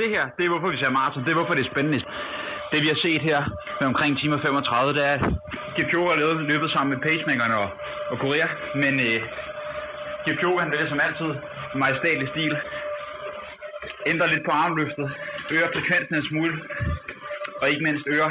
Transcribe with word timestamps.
det 0.00 0.08
her, 0.14 0.24
det 0.36 0.42
er 0.44 0.52
hvorfor 0.52 0.70
vi 0.74 0.78
ser 0.78 0.90
maraton. 0.98 1.24
Det 1.24 1.30
er 1.30 1.38
hvorfor 1.40 1.54
det 1.54 1.64
er 1.64 1.70
spændende. 1.72 2.00
Det 2.72 2.82
vi 2.84 2.88
har 2.92 3.00
set 3.06 3.22
her 3.30 3.40
med 3.80 3.86
omkring 3.92 4.12
timer 4.18 4.38
35, 4.42 4.94
det 4.96 5.04
er, 5.10 5.14
at 5.18 5.24
Kipchoge 5.76 6.08
har 6.10 6.18
løbet, 6.22 6.42
løbet 6.52 6.70
sammen 6.70 6.90
med 6.94 7.00
pacemakerne 7.06 7.56
og, 7.62 7.68
og 8.12 8.16
Korea. 8.24 8.48
Men 8.82 8.94
øh, 9.06 9.20
Kipchoge 10.24 10.60
han 10.62 10.70
vælger 10.72 10.88
som 10.88 11.00
altid 11.06 11.30
majestætlig 11.82 12.28
stil. 12.34 12.52
Ændrer 14.10 14.32
lidt 14.32 14.44
på 14.44 14.52
armløftet. 14.62 15.06
Øger 15.50 15.68
frekvensen 15.74 16.14
en 16.14 16.28
smule. 16.30 16.54
Og 17.60 17.70
ikke 17.70 17.84
mindst 17.86 18.04
øger 18.14 18.30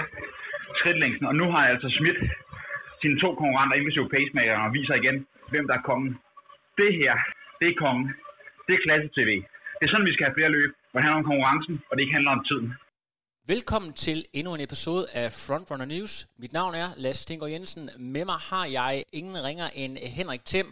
skridtlængden. 0.80 1.26
Og 1.28 1.36
nu 1.36 1.46
har 1.52 1.62
jeg 1.64 1.72
altså 1.74 1.90
smidt 2.00 2.20
sine 3.02 3.20
to 3.24 3.30
konkurrenter, 3.42 3.76
inklusive 3.78 4.10
pacemakerne, 4.16 4.64
og 4.66 4.74
viser 4.74 4.96
igen, 5.02 5.18
hvem 5.52 5.68
der 5.68 5.76
er 5.76 5.88
kongen. 5.90 6.18
Det 6.78 6.92
her, 7.02 7.14
det 7.60 7.68
er 7.70 7.82
kongen. 7.84 8.08
Det 8.68 8.74
er 8.76 8.86
klasse-tv. 8.86 9.32
Det 9.78 9.84
er 9.86 9.92
sådan, 9.92 10.10
vi 10.10 10.14
skal 10.14 10.26
have 10.26 10.38
flere 10.38 10.52
løb, 10.58 10.72
hvor 10.98 11.02
det 11.02 11.10
handler 11.10 11.24
om 11.24 11.32
konkurrencen, 11.32 11.76
og 11.88 11.94
det 11.94 12.02
ikke 12.04 12.18
handler 12.18 12.34
om 12.38 12.44
tiden. 12.50 12.68
Velkommen 13.54 13.92
til 14.06 14.18
endnu 14.38 14.52
en 14.58 14.64
episode 14.68 15.04
af 15.22 15.28
Frontrunner 15.46 15.90
News. 15.94 16.14
Mit 16.42 16.54
navn 16.60 16.74
er 16.84 16.88
Lasse 17.04 17.22
Stinker 17.24 17.48
Jensen. 17.54 17.84
Med 18.16 18.26
mig 18.32 18.40
har 18.52 18.66
jeg 18.80 18.94
ingen 19.20 19.38
ringer 19.48 19.68
end 19.82 19.94
Henrik 20.18 20.44
Thiem. 20.52 20.70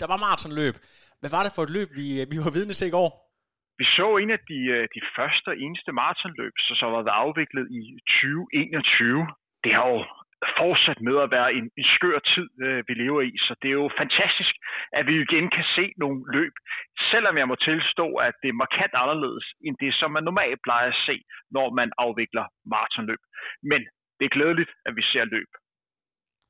Der 0.00 0.06
var 0.12 0.18
maratonløb. 0.24 0.76
Hvad 1.20 1.30
var 1.36 1.42
det 1.44 1.52
for 1.54 1.62
et 1.66 1.74
løb, 1.76 1.88
vi, 2.00 2.06
vi 2.32 2.36
var 2.44 2.52
vidne 2.56 2.74
til 2.76 2.90
i 2.90 2.94
går? 2.98 3.10
Vi 3.80 3.84
så 3.98 4.08
en 4.22 4.30
af 4.36 4.40
de, 4.50 4.58
øh, 4.76 4.82
de 4.96 5.02
første 5.16 5.48
og 5.52 5.56
eneste 5.64 5.90
maratonløb, 6.00 6.54
så, 6.66 6.72
så 6.80 6.86
var 6.94 7.00
afviklet 7.24 7.66
i 7.80 7.82
2021. 8.20 9.26
Det 9.64 9.72
har 9.76 9.86
jo 9.94 10.00
fortsat 10.60 11.00
med 11.08 11.16
at 11.24 11.30
være 11.36 11.48
en, 11.58 11.66
en 11.80 11.86
skør 11.94 12.18
tid, 12.34 12.48
øh, 12.66 12.78
vi 12.88 12.94
lever 13.02 13.22
i. 13.30 13.32
Så 13.46 13.52
det 13.62 13.68
er 13.70 13.78
jo 13.82 13.90
fantastisk, 14.02 14.54
at 14.98 15.04
vi 15.08 15.14
igen 15.26 15.46
kan 15.56 15.66
se 15.76 15.84
nogle 16.02 16.18
løb, 16.36 16.54
selvom 17.10 17.34
jeg 17.40 17.48
må 17.48 17.56
tilstå, 17.68 18.06
at 18.26 18.34
det 18.42 18.48
er 18.50 18.62
markant 18.64 18.94
anderledes 19.02 19.46
end 19.66 19.74
det, 19.82 19.92
som 20.00 20.10
man 20.16 20.24
normalt 20.28 20.60
plejer 20.66 20.88
at 20.88 21.00
se, 21.08 21.16
når 21.56 21.66
man 21.80 21.88
afvikler 22.04 22.44
maratonløb. 22.72 23.22
Men 23.70 23.80
det 24.18 24.24
er 24.24 24.36
glædeligt, 24.38 24.70
at 24.86 24.92
vi 24.98 25.02
ser 25.12 25.24
løb. 25.24 25.50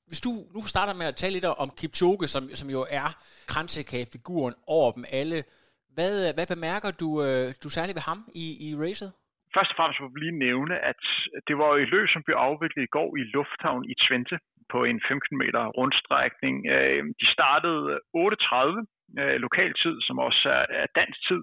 Hvis 0.09 0.21
du 0.27 0.33
nu 0.55 0.61
starter 0.73 0.95
med 1.01 1.07
at 1.07 1.17
tale 1.17 1.35
lidt 1.35 1.45
om 1.65 1.71
Kipchoge, 1.79 2.27
som, 2.35 2.43
som 2.61 2.69
jo 2.77 2.81
er 3.01 3.09
kransekagefiguren 3.51 4.55
over 4.67 4.93
dem 4.93 5.05
alle, 5.21 5.39
hvad, 5.97 6.35
hvad 6.35 6.47
bemærker 6.55 6.91
du, 7.03 7.09
øh, 7.27 7.55
du 7.63 7.69
særligt 7.69 7.97
ved 7.99 8.03
ham 8.11 8.21
i, 8.45 8.47
i 8.67 8.69
racet? 8.85 9.11
Først 9.59 9.73
og 9.75 9.79
fremmest 9.79 10.01
må 10.01 10.09
vi 10.13 10.21
lige 10.21 10.43
nævne, 10.49 10.75
at 10.91 11.03
det 11.49 11.57
var 11.61 11.71
et 11.73 11.91
løb, 11.95 12.07
som 12.09 12.23
blev 12.27 12.37
afviklet 12.49 12.83
i 12.85 12.93
går 12.97 13.11
i 13.21 13.23
Lufthavn 13.35 13.85
i 13.93 13.95
Twente 14.05 14.37
på 14.73 14.79
en 14.91 15.01
15 15.09 15.39
meter 15.43 15.63
rundstrækning. 15.79 16.57
Øh, 16.75 17.03
de 17.21 17.27
startede 17.37 17.83
8.30 18.17 18.23
øh, 19.21 19.37
lokal 19.37 19.41
lokaltid, 19.47 19.97
som 20.07 20.17
også 20.29 20.49
er 20.81 20.87
dansk 20.99 21.21
tid. 21.29 21.43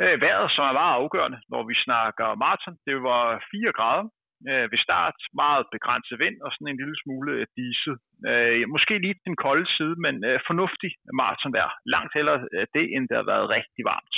Øh, 0.00 0.14
vejret, 0.24 0.50
som 0.54 0.64
er 0.64 0.78
meget 0.80 0.94
afgørende, 1.00 1.40
når 1.52 1.62
vi 1.70 1.74
snakker 1.86 2.26
maraton, 2.44 2.76
det 2.86 2.96
var 3.08 3.24
4 3.50 3.72
grader, 3.78 4.06
øh, 4.50 4.66
ved 4.72 4.80
start. 4.86 5.16
Meget 5.42 5.64
begrænset 5.74 6.16
vind 6.24 6.36
og 6.44 6.50
sådan 6.52 6.68
en 6.68 6.80
lille 6.82 6.96
smule 7.02 7.32
diset. 7.56 7.96
Øh, 8.28 8.68
måske 8.74 8.94
lige 9.04 9.20
den 9.28 9.36
kolde 9.44 9.66
side, 9.76 9.94
men 10.04 10.14
øh, 10.28 10.40
fornuftig 10.48 10.90
maratonvejr. 11.20 11.70
Langt 11.94 12.12
hellere 12.16 12.40
det, 12.76 12.84
end 12.94 13.04
det 13.08 13.16
har 13.20 13.26
været 13.32 13.52
rigtig 13.56 13.82
varmt. 13.92 14.16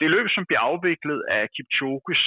Det 0.00 0.08
løb, 0.14 0.26
som 0.34 0.46
bliver 0.46 0.62
afviklet 0.70 1.20
af 1.36 1.42
Kipchoges 1.54 2.24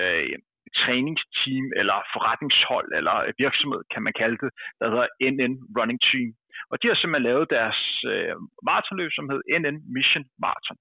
øh, 0.00 0.36
træningsteam 0.80 1.66
eller 1.80 1.98
forretningshold 2.14 2.88
eller 2.98 3.16
virksomhed, 3.44 3.82
kan 3.92 4.02
man 4.06 4.14
kalde 4.20 4.38
det, 4.42 4.50
der 4.80 4.86
hedder 4.92 5.08
NN 5.32 5.54
Running 5.78 6.00
Team. 6.08 6.28
Og 6.70 6.76
de 6.80 6.88
har 6.88 6.96
simpelthen 6.96 7.28
lavet 7.30 7.46
deres 7.56 7.80
øh, 8.12 8.34
maratonløb, 8.68 9.10
som 9.14 9.30
hed 9.30 9.40
NN 9.60 9.76
Mission 9.94 10.24
Marathon. 10.44 10.78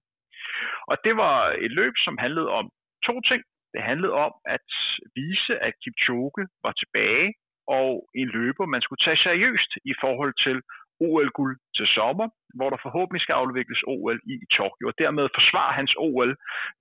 Og 0.91 0.95
det 1.05 1.13
var 1.23 1.37
et 1.65 1.73
løb, 1.79 1.93
som 2.05 2.17
handlede 2.25 2.49
om 2.59 2.65
to 3.07 3.15
ting. 3.29 3.41
Det 3.73 3.81
handlede 3.91 4.13
om 4.25 4.33
at 4.55 4.69
vise, 5.19 5.53
at 5.67 5.73
Kipchoge 5.83 6.43
var 6.65 6.73
tilbage 6.81 7.29
og 7.77 7.89
en 8.15 8.27
løber, 8.37 8.65
man 8.65 8.81
skulle 8.81 9.03
tage 9.05 9.23
seriøst 9.27 9.71
i 9.91 9.93
forhold 10.03 10.33
til 10.45 10.57
OL-guld 11.07 11.55
til 11.77 11.87
sommer, 11.97 12.27
hvor 12.57 12.69
der 12.69 12.79
forhåbentlig 12.85 13.21
skal 13.21 13.39
afvikles 13.41 13.81
OL 13.93 14.17
i 14.33 14.35
Tokyo, 14.57 14.83
og 14.89 14.95
dermed 15.03 15.35
forsvare 15.39 15.73
hans 15.79 15.93
OL 16.07 16.31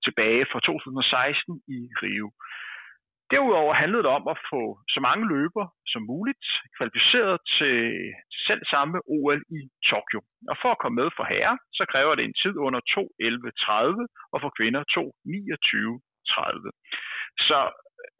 tilbage 0.06 0.44
fra 0.50 0.60
2016 0.60 1.62
i 1.76 1.78
Rio. 2.02 2.28
Derudover 3.32 3.74
handlede 3.82 4.02
det 4.06 4.12
om 4.18 4.24
at 4.32 4.38
få 4.50 4.62
så 4.94 5.00
mange 5.08 5.24
løber 5.34 5.64
som 5.92 6.02
muligt 6.12 6.46
kvalificeret 6.76 7.36
til 7.58 7.76
selv 8.46 8.62
samme 8.74 8.96
OL 9.16 9.40
i 9.58 9.60
Tokyo. 9.90 10.20
Og 10.50 10.56
for 10.62 10.70
at 10.72 10.80
komme 10.82 10.96
med 11.00 11.08
for 11.16 11.24
herre, 11.32 11.56
så 11.78 11.84
kræver 11.92 12.14
det 12.14 12.24
en 12.24 12.38
tid 12.42 12.54
under 12.66 12.80
2.11.30 12.94 14.32
og 14.32 14.38
for 14.42 14.50
kvinder 14.58 14.82
2.29.30. 14.96 16.70
Så 17.48 17.58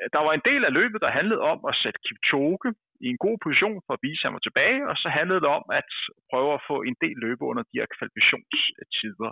øh, 0.01 0.07
der 0.15 0.21
var 0.27 0.33
en 0.35 0.47
del 0.51 0.63
af 0.69 0.73
løbet, 0.79 1.01
der 1.05 1.17
handlede 1.19 1.43
om 1.53 1.59
at 1.71 1.79
sætte 1.83 2.01
Kipchoge 2.07 2.69
i 3.05 3.07
en 3.13 3.21
god 3.27 3.37
position 3.45 3.79
for 3.87 3.93
at 3.95 4.05
vise, 4.07 4.21
at 4.23 4.27
han 4.29 4.37
var 4.39 4.45
tilbage, 4.45 4.81
og 4.91 4.97
så 5.03 5.09
handlede 5.19 5.43
det 5.45 5.51
om 5.59 5.65
at 5.81 5.91
prøve 6.31 6.53
at 6.55 6.65
få 6.71 6.77
en 6.89 6.97
del 7.05 7.17
løbe 7.25 7.43
under 7.51 7.63
de 7.69 7.79
her 7.81 7.89
kvalifikationstider. 7.97 9.31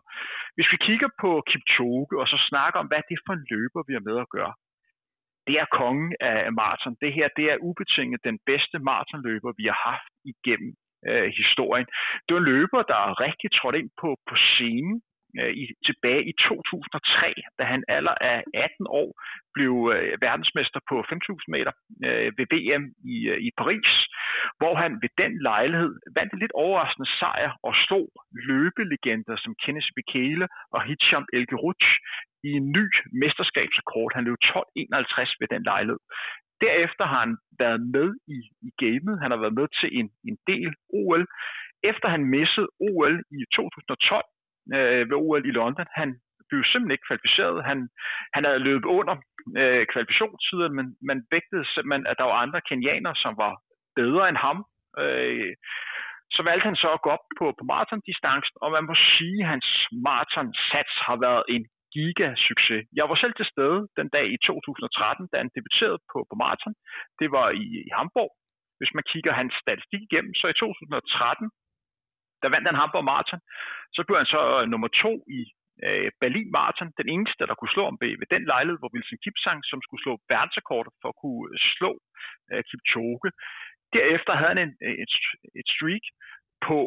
Hvis 0.57 0.69
vi 0.73 0.79
kigger 0.87 1.11
på 1.23 1.31
Kipchoge 1.51 2.21
og 2.23 2.27
så 2.33 2.39
snakker 2.51 2.79
om, 2.81 2.89
hvad 2.91 3.03
det 3.09 3.15
er 3.17 3.25
for 3.27 3.35
en 3.37 3.47
løber, 3.53 3.81
vi 3.89 3.93
har 3.97 4.05
med 4.11 4.19
at 4.25 4.33
gøre, 4.37 4.55
det 5.47 5.57
er 5.63 5.75
kongen 5.81 6.13
af 6.21 6.53
maraton. 6.61 6.97
Det 7.05 7.13
her, 7.17 7.29
det 7.39 7.47
er 7.53 7.63
ubetinget 7.69 8.21
den 8.31 8.39
bedste 8.51 8.77
maratonløber, 8.89 9.51
vi 9.61 9.65
har 9.71 9.79
haft 9.91 10.13
igennem 10.33 10.73
øh, 11.09 11.29
historien. 11.41 11.87
Det 12.25 12.33
var 12.35 12.41
en 12.41 12.51
løber, 12.55 12.81
der 12.93 13.21
rigtig 13.27 13.49
trådt 13.59 13.77
ind 13.81 13.91
på, 14.01 14.09
på 14.29 14.35
scenen 14.49 14.97
øh, 15.43 15.53
i, 15.63 15.65
tilbage 15.89 16.23
i 16.31 16.33
2003, 16.33 17.35
da 17.59 17.65
han 17.73 17.83
alder 17.89 18.15
af 18.33 18.39
18 18.55 18.87
år 19.03 19.11
blev 19.57 19.75
øh, 19.95 20.13
verdensmester 20.27 20.81
på 20.91 20.97
5.000 21.01 21.55
meter 21.55 21.73
øh, 22.07 22.29
ved 22.39 22.47
VM 22.55 22.85
i, 23.15 23.17
øh, 23.33 23.39
i 23.49 23.51
Paris, 23.61 23.91
hvor 24.61 24.75
han 24.83 24.93
ved 25.03 25.13
den 25.23 25.33
lejlighed 25.49 25.95
vandt 26.17 26.33
en 26.33 26.43
lidt 26.43 26.59
overraskende 26.65 27.11
sejr 27.21 27.51
og 27.69 27.75
slog 27.87 28.09
løbelegender 28.49 29.37
som 29.45 29.53
Kenneth 29.63 29.91
Bekele 29.97 30.47
og 30.75 30.81
Hicham 30.89 31.27
El 31.33 31.47
i 32.49 32.51
en 32.61 32.67
ny 32.77 32.87
mesterskabsrekord. 33.23 34.11
Han 34.17 34.25
løb 34.25 34.39
12.51 34.45 35.41
ved 35.41 35.49
den 35.55 35.63
lejlighed. 35.73 36.01
Derefter 36.65 37.05
har 37.13 37.21
han 37.27 37.37
været 37.63 37.81
med 37.97 38.09
i, 38.37 38.39
i 38.69 38.71
gamet. 38.83 39.15
Han 39.23 39.31
har 39.31 39.41
været 39.45 39.59
med 39.61 39.69
til 39.81 39.89
en, 39.99 40.09
en 40.29 40.37
del 40.51 40.71
OL. 41.01 41.25
Efter 41.91 42.09
han 42.15 42.23
missede 42.37 42.69
OL 42.89 43.15
i 43.39 43.41
2012, 43.55 44.25
øh, 44.75 45.03
ved 45.09 45.17
OL 45.25 45.49
i 45.51 45.53
London. 45.59 45.87
Han 46.01 46.11
blev 46.49 46.63
simpelthen 46.65 46.95
ikke 46.97 47.09
kvalificeret. 47.09 47.67
Han, 47.71 47.79
han 48.35 48.45
havde 48.45 48.67
løbet 48.69 48.89
under 48.99 49.17
øh, 49.61 49.83
kvalifikationstiden, 49.93 50.73
men 50.79 50.87
man 51.11 51.19
vægtede 51.35 51.65
simpelthen, 51.75 52.07
at 52.11 52.19
der 52.19 52.27
var 52.31 52.39
andre 52.45 52.61
kenianere, 52.71 53.17
som 53.25 53.33
var 53.45 53.53
bedre 54.01 54.29
end 54.29 54.39
ham. 54.47 54.59
Øh, 55.03 55.55
så 56.35 56.41
valgte 56.49 56.69
han 56.71 56.77
så 56.83 56.89
at 56.97 57.03
gå 57.05 57.11
op 57.17 57.27
på, 57.39 57.47
på 57.59 57.65
maratondistancen, 57.73 58.57
og 58.63 58.69
man 58.77 58.85
må 58.89 58.95
sige, 59.17 59.39
at 59.43 59.51
hans 59.55 59.69
maratonsats 60.09 60.95
har 61.07 61.17
været 61.27 61.45
en 61.55 61.65
gigasucces. 61.95 62.83
Jeg 62.99 63.07
var 63.11 63.17
selv 63.23 63.35
til 63.37 63.51
stede 63.53 63.79
den 63.99 64.09
dag 64.17 64.27
i 64.35 64.39
2013, 64.47 65.29
da 65.31 65.37
han 65.43 65.51
debuterede 65.57 66.01
på, 66.13 66.19
på 66.31 66.35
maraton. 66.43 66.75
Det 67.21 67.29
var 67.37 67.47
i, 67.63 67.65
i 67.89 67.91
Hamburg. 67.99 68.33
Hvis 68.79 68.95
man 68.97 69.05
kigger 69.13 69.33
hans 69.41 69.55
statistik 69.65 70.03
igennem, 70.05 70.35
så 70.41 70.47
i 70.53 70.59
2013, 70.61 71.51
der 72.43 72.49
vandt 72.53 72.69
han 72.69 72.81
Hamburg 72.81 73.05
Marathon. 73.11 73.41
Så 73.97 74.01
blev 74.07 74.17
han 74.21 74.33
så 74.35 74.43
øh, 74.59 74.65
nummer 74.73 74.89
to 75.03 75.13
i 75.39 75.41
øh, 75.87 76.11
Berlin 76.23 76.51
Marathon, 76.57 76.91
den 77.01 77.09
eneste, 77.15 77.47
der 77.49 77.55
kunne 77.57 77.75
slå 77.75 77.85
om 77.91 77.99
ved 78.01 78.29
den 78.35 78.45
lejlighed, 78.53 78.79
hvor 78.81 78.93
Wilson 78.95 79.23
Kipsang, 79.25 79.59
som 79.71 79.79
skulle 79.83 80.03
slå 80.05 80.13
verdensrekord 80.33 80.87
for 81.01 81.09
at 81.13 81.21
kunne 81.23 81.45
øh, 81.53 81.59
slå 81.75 81.93
øh, 82.53 82.63
Kipchoge. 82.69 83.31
Derefter 83.97 84.33
havde 84.39 84.53
han 84.55 84.63
en, 84.67 84.75
øh, 84.87 84.97
et, 85.05 85.13
et 85.61 85.69
streak 85.75 86.05
på 86.67 86.79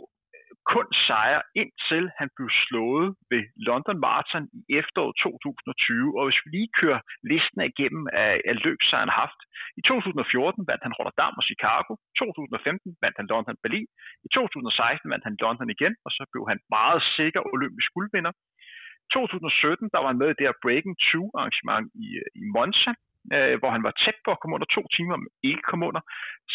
kun 0.73 0.87
sejre, 1.07 1.41
indtil 1.61 2.03
han 2.19 2.29
blev 2.35 2.49
slået 2.63 3.07
ved 3.31 3.43
London 3.67 3.97
Marathon 4.05 4.45
i 4.59 4.61
efteråret 4.81 5.15
2020. 5.23 6.17
Og 6.17 6.23
hvis 6.27 6.41
vi 6.43 6.49
lige 6.57 6.71
kører 6.79 7.01
listen 7.31 7.59
igennem 7.71 8.03
af, 8.23 8.33
af 8.49 8.55
løbsejren 8.65 9.13
haft, 9.21 9.39
i 9.79 9.81
2014 9.81 10.69
vandt 10.69 10.83
han 10.85 10.97
Rotterdam 10.97 11.33
og 11.39 11.45
Chicago, 11.49 11.91
2015 12.19 12.97
vandt 13.03 13.17
han 13.19 13.27
London 13.33 13.57
Berlin, 13.63 13.89
i 14.25 14.29
2016 14.37 15.11
vandt 15.11 15.25
han 15.27 15.35
London 15.43 15.69
igen, 15.75 15.93
og 16.05 16.11
så 16.17 16.23
blev 16.31 16.43
han 16.51 16.59
meget 16.75 17.01
sikker 17.17 17.41
olympisk 17.53 17.89
guldvinder. 17.95 18.33
2017, 19.13 19.89
der 19.93 19.99
var 20.01 20.09
han 20.11 20.21
med 20.21 20.29
i 20.31 20.37
det 20.37 20.47
her 20.47 20.61
Breaking 20.65 20.95
2 21.11 21.31
arrangement 21.39 21.85
i, 22.03 22.07
øh, 22.21 22.29
i 22.41 22.43
Monza, 22.55 22.91
øh, 23.35 23.55
hvor 23.59 23.71
han 23.75 23.83
var 23.87 23.93
tæt 24.03 24.17
på 24.25 24.29
at 24.31 24.39
komme 24.39 24.55
under 24.57 24.69
to 24.75 24.83
timer, 24.95 25.15
men 25.17 25.29
ikke 25.49 25.65
kom 25.69 25.81
under. 25.89 26.01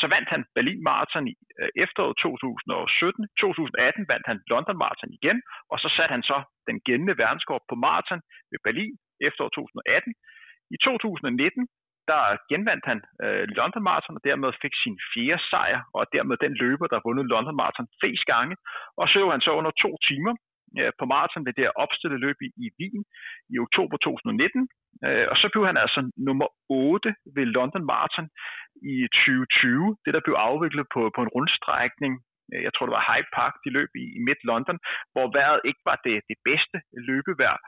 Så 0.01 0.07
vandt 0.15 0.29
han 0.35 0.43
Berlin 0.57 0.83
Marathon 0.89 1.27
i 1.33 1.35
øh, 1.61 1.71
efteråret 1.85 2.17
2017. 2.17 3.29
2018 3.41 4.11
vandt 4.13 4.27
han 4.31 4.39
London 4.53 4.77
Marathon 4.83 5.13
igen, 5.19 5.39
og 5.73 5.77
så 5.83 5.89
satte 5.97 6.13
han 6.17 6.25
så 6.31 6.39
den 6.69 6.79
gældende 6.87 7.19
verdenskort 7.23 7.65
på 7.71 7.75
marathon 7.85 8.23
ved 8.51 8.59
Berlin 8.67 8.95
efteråret 9.29 9.53
2018. 9.53 10.15
I 10.75 10.77
2019 10.85 11.69
der 12.13 12.23
genvandt 12.51 12.85
han 12.91 13.01
øh, 13.25 13.45
London 13.59 13.83
Marathon, 13.89 14.19
og 14.19 14.25
dermed 14.29 14.51
fik 14.63 14.75
sin 14.83 14.97
fjerde 15.11 15.43
sejr, 15.51 15.81
og 15.97 16.03
dermed 16.17 16.37
den 16.45 16.55
løber, 16.63 16.87
der 16.87 17.05
vundet 17.07 17.31
London 17.33 17.57
Marathon 17.61 17.89
flest 18.01 18.25
gange. 18.33 18.55
Og 19.01 19.05
så 19.09 19.21
han 19.35 19.41
så 19.47 19.53
under 19.61 19.73
to 19.85 19.91
timer 20.09 20.35
Øh, 20.79 20.93
på 20.99 21.05
maraton 21.13 21.47
ved 21.47 21.53
det 21.55 21.65
her 21.67 21.81
opstillede 21.85 22.25
løb 22.27 22.39
i, 22.47 22.49
i 22.65 22.67
Wien 22.79 23.03
i 23.53 23.57
oktober 23.67 23.97
2019. 23.97 24.69
Øh, 25.07 25.27
og 25.33 25.37
så 25.41 25.47
blev 25.53 25.65
han 25.71 25.79
altså 25.85 26.01
nummer 26.29 26.49
8 26.69 27.15
ved 27.37 27.47
London 27.57 27.85
Marathon 27.93 28.29
i 28.95 28.97
2020, 29.27 29.97
det 30.05 30.13
der 30.15 30.23
blev 30.27 30.37
afviklet 30.49 30.87
på, 30.95 31.01
på 31.17 31.21
en 31.23 31.33
rundstrækning 31.37 32.13
øh, 32.53 32.61
jeg 32.67 32.73
tror 32.73 32.87
det 32.87 32.97
var 32.99 33.09
Hyde 33.11 33.31
Park, 33.39 33.55
de 33.65 33.71
løb 33.79 33.91
i, 34.03 34.05
i 34.19 34.21
Midt 34.27 34.43
London, 34.51 34.79
hvor 35.13 35.27
vejret 35.37 35.61
ikke 35.69 35.83
var 35.91 35.99
det, 36.07 36.17
det 36.31 36.39
bedste 36.49 36.77
løbevejr. 37.09 37.59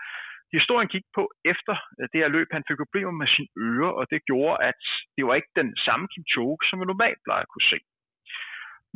Historien 0.58 0.88
gik 0.94 1.06
på 1.16 1.22
efter 1.52 1.74
øh, 1.98 2.06
det 2.12 2.18
her 2.22 2.30
løb, 2.36 2.48
han 2.56 2.66
fik 2.68 2.78
problemer 2.84 3.14
med 3.20 3.28
sine 3.34 3.52
ører, 3.68 3.92
og 3.98 4.04
det 4.12 4.26
gjorde, 4.30 4.56
at 4.70 4.82
det 5.16 5.22
var 5.26 5.34
ikke 5.34 5.52
den 5.62 5.70
samme 5.86 6.06
Kipchoge, 6.12 6.58
som 6.68 6.80
vi 6.80 6.84
normalt 6.84 7.20
plejer 7.26 7.44
at 7.44 7.52
kunne 7.52 7.70
se. 7.72 7.78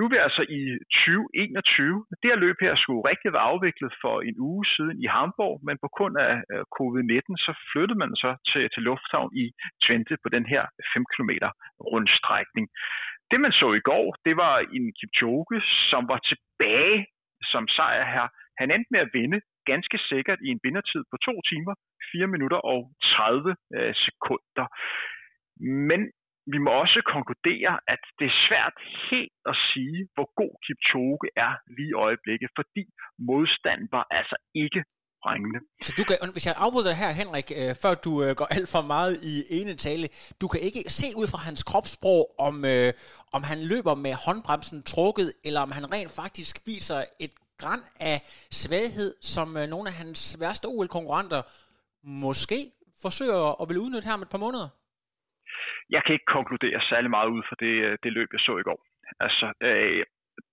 Nu 0.00 0.04
er 0.06 0.14
vi 0.14 0.26
altså 0.26 0.42
i 0.60 0.62
2021. 1.04 2.06
Det 2.20 2.30
her 2.30 2.38
løb 2.44 2.56
her 2.66 2.74
skulle 2.82 3.08
rigtig 3.10 3.30
være 3.32 3.48
afviklet 3.52 3.92
for 4.02 4.14
en 4.28 4.36
uge 4.48 4.64
siden 4.74 4.96
i 5.04 5.06
Hamburg, 5.16 5.54
men 5.66 5.76
på 5.84 5.88
grund 5.96 6.14
af 6.28 6.34
øh, 6.52 6.62
covid-19, 6.76 7.30
så 7.46 7.52
flyttede 7.70 7.98
man 8.02 8.12
så 8.22 8.30
til, 8.50 8.62
til 8.74 8.82
lufthavn 8.88 9.30
i 9.42 9.44
Twente 9.84 10.14
på 10.22 10.28
den 10.36 10.44
her 10.52 10.62
5 10.94 11.04
km 11.12 11.32
rundstrækning. 11.92 12.66
Det 13.30 13.38
man 13.44 13.52
så 13.60 13.68
i 13.80 13.86
går, 13.90 14.06
det 14.26 14.34
var 14.42 14.54
en 14.76 14.86
Kipchoge, 14.98 15.58
som 15.90 16.02
var 16.12 16.20
tilbage 16.30 16.98
som 17.52 17.64
sejr 17.76 18.04
her. 18.14 18.26
Han 18.60 18.70
endte 18.70 18.92
med 18.94 19.00
at 19.04 19.12
vinde 19.18 19.40
ganske 19.72 19.98
sikkert 20.10 20.40
i 20.46 20.48
en 20.54 20.60
vindertid 20.66 21.02
på 21.10 21.16
2 21.16 21.40
timer, 21.50 21.74
4 22.12 22.26
minutter 22.34 22.60
og 22.72 22.80
30 23.02 23.56
øh, 23.76 23.94
sekunder. 24.04 24.66
Men 25.90 26.00
vi 26.52 26.58
må 26.64 26.70
også 26.82 26.98
konkludere, 27.14 27.72
at 27.94 28.02
det 28.18 28.26
er 28.32 28.36
svært 28.46 28.76
helt 29.08 29.36
at 29.50 29.56
sige, 29.70 29.98
hvor 30.14 30.26
god 30.40 30.52
Kipchoge 30.64 31.26
er 31.46 31.52
lige 31.76 31.92
i 31.94 32.00
øjeblikket, 32.06 32.48
fordi 32.58 32.84
modstanden 33.30 33.88
var 33.96 34.04
altså 34.18 34.36
ikke 34.64 34.80
brængende. 35.22 35.60
Så 35.86 35.92
du 35.98 36.04
kan, 36.08 36.16
hvis 36.36 36.46
jeg 36.46 36.54
afbryder 36.64 36.92
her, 37.02 37.10
Henrik, 37.20 37.48
øh, 37.60 37.72
før 37.82 37.94
du 38.06 38.12
øh, 38.24 38.30
går 38.40 38.48
alt 38.56 38.68
for 38.74 38.82
meget 38.94 39.14
i 39.32 39.34
ene 39.58 39.74
tale, 39.86 40.06
du 40.40 40.46
kan 40.52 40.60
ikke 40.68 40.82
se 41.00 41.06
ud 41.20 41.26
fra 41.32 41.40
hans 41.48 41.62
kropssprog, 41.70 42.22
om, 42.38 42.54
øh, 42.72 42.92
om 43.36 43.42
han 43.50 43.58
løber 43.72 43.94
med 43.94 44.14
håndbremsen 44.24 44.78
trukket, 44.92 45.28
eller 45.46 45.60
om 45.66 45.70
han 45.78 45.84
rent 45.94 46.12
faktisk 46.20 46.54
viser 46.66 47.00
et 47.24 47.34
græn 47.60 47.82
af 48.10 48.16
svaghed, 48.60 49.10
som 49.34 49.56
øh, 49.56 49.66
nogle 49.74 49.88
af 49.90 49.94
hans 49.94 50.20
værste 50.40 50.66
OL-konkurrenter 50.66 51.42
måske 52.24 52.60
forsøger 53.02 53.62
at 53.62 53.68
vil 53.68 53.78
udnytte 53.78 54.06
her 54.08 54.14
om 54.14 54.22
et 54.22 54.32
par 54.34 54.44
måneder? 54.46 54.68
Jeg 55.90 56.02
kan 56.04 56.12
ikke 56.12 56.34
konkludere 56.38 56.80
særlig 56.90 57.10
meget 57.10 57.28
ud 57.36 57.42
fra 57.48 57.56
det, 57.60 57.74
øh, 57.86 57.98
det 58.02 58.12
løb, 58.12 58.28
jeg 58.32 58.40
så 58.40 58.54
i 58.58 58.66
går. 58.68 58.80
Altså, 59.20 59.46
øh, 59.68 60.04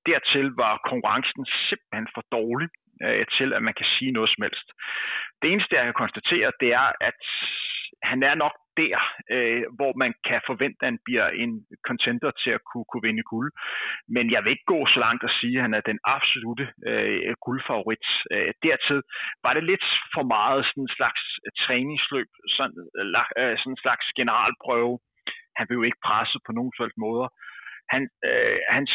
dertil 0.10 0.48
var 0.64 0.74
konkurrencen 0.92 1.46
simpelthen 1.70 2.08
for 2.16 2.24
dårlig 2.38 2.70
øh, 3.06 3.26
til, 3.38 3.50
at 3.54 3.64
man 3.68 3.74
kan 3.80 3.88
sige 3.96 4.12
noget 4.12 4.30
som 4.30 4.44
helst. 4.46 4.68
Det 5.42 5.48
eneste, 5.52 5.76
jeg 5.76 5.86
kan 5.86 6.02
konstatere, 6.04 6.52
det 6.62 6.70
er, 6.82 6.90
at 7.10 7.22
han 8.04 8.24
er 8.24 8.36
nok 8.36 8.56
der, 8.82 8.98
øh, 9.36 9.64
hvor 9.78 9.92
man 10.04 10.12
kan 10.28 10.42
forvente, 10.50 10.80
at 10.82 10.88
han 10.92 11.00
bliver 11.08 11.28
en 11.44 11.52
contender 11.88 12.32
til 12.32 12.52
at 12.58 12.62
kunne, 12.70 12.88
kunne 12.90 13.08
vinde 13.08 13.30
guld. 13.34 13.50
Men 14.16 14.26
jeg 14.34 14.44
vil 14.44 14.54
ikke 14.54 14.72
gå 14.76 14.80
så 14.94 15.00
langt 15.06 15.24
og 15.28 15.32
sige, 15.40 15.58
at 15.58 15.66
han 15.66 15.74
er 15.74 15.84
den 15.92 16.00
absolute 16.16 16.66
øh, 16.90 17.34
guldfavorit. 17.46 18.06
Øh, 18.34 18.52
dertil 18.66 19.00
var 19.46 19.54
det 19.54 19.64
lidt 19.72 19.86
for 20.14 20.24
meget 20.36 20.66
sådan 20.66 20.84
en 20.84 20.96
slags 20.98 21.22
øh, 21.46 21.52
træningsløb, 21.64 22.30
sådan, 22.56 22.78
øh, 23.00 23.06
øh, 23.42 23.56
sådan 23.60 23.74
en 23.76 23.84
slags 23.86 24.06
generalprøve. 24.20 24.96
Han 25.58 25.68
blev 25.68 25.80
ikke 25.84 26.06
presset 26.08 26.42
på 26.46 26.52
nogen 26.58 26.74
sådan 26.78 27.04
måder. 27.06 27.28
Han, 27.94 28.02
øh, 28.30 28.60
hans 28.78 28.94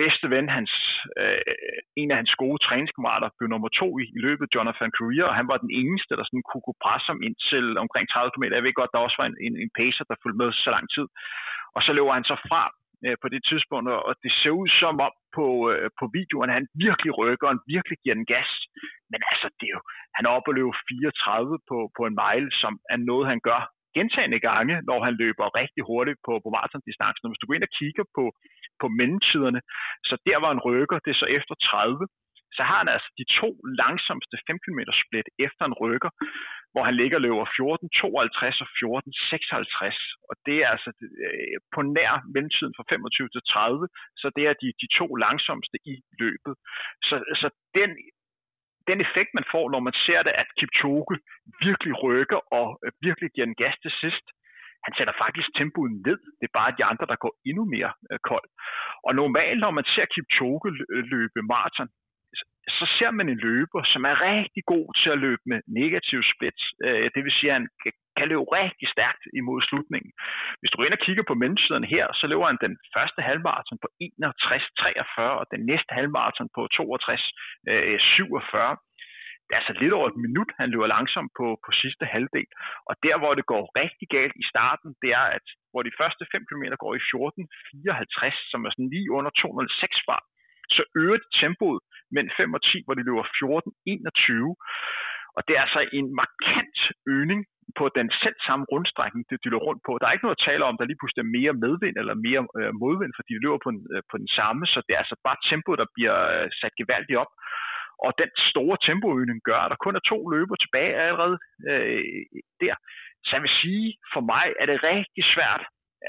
bedste 0.00 0.26
ven, 0.34 0.46
hans, 0.58 0.72
øh, 1.20 1.54
en 2.00 2.10
af 2.12 2.16
hans 2.20 2.34
gode 2.42 2.58
træningskammerater, 2.66 3.28
blev 3.38 3.48
nummer 3.50 3.70
to 3.80 3.88
i, 4.02 4.04
i 4.16 4.20
løbet, 4.26 4.54
Jonathan 4.54 4.92
Career, 4.98 5.26
og 5.30 5.34
han 5.40 5.48
var 5.52 5.58
den 5.64 5.72
eneste, 5.80 6.12
der 6.18 6.24
sådan 6.26 6.46
kunne, 6.48 6.64
kunne 6.66 6.82
presse 6.84 7.06
ham 7.12 7.20
ind 7.26 7.36
til 7.50 7.64
omkring 7.84 8.06
30 8.08 8.30
km. 8.32 8.44
Jeg 8.58 8.66
ved 8.66 8.80
godt, 8.80 8.92
der 8.92 9.06
også 9.06 9.18
var 9.20 9.28
en, 9.30 9.38
en, 9.46 9.54
en 9.64 9.70
pacer, 9.80 10.04
der 10.08 10.20
fulgte 10.22 10.40
med 10.42 10.50
så 10.64 10.70
lang 10.76 10.86
tid. 10.96 11.06
Og 11.76 11.80
så 11.86 11.90
løber 11.92 12.12
han 12.18 12.28
så 12.30 12.36
fra 12.48 12.62
øh, 13.06 13.16
på 13.22 13.28
det 13.34 13.42
tidspunkt, 13.50 13.86
og 14.08 14.14
det 14.24 14.32
ser 14.40 14.54
ud 14.60 14.68
som 14.80 14.94
om 15.06 15.14
på, 15.36 15.46
øh, 15.72 15.88
på 16.00 16.04
videoen, 16.18 16.50
at 16.50 16.58
han 16.58 16.68
virkelig 16.86 17.12
rykker, 17.20 17.46
og 17.46 17.52
han 17.54 17.64
virkelig 17.74 17.96
giver 18.02 18.16
den 18.18 18.28
gas. 18.34 18.50
Men 19.12 19.20
altså, 19.30 19.46
det 19.58 19.66
er 19.68 19.74
jo, 19.76 19.82
han 20.16 20.22
er 20.26 20.30
oppe 20.36 20.50
og 20.50 20.56
løber 20.58 20.74
34 20.88 21.58
på, 21.70 21.78
på 21.96 22.02
en 22.08 22.18
mile, 22.22 22.50
som 22.62 22.72
er 22.92 22.98
noget, 23.10 23.30
han 23.32 23.40
gør 23.48 23.62
gentagende 23.96 24.40
gange, 24.48 24.74
når 24.88 24.98
han 25.06 25.14
løber 25.22 25.56
rigtig 25.60 25.82
hurtigt 25.90 26.20
på, 26.26 26.32
på 26.44 26.48
maratondistancen. 26.54 27.28
Hvis 27.30 27.40
du 27.40 27.46
går 27.46 27.56
ind 27.56 27.68
og 27.68 27.76
kigger 27.80 28.04
på, 28.16 28.24
på 28.80 28.86
mellemtiderne, 28.98 29.60
så 30.08 30.14
der 30.28 30.38
var 30.44 30.50
en 30.52 30.64
rykker, 30.68 30.98
det 31.04 31.10
er 31.12 31.20
så 31.22 31.28
efter 31.38 31.54
30, 31.54 32.06
så 32.56 32.62
har 32.68 32.78
han 32.82 32.90
altså 32.94 33.10
de 33.20 33.26
to 33.40 33.48
langsomste 33.82 34.36
5 34.46 34.58
km 34.64 34.80
split 35.02 35.28
efter 35.46 35.64
en 35.66 35.78
rykker, 35.82 36.10
hvor 36.72 36.82
han 36.88 36.96
ligger 37.00 37.16
og 37.18 37.24
løber 37.26 37.46
14.52 37.56 38.64
og 38.64 38.68
14.56. 38.80 40.28
Og 40.30 40.34
det 40.46 40.56
er 40.64 40.68
altså 40.74 40.90
øh, 41.26 41.56
på 41.74 41.80
nær 41.96 42.14
mellemtiden 42.34 42.74
fra 42.76 42.88
25 42.92 43.28
til 43.34 43.42
30, 43.50 43.88
så 44.20 44.26
det 44.36 44.44
er 44.50 44.54
de, 44.62 44.68
de 44.82 44.88
to 44.98 45.06
langsomste 45.24 45.76
i 45.92 45.94
løbet. 46.22 46.54
Så, 47.08 47.14
så 47.40 47.48
den 47.78 47.90
den 48.90 48.98
effekt, 49.06 49.30
man 49.38 49.46
får, 49.52 49.64
når 49.74 49.80
man 49.88 49.96
ser 50.06 50.20
det, 50.26 50.34
at 50.42 50.48
Kipchoge 50.58 51.14
virkelig 51.66 51.94
rykker 52.04 52.40
og 52.58 52.68
øh, 52.84 52.92
virkelig 53.06 53.28
giver 53.34 53.46
en 53.46 53.60
gas 53.62 53.76
til 53.84 53.92
sidst, 54.02 54.26
han 54.86 54.92
sætter 54.96 55.14
faktisk 55.24 55.48
tempoet 55.60 55.92
ned. 56.06 56.18
Det 56.38 56.46
er 56.46 56.58
bare 56.60 56.76
de 56.78 56.84
andre, 56.90 57.06
der 57.12 57.22
går 57.24 57.32
endnu 57.50 57.64
mere 57.74 57.92
øh, 58.10 58.18
kold. 58.30 58.48
Og 59.06 59.12
normalt, 59.22 59.60
når 59.64 59.72
man 59.78 59.86
ser 59.94 60.06
Kipchoge 60.14 60.68
løbe 61.14 61.40
maraton, 61.52 61.88
så 62.82 62.86
ser 62.98 63.10
man 63.18 63.28
en 63.28 63.42
løber, 63.48 63.82
som 63.92 64.02
er 64.10 64.16
rigtig 64.30 64.62
god 64.72 64.86
til 65.00 65.10
at 65.14 65.22
løbe 65.26 65.42
med 65.50 65.58
negativ 65.80 66.20
split. 66.32 66.60
Øh, 66.86 67.06
det 67.14 67.20
vil 67.24 67.36
sige, 67.38 67.50
at 67.50 67.58
han 67.58 67.68
kan 68.18 68.28
løbe 68.30 68.46
rigtig 68.60 68.86
stærkt 68.94 69.24
imod 69.40 69.60
slutningen. 69.68 70.12
Hvis 70.60 70.70
du 70.70 70.76
ind 70.82 70.96
og 70.98 71.04
kigger 71.06 71.24
på 71.26 71.34
mellemtiden 71.40 71.84
her, 71.94 72.06
så 72.18 72.24
løber 72.26 72.46
han 72.50 72.58
den 72.66 72.74
første 72.96 73.20
halvmarathon 73.28 73.78
på 73.84 73.88
61-43, 74.02 75.40
og 75.40 75.44
den 75.54 75.62
næste 75.70 75.92
halvmarathon 75.98 76.48
på 76.56 76.62
62-47 76.76 76.80
øh, 77.70 77.98
det 79.52 79.52
er 79.56 79.62
altså 79.62 79.76
lidt 79.82 79.96
over 79.98 80.08
et 80.08 80.22
minut, 80.26 80.50
han 80.60 80.70
løber 80.72 80.94
langsomt 80.96 81.32
på, 81.40 81.46
på 81.64 81.70
sidste 81.82 82.04
halvdel. 82.14 82.50
Og 82.88 82.94
der, 83.04 83.16
hvor 83.20 83.32
det 83.38 83.46
går 83.52 83.64
rigtig 83.82 84.06
galt 84.16 84.36
i 84.42 84.44
starten, 84.52 84.88
det 85.02 85.10
er, 85.20 85.26
at 85.38 85.46
hvor 85.70 85.82
de 85.84 85.96
første 86.00 86.22
5 86.32 86.46
km 86.48 86.64
går 86.84 86.92
i 86.98 87.02
14.54, 87.10 88.50
som 88.50 88.60
er 88.64 88.70
sådan 88.72 88.92
lige 88.94 89.12
under 89.18 89.30
206 89.30 90.06
fart, 90.06 90.26
så 90.76 90.82
øger 91.02 91.18
de 91.22 91.28
tempoet 91.42 91.80
mellem 92.14 92.32
5 92.36 92.54
og 92.56 92.62
10, 92.62 92.82
hvor 92.84 92.94
de 92.94 93.06
løber 93.08 93.24
14, 93.38 93.72
21. 93.86 94.56
Og 95.36 95.40
det 95.46 95.52
er 95.56 95.62
altså 95.66 95.82
en 95.98 96.06
markant 96.22 96.78
øgning 97.16 97.40
på 97.78 97.84
den 97.98 98.08
selv 98.22 98.38
samme 98.46 98.64
rundstrækning, 98.72 99.22
det 99.28 99.44
de 99.44 99.50
løber 99.50 99.66
rundt 99.68 99.82
på. 99.86 99.92
Der 99.98 100.06
er 100.06 100.14
ikke 100.14 100.26
noget 100.26 100.40
at 100.40 100.46
tale 100.48 100.64
om, 100.68 100.76
der 100.76 100.84
lige 100.88 101.00
pludselig 101.00 101.22
er 101.22 101.36
mere 101.38 101.54
medvind 101.64 101.96
eller 102.02 102.14
mere 102.26 102.42
øh, 102.58 102.72
modvind, 102.82 103.12
fordi 103.16 103.30
de 103.34 103.44
løber 103.44 103.60
på, 103.64 103.70
en, 103.74 103.80
øh, 103.94 104.02
på 104.10 104.16
den 104.22 104.30
samme, 104.38 104.62
så 104.72 104.78
det 104.86 104.92
er 104.94 105.02
altså 105.04 105.16
bare 105.28 105.42
tempoet, 105.50 105.78
der 105.82 105.94
bliver 105.96 106.16
øh, 106.34 106.48
sat 106.60 106.74
gevaldigt 106.80 107.20
op. 107.22 107.32
Og 108.06 108.10
den 108.22 108.30
store 108.50 108.76
tempoøgning 108.88 109.38
gør, 109.48 109.60
at 109.62 109.70
der 109.72 109.84
kun 109.84 109.96
er 109.96 110.04
to 110.12 110.18
løber 110.34 110.56
tilbage 110.56 110.92
allerede 111.02 111.36
øh, 111.70 112.02
der. 112.62 112.74
Så 113.24 113.30
jeg 113.36 113.42
vil 113.44 113.58
sige, 113.62 113.86
for 114.12 114.22
mig 114.32 114.46
er 114.60 114.66
det 114.70 114.78
rigtig 114.92 115.24
svært 115.34 115.62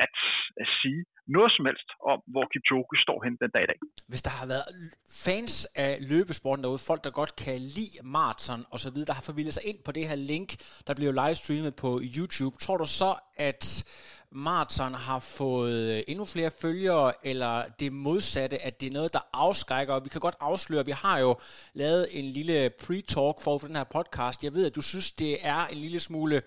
at, 0.05 0.15
at 0.61 0.67
sige 0.81 1.01
noget 1.27 1.51
som 1.55 1.65
helst 1.69 1.89
om, 2.11 2.19
hvor 2.33 2.45
Kipchoge 2.51 2.95
står 3.05 3.17
hen 3.25 3.33
den 3.43 3.51
dag 3.55 3.63
i 3.63 3.69
dag. 3.71 3.79
Hvis 4.11 4.21
der 4.27 4.33
har 4.39 4.47
været 4.53 4.67
fans 5.25 5.55
af 5.85 5.91
løbesporten 6.11 6.63
derude, 6.63 6.87
folk 6.89 7.03
der 7.03 7.19
godt 7.21 7.35
kan 7.35 7.57
lide 7.77 7.95
maraton 8.03 8.65
og 8.71 8.79
så 8.79 8.89
videre, 8.93 9.07
der 9.11 9.13
har 9.19 9.25
forvildet 9.29 9.53
sig 9.53 9.63
ind 9.69 9.79
på 9.85 9.91
det 9.91 10.07
her 10.09 10.15
link, 10.15 10.49
der 10.87 10.93
bliver 10.93 11.13
livestreamet 11.21 11.73
på 11.83 11.89
YouTube, 12.17 12.55
tror 12.57 12.77
du 12.77 12.85
så, 12.85 13.11
at 13.37 13.63
maraton 14.33 14.93
har 14.93 15.19
fået 15.19 15.97
øh, 15.97 16.03
endnu 16.07 16.25
flere 16.25 16.51
følgere, 16.61 17.13
eller 17.23 17.63
det 17.79 17.93
modsatte, 17.93 18.65
at 18.65 18.81
det 18.81 18.87
er 18.87 18.91
noget, 18.91 19.13
der 19.13 19.19
afskrækker. 19.33 19.93
Og 19.93 20.03
vi 20.05 20.09
kan 20.09 20.21
godt 20.21 20.35
afsløre, 20.39 20.85
vi 20.85 20.91
har 20.91 21.19
jo 21.19 21.35
lavet 21.73 22.07
en 22.11 22.25
lille 22.25 22.71
pre-talk 22.81 23.43
for 23.43 23.57
den 23.57 23.75
her 23.75 23.83
podcast. 23.83 24.43
Jeg 24.43 24.53
ved, 24.53 24.65
at 24.65 24.75
du 24.75 24.81
synes, 24.81 25.11
det 25.11 25.47
er 25.47 25.67
en 25.67 25.77
lille 25.77 25.99
smule 25.99 26.41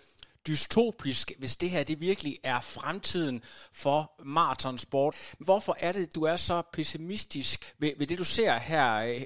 dystopisk, 0.49 1.26
hvis 1.41 1.55
det 1.62 1.69
her 1.75 1.83
det 1.91 1.97
virkelig 2.11 2.35
er 2.53 2.59
fremtiden 2.76 3.38
for 3.83 4.00
maratonsport. 4.37 5.15
Hvorfor 5.49 5.75
er 5.87 5.93
det, 5.97 6.05
du 6.17 6.21
er 6.33 6.38
så 6.50 6.57
pessimistisk 6.76 7.59
ved, 7.81 7.93
ved 7.99 8.07
det, 8.11 8.19
du 8.23 8.29
ser 8.37 8.53
her, 8.71 8.87
øh, 9.11 9.23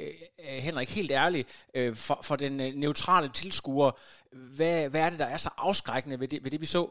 øh, 0.47 0.59
Henrik, 0.67 0.91
helt 0.99 1.13
ærligt, 1.25 1.47
øh, 1.79 1.93
for, 2.07 2.19
for 2.29 2.37
den 2.45 2.55
neutrale 2.85 3.29
tilskuer? 3.41 3.91
Hvad, 4.57 4.77
hvad 4.91 5.01
er 5.05 5.11
det, 5.11 5.19
der 5.25 5.31
er 5.35 5.41
så 5.47 5.51
afskrækkende 5.69 6.17
ved 6.23 6.29
det, 6.33 6.39
ved 6.45 6.51
det 6.55 6.63
vi 6.65 6.71
så? 6.77 6.83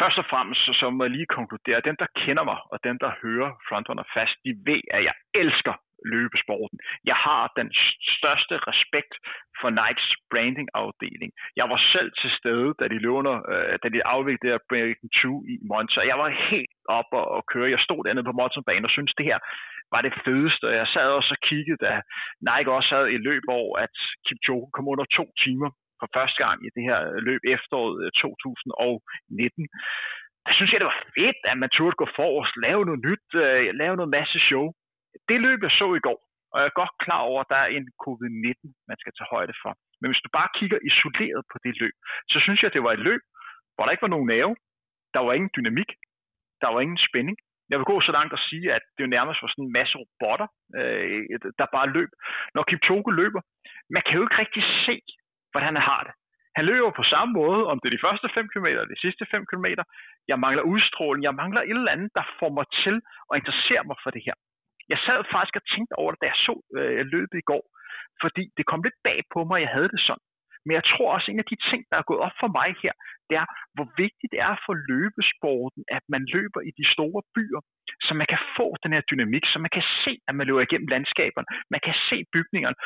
Først 0.00 0.18
og 0.22 0.26
fremmest 0.32 0.60
så, 0.66 0.72
så 0.80 0.86
må 0.90 1.00
jeg 1.04 1.14
lige 1.16 1.34
konkludere, 1.38 1.76
at 1.80 1.88
dem, 1.88 1.96
der 2.02 2.08
kender 2.22 2.44
mig, 2.50 2.58
og 2.72 2.78
dem, 2.88 2.96
der 3.04 3.10
hører 3.22 3.50
Frontrunner 3.68 4.06
fast, 4.16 4.36
de 4.44 4.50
ved, 4.68 4.82
at 4.96 5.02
jeg 5.08 5.14
elsker 5.42 5.74
løbesporten. 6.12 6.78
Jeg 7.10 7.18
har 7.26 7.42
den 7.60 7.68
største 8.16 8.54
respekt 8.70 9.14
for 9.60 9.68
Nikes 9.78 10.10
branding-afdeling. 10.32 11.30
Jeg 11.60 11.66
var 11.72 11.80
selv 11.94 12.10
til 12.20 12.30
stede, 12.38 12.68
da 12.80 12.84
de, 12.92 12.98
løbende, 13.06 13.34
øh, 13.52 13.74
da 13.82 13.86
de 13.94 14.06
afviklede 14.14 14.52
der 14.52 14.66
Breaking 14.70 15.10
2 15.22 15.44
i 15.52 15.54
Monza. 15.70 16.00
Jeg 16.12 16.18
var 16.22 16.28
helt 16.52 16.74
op 16.98 17.10
og, 17.20 17.26
og 17.36 17.42
køre. 17.52 17.74
Jeg 17.74 17.82
stod 17.86 18.00
dernede 18.04 18.28
på 18.28 18.36
Monza-banen 18.40 18.88
og 18.88 18.92
syntes, 18.94 19.18
det 19.18 19.26
her 19.30 19.38
var 19.94 20.00
det 20.06 20.14
fedeste. 20.24 20.66
Jeg 20.80 20.88
sad 20.94 21.08
også 21.18 21.32
og 21.36 21.40
kiggede, 21.48 21.80
da 21.86 21.92
Nike 22.48 22.70
også 22.78 22.90
havde 22.94 23.12
et 23.16 23.22
løb 23.28 23.44
over, 23.60 23.74
at 23.86 23.94
Kipchoge 24.26 24.70
kom 24.74 24.88
under 24.92 25.06
to 25.18 25.26
timer 25.44 25.70
for 26.00 26.08
første 26.16 26.38
gang 26.44 26.58
i 26.66 26.70
det 26.76 26.84
her 26.88 27.00
løb 27.28 27.42
efteråret 27.56 27.96
øh, 28.04 28.10
2019. 28.12 29.68
Jeg 30.46 30.54
der 30.54 30.54
synes 30.54 30.70
jeg, 30.70 30.80
det 30.80 30.92
var 30.92 31.02
fedt, 31.18 31.40
at 31.50 31.58
man 31.62 31.70
turde 31.76 32.00
gå 32.02 32.06
forrest, 32.20 32.54
lave 32.66 32.82
noget 32.88 33.00
nyt, 33.08 33.26
øh, 33.44 33.74
lave 33.82 33.96
noget 33.96 34.16
masse 34.18 34.38
show. 34.48 34.66
Det 35.28 35.38
løb, 35.46 35.58
jeg 35.62 35.74
så 35.80 35.88
i 35.94 36.04
går, 36.08 36.18
og 36.52 36.56
jeg 36.60 36.66
er 36.68 36.80
godt 36.80 36.94
klar 37.04 37.20
over, 37.30 37.40
at 37.40 37.50
der 37.52 37.60
er 37.64 37.70
en 37.76 37.86
covid-19, 38.04 38.64
man 38.90 38.98
skal 39.00 39.12
tage 39.14 39.32
højde 39.34 39.54
for. 39.62 39.72
Men 40.00 40.08
hvis 40.10 40.24
du 40.24 40.30
bare 40.38 40.54
kigger 40.58 40.78
isoleret 40.90 41.42
på 41.52 41.56
det 41.64 41.74
løb, 41.82 41.96
så 42.32 42.38
synes 42.44 42.60
jeg, 42.62 42.70
det 42.74 42.82
var 42.86 42.92
et 42.92 43.06
løb, 43.08 43.22
hvor 43.74 43.84
der 43.84 43.92
ikke 43.92 44.06
var 44.06 44.14
nogen 44.14 44.28
nerve, 44.34 44.54
der 45.14 45.20
var 45.26 45.32
ingen 45.32 45.54
dynamik, 45.56 45.90
der 46.62 46.68
var 46.72 46.80
ingen 46.80 47.00
spænding. 47.08 47.38
Jeg 47.70 47.78
vil 47.78 47.90
gå 47.92 47.96
så 48.00 48.12
langt 48.18 48.32
at 48.32 48.44
sige, 48.48 48.66
at 48.76 48.82
det 48.94 49.02
jo 49.04 49.14
nærmest 49.16 49.42
var 49.42 49.50
sådan 49.50 49.64
en 49.64 49.76
masse 49.78 49.94
robotter, 50.00 50.48
øh, 50.78 51.38
der 51.60 51.74
bare 51.76 51.92
løb. 51.96 52.10
Når 52.54 52.62
Kipchoge 52.62 53.12
løber, 53.20 53.40
man 53.94 54.02
kan 54.06 54.16
jo 54.16 54.22
ikke 54.24 54.40
rigtig 54.42 54.62
se, 54.86 54.96
hvordan 55.52 55.74
han 55.74 55.88
har 55.90 56.02
det. 56.06 56.14
Han 56.58 56.64
løber 56.70 56.90
på 56.96 57.04
samme 57.12 57.32
måde, 57.40 57.62
om 57.70 57.76
det 57.80 57.88
er 57.88 57.96
de 57.96 58.06
første 58.06 58.28
5 58.34 58.48
km 58.52 58.66
eller 58.66 58.92
de 58.94 59.02
sidste 59.04 59.24
5 59.30 59.46
km. 59.50 59.66
Jeg 60.30 60.38
mangler 60.44 60.62
udstråling, 60.72 61.22
jeg 61.24 61.34
mangler 61.42 61.60
et 61.62 61.78
eller 61.80 61.94
andet, 61.96 62.10
der 62.18 62.24
får 62.40 62.50
mig 62.58 62.66
til 62.84 62.96
at 63.30 63.38
interessere 63.40 63.82
mig 63.90 63.96
for 64.02 64.10
det 64.10 64.22
her. 64.26 64.36
Jeg 64.92 64.98
sad 65.06 65.18
faktisk 65.34 65.56
og 65.60 65.66
tænkte 65.74 65.94
over 66.00 66.10
det, 66.12 66.20
da 66.20 66.26
jeg 66.32 66.40
så 66.46 66.54
øh, 66.78 67.00
løbet 67.14 67.38
i 67.38 67.48
går, 67.52 67.64
fordi 68.22 68.44
det 68.56 68.68
kom 68.70 68.82
lidt 68.82 68.98
bag 69.08 69.18
på 69.34 69.38
mig, 69.44 69.56
at 69.56 69.64
jeg 69.64 69.74
havde 69.76 69.92
det 69.94 70.02
sådan. 70.08 70.26
Men 70.66 70.72
jeg 70.78 70.84
tror 70.92 71.08
også, 71.14 71.26
at 71.28 71.32
en 71.32 71.44
af 71.44 71.50
de 71.52 71.58
ting, 71.70 71.82
der 71.90 71.96
er 71.98 72.08
gået 72.10 72.24
op 72.26 72.36
for 72.42 72.50
mig 72.58 72.70
her, 72.82 72.94
det 73.28 73.34
er, 73.42 73.46
hvor 73.74 73.88
vigtigt 74.02 74.32
det 74.34 74.40
er 74.48 74.54
for 74.66 74.74
løbesporten, 74.90 75.82
at 75.96 76.04
man 76.14 76.22
løber 76.34 76.60
i 76.68 76.72
de 76.78 76.86
store 76.94 77.22
byer, 77.36 77.60
så 78.06 78.12
man 78.20 78.28
kan 78.32 78.40
få 78.56 78.66
den 78.82 78.92
her 78.96 79.04
dynamik, 79.10 79.44
så 79.52 79.58
man 79.64 79.72
kan 79.76 79.86
se, 80.04 80.12
at 80.28 80.34
man 80.38 80.46
løber 80.46 80.62
igennem 80.66 80.92
landskaberne, 80.94 81.48
man 81.74 81.80
kan 81.86 81.94
se 82.08 82.16
bygningerne, 82.32 82.78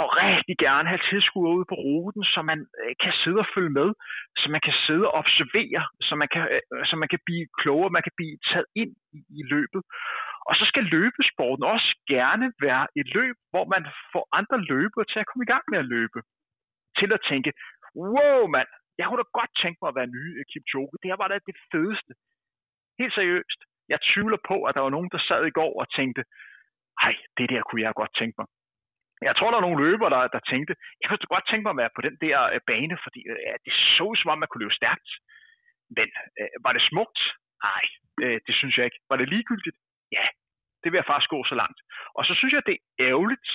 og 0.00 0.06
rigtig 0.24 0.56
gerne 0.66 0.88
have 0.92 1.06
tilskuere 1.10 1.56
ude 1.56 1.70
på 1.72 1.76
ruten, 1.86 2.24
så 2.34 2.40
man 2.50 2.58
øh, 2.80 2.94
kan 3.02 3.12
sidde 3.22 3.40
og 3.44 3.50
følge 3.54 3.72
med, 3.80 3.88
så 4.40 4.46
man 4.54 4.62
kan 4.66 4.74
sidde 4.86 5.04
og 5.08 5.14
observere, 5.20 5.82
så 6.06 6.12
man 6.20 6.28
kan, 6.34 6.42
øh, 6.54 6.84
så 6.88 6.94
man 7.02 7.08
kan 7.12 7.20
blive 7.26 7.46
klogere, 7.60 7.94
man 7.96 8.06
kan 8.06 8.16
blive 8.18 8.36
taget 8.50 8.68
ind 8.82 8.92
i 9.40 9.42
løbet. 9.54 9.82
Og 10.48 10.54
så 10.58 10.64
skal 10.70 10.84
løbesporten 10.96 11.64
også 11.74 11.90
gerne 12.14 12.46
være 12.66 12.84
et 13.00 13.08
løb, 13.18 13.36
hvor 13.52 13.64
man 13.74 13.82
får 14.12 14.24
andre 14.38 14.58
løbere 14.72 15.04
til 15.10 15.18
at 15.20 15.28
komme 15.28 15.44
i 15.44 15.52
gang 15.52 15.64
med 15.70 15.78
at 15.78 15.90
løbe. 15.94 16.18
Til 16.98 17.10
at 17.16 17.24
tænke, 17.30 17.50
wow 17.96 18.40
mand, 18.56 18.70
jeg 18.98 19.06
kunne 19.06 19.22
da 19.22 19.28
godt 19.40 19.52
tænke 19.62 19.78
mig 19.80 19.88
at 19.90 19.98
være 20.00 20.14
ny 20.16 20.24
Kipchoge. 20.50 20.98
Det 21.00 21.10
her 21.10 21.20
var 21.22 21.28
da 21.28 21.36
det 21.48 21.56
fedeste. 21.72 22.12
Helt 23.00 23.14
seriøst. 23.18 23.60
Jeg 23.92 23.98
tvivler 24.10 24.40
på, 24.50 24.56
at 24.66 24.74
der 24.74 24.82
var 24.86 24.94
nogen, 24.96 25.10
der 25.14 25.20
sad 25.28 25.42
i 25.46 25.56
går 25.60 25.72
og 25.80 25.86
tænkte, 25.98 26.22
hej, 27.02 27.14
det 27.38 27.46
der 27.52 27.62
kunne 27.62 27.82
jeg 27.82 27.94
godt 28.00 28.14
tænke 28.20 28.36
mig. 28.40 28.48
Jeg 29.28 29.36
tror, 29.36 29.50
der 29.50 29.58
er 29.58 29.66
nogle 29.66 29.84
løbere, 29.86 30.10
der, 30.14 30.22
der 30.36 30.48
tænkte, 30.52 30.74
jeg 31.00 31.06
kunne 31.08 31.34
godt 31.34 31.46
tænke 31.48 31.64
mig 31.64 31.74
at 31.74 31.82
være 31.82 31.96
på 31.96 32.02
den 32.08 32.16
der 32.24 32.38
øh, 32.54 32.60
bane, 32.70 32.96
fordi 33.04 33.20
øh, 33.32 33.56
det 33.64 33.72
så 33.96 34.06
som 34.18 34.30
om, 34.32 34.38
man 34.38 34.48
kunne 34.48 34.64
løbe 34.64 34.80
stærkt. 34.80 35.10
Men 35.96 36.08
øh, 36.40 36.50
var 36.64 36.72
det 36.72 36.82
smukt? 36.90 37.20
Nej, 37.66 37.84
øh, 38.22 38.38
det 38.46 38.54
synes 38.58 38.74
jeg 38.76 38.84
ikke. 38.84 39.00
Var 39.10 39.16
det 39.16 39.28
ligegyldigt? 39.34 39.78
Det 40.82 40.88
vil 40.90 41.00
jeg 41.00 41.10
faktisk 41.10 41.30
gå 41.36 41.40
så 41.44 41.54
langt. 41.62 41.78
Og 42.18 42.22
så 42.28 42.32
synes 42.38 42.52
jeg, 42.52 42.62
det 42.66 42.74
er 42.76 42.86
ærgerligt, 43.08 43.48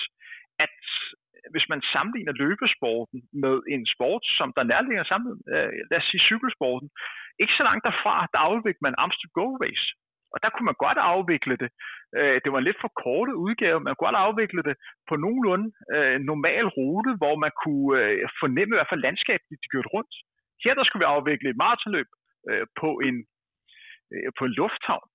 at 0.64 0.78
hvis 1.52 1.66
man 1.72 1.80
sammenligner 1.92 2.32
løbesporten 2.42 3.18
med 3.44 3.54
en 3.74 3.84
sport, 3.94 4.24
som 4.38 4.48
der 4.56 4.70
nærligger 4.72 5.04
sammen, 5.04 5.32
øh, 5.52 5.70
lad 5.90 5.98
os 6.00 6.08
sige 6.10 6.26
cykelsporten, 6.30 6.88
ikke 7.42 7.54
så 7.58 7.62
langt 7.68 7.84
derfra, 7.88 8.16
der 8.32 8.40
afvikler 8.48 8.84
man 8.86 9.00
Amsterdam 9.04 9.36
Go 9.38 9.46
Race. 9.64 9.88
Og 10.32 10.38
der 10.42 10.50
kunne 10.50 10.68
man 10.70 10.82
godt 10.86 11.00
afvikle 11.12 11.56
det. 11.62 11.70
Øh, 12.18 12.36
det 12.42 12.48
var 12.52 12.58
en 12.58 12.68
lidt 12.68 12.82
for 12.82 12.92
korte 13.04 13.32
udgave, 13.44 13.80
man 13.80 13.92
kunne 13.94 14.06
godt 14.08 14.22
afvikle 14.26 14.62
det 14.68 14.76
på 15.08 15.14
nogenlunde 15.24 15.68
øh, 15.94 16.16
normal 16.30 16.66
rute, 16.78 17.10
hvor 17.20 17.34
man 17.44 17.52
kunne 17.62 17.92
øh, 18.02 18.28
fornemme 18.40 18.72
i 18.72 18.78
hvert 18.78 18.92
fald 18.92 19.06
landskabet, 19.06 19.60
de 19.62 19.72
kørte 19.72 19.92
rundt. 19.96 20.14
Her 20.64 20.74
der 20.74 20.84
skulle 20.84 21.02
vi 21.02 21.12
afvikle 21.16 21.50
et 21.50 21.60
maratonløb 21.62 22.08
øh, 22.50 22.66
på, 22.80 22.90
en, 23.06 23.16
øh, 24.14 24.30
på 24.38 24.42
en 24.44 24.56
lufthavn, 24.60 25.08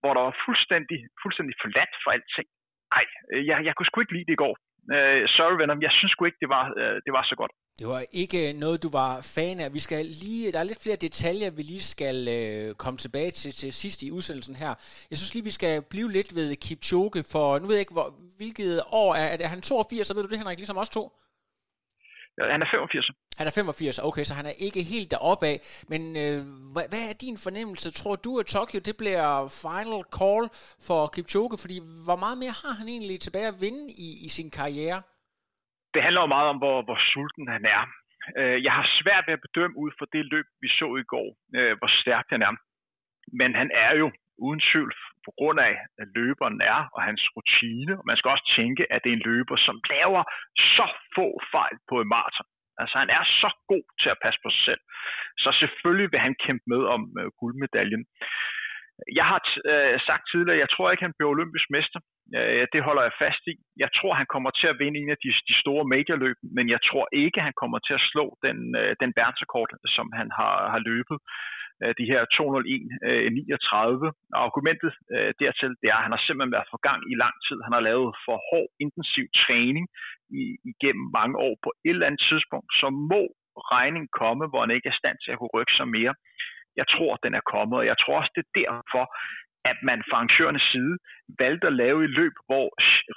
hvor 0.00 0.12
der 0.16 0.22
var 0.28 0.34
fuldstændig, 0.46 0.98
fuldstændig 1.22 1.54
forladt 1.62 1.92
for 2.02 2.10
alting. 2.16 2.48
Nej, 2.94 3.04
øh, 3.32 3.42
jeg, 3.50 3.56
jeg 3.66 3.74
kunne 3.74 3.88
sgu 3.88 3.96
ikke 4.00 4.16
lide 4.16 4.28
det 4.30 4.36
i 4.38 4.42
går. 4.44 4.54
Uh, 4.96 5.22
sorry 5.36 5.56
venner, 5.60 5.76
jeg 5.86 5.92
synes 5.98 6.12
sgu 6.12 6.22
ikke, 6.24 6.42
det 6.44 6.50
var, 6.56 6.64
uh, 6.82 6.96
det 7.06 7.12
var 7.16 7.24
så 7.30 7.36
godt. 7.40 7.52
Det 7.80 7.86
var 7.94 8.02
ikke 8.22 8.40
noget, 8.64 8.82
du 8.86 8.90
var 9.00 9.12
fan 9.36 9.56
af. 9.64 9.68
Vi 9.78 9.82
skal 9.86 10.02
lige, 10.24 10.52
der 10.52 10.60
er 10.60 10.70
lidt 10.70 10.84
flere 10.84 11.04
detaljer, 11.06 11.56
vi 11.58 11.62
lige 11.72 11.86
skal 11.94 12.16
uh, 12.38 12.68
komme 12.82 12.98
tilbage 13.04 13.32
til, 13.40 13.52
til 13.60 13.70
sidst 13.82 13.98
i 14.06 14.08
udsendelsen 14.16 14.56
her. 14.62 14.72
Jeg 15.10 15.16
synes 15.18 15.34
lige, 15.34 15.48
vi 15.50 15.58
skal 15.58 15.74
blive 15.92 16.08
lidt 16.16 16.30
ved 16.38 16.48
Kipchoge, 16.64 17.20
for 17.34 17.46
nu 17.60 17.64
ved 17.66 17.76
jeg 17.76 17.84
ikke, 17.86 17.98
hvor, 17.98 18.08
hvilket 18.40 18.72
år 19.02 19.10
er, 19.22 19.26
er 19.44 19.50
han 19.54 19.60
82, 19.62 20.06
så 20.06 20.14
ved 20.14 20.22
du 20.24 20.30
det, 20.30 20.40
Henrik, 20.40 20.60
ligesom 20.60 20.82
os 20.82 20.94
to? 20.96 21.04
Han 22.54 22.62
er 22.62 22.68
85. 22.70 23.10
Han 23.38 23.46
er 23.48 23.54
85, 23.54 23.98
okay, 24.08 24.24
så 24.28 24.34
han 24.40 24.46
er 24.50 24.56
ikke 24.66 24.82
helt 24.92 25.10
deroppe 25.14 25.44
af. 25.52 25.58
Men 25.92 26.02
øh, 26.22 26.38
hvad, 26.74 26.86
hvad 26.92 27.02
er 27.10 27.14
din 27.26 27.36
fornemmelse? 27.46 27.88
Tror 28.00 28.16
du, 28.26 28.30
at 28.40 28.46
Tokyo 28.54 28.78
det 28.88 28.96
bliver 29.02 29.26
final 29.64 30.02
call 30.18 30.44
for 30.86 31.00
Kipchoge? 31.14 31.56
Fordi 31.64 31.76
hvor 32.06 32.18
meget 32.24 32.38
mere 32.42 32.56
har 32.62 32.74
han 32.80 32.88
egentlig 32.94 33.18
tilbage 33.22 33.52
at 33.52 33.60
vinde 33.64 33.84
i, 34.06 34.08
i 34.26 34.28
sin 34.36 34.50
karriere? 34.58 34.98
Det 35.94 36.00
handler 36.04 36.22
jo 36.24 36.30
meget 36.36 36.48
om, 36.52 36.58
hvor, 36.62 36.78
hvor 36.86 36.98
sulten 37.10 37.46
han 37.54 37.64
er. 37.76 37.82
Øh, 38.38 38.58
jeg 38.66 38.72
har 38.78 38.86
svært 38.98 39.24
ved 39.26 39.34
at 39.38 39.44
bedømme 39.46 39.76
ud 39.82 39.90
fra 39.98 40.06
det 40.14 40.24
løb, 40.32 40.46
vi 40.62 40.68
så 40.80 40.88
i 41.02 41.04
går, 41.14 41.28
øh, 41.58 41.72
hvor 41.78 41.90
stærk 42.00 42.26
han 42.34 42.42
er. 42.48 42.54
Men 43.40 43.50
han 43.60 43.70
er 43.84 43.92
jo 44.02 44.06
uden 44.46 44.60
tvivl 44.70 44.92
på 45.26 45.30
grund 45.38 45.58
af, 45.68 45.74
at 46.02 46.08
løberen 46.18 46.60
er 46.74 46.80
og 46.94 47.00
hans 47.08 47.22
rutine. 47.36 47.92
Og 47.98 48.04
man 48.10 48.16
skal 48.16 48.30
også 48.34 48.46
tænke, 48.58 48.82
at 48.92 49.00
det 49.02 49.10
er 49.10 49.16
en 49.18 49.28
løber, 49.30 49.56
som 49.66 49.76
laver 49.94 50.22
så 50.76 50.86
få 51.16 51.26
fejl 51.54 51.76
på 51.90 51.94
en 52.02 52.08
maraton. 52.14 52.48
Altså 52.80 52.96
han 53.02 53.10
er 53.18 53.24
så 53.42 53.50
god 53.72 53.86
til 54.02 54.10
at 54.14 54.20
passe 54.24 54.38
på 54.42 54.50
sig 54.50 54.62
selv. 54.68 54.82
Så 55.42 55.48
selvfølgelig 55.60 56.08
vil 56.12 56.24
han 56.26 56.34
kæmpe 56.44 56.66
med 56.72 56.82
om 56.94 57.02
øh, 57.20 57.26
guldmedaljen. 57.40 58.04
Jeg 59.18 59.26
har 59.32 59.40
øh, 59.72 59.96
sagt 60.08 60.24
tidligere, 60.30 60.62
jeg 60.64 60.70
tror 60.70 60.90
ikke, 60.90 61.06
han 61.06 61.16
bliver 61.16 61.34
olympisk 61.34 61.66
mester. 61.76 62.00
Øh, 62.38 62.66
det 62.72 62.80
holder 62.86 63.02
jeg 63.06 63.18
fast 63.24 63.42
i. 63.52 63.54
Jeg 63.84 63.90
tror, 63.96 64.12
han 64.20 64.28
kommer 64.34 64.50
til 64.50 64.68
at 64.70 64.78
vinde 64.82 64.98
en 64.98 65.10
af 65.14 65.18
de, 65.24 65.30
de 65.50 65.56
store 65.62 65.84
majorløb, 65.92 66.38
men 66.56 66.66
jeg 66.74 66.80
tror 66.88 67.06
ikke, 67.22 67.40
han 67.48 67.56
kommer 67.60 67.78
til 67.86 67.94
at 67.98 68.06
slå 68.10 68.26
den, 68.46 68.58
øh, 68.80 68.92
den 69.02 69.12
verdensrekord, 69.20 69.70
som 69.96 70.06
han 70.20 70.28
har, 70.38 70.54
har 70.72 70.80
løbet. 70.90 71.18
Øh, 71.82 71.92
de 72.00 72.10
her 72.12 72.22
201-39. 72.36 74.06
Øh, 74.06 74.12
og 74.34 74.40
argumentet 74.48 74.92
øh, 75.14 75.30
dertil, 75.42 75.72
det 75.80 75.88
er, 75.88 75.98
at 75.98 76.06
han 76.06 76.14
har 76.16 76.22
simpelthen 76.22 76.56
været 76.56 76.72
for 76.72 76.80
gang 76.88 77.00
i 77.12 77.14
lang 77.24 77.36
tid. 77.46 77.58
Han 77.66 77.74
har 77.76 77.84
lavet 77.90 78.10
for 78.26 78.36
hård, 78.48 78.70
intensiv 78.84 79.26
træning 79.42 79.86
i, 80.40 80.42
igennem 80.72 81.06
mange 81.18 81.36
år. 81.46 81.54
På 81.64 81.70
et 81.88 81.96
eller 81.96 82.08
andet 82.08 82.22
tidspunkt, 82.30 82.70
så 82.80 82.88
må 83.12 83.22
regningen 83.74 84.10
komme, 84.22 84.44
hvor 84.48 84.60
han 84.64 84.74
ikke 84.76 84.90
er 84.92 85.00
stand 85.00 85.16
til 85.20 85.30
at 85.32 85.38
kunne 85.38 85.56
rykke 85.56 85.74
sig 85.78 85.88
mere. 85.98 86.14
Jeg 86.80 86.86
tror, 86.94 87.12
den 87.24 87.32
er 87.40 87.48
kommet, 87.54 87.76
og 87.80 87.86
jeg 87.90 87.96
tror 87.98 88.14
også, 88.20 88.32
det 88.36 88.44
er 88.44 88.56
derfor, 88.62 89.04
at 89.70 89.78
man 89.90 89.98
fra 90.08 90.16
arrangørernes 90.16 90.66
side 90.72 90.94
valgte 91.42 91.66
at 91.66 91.78
lave 91.82 91.98
et 92.04 92.12
løb, 92.20 92.34
hvor 92.48 92.66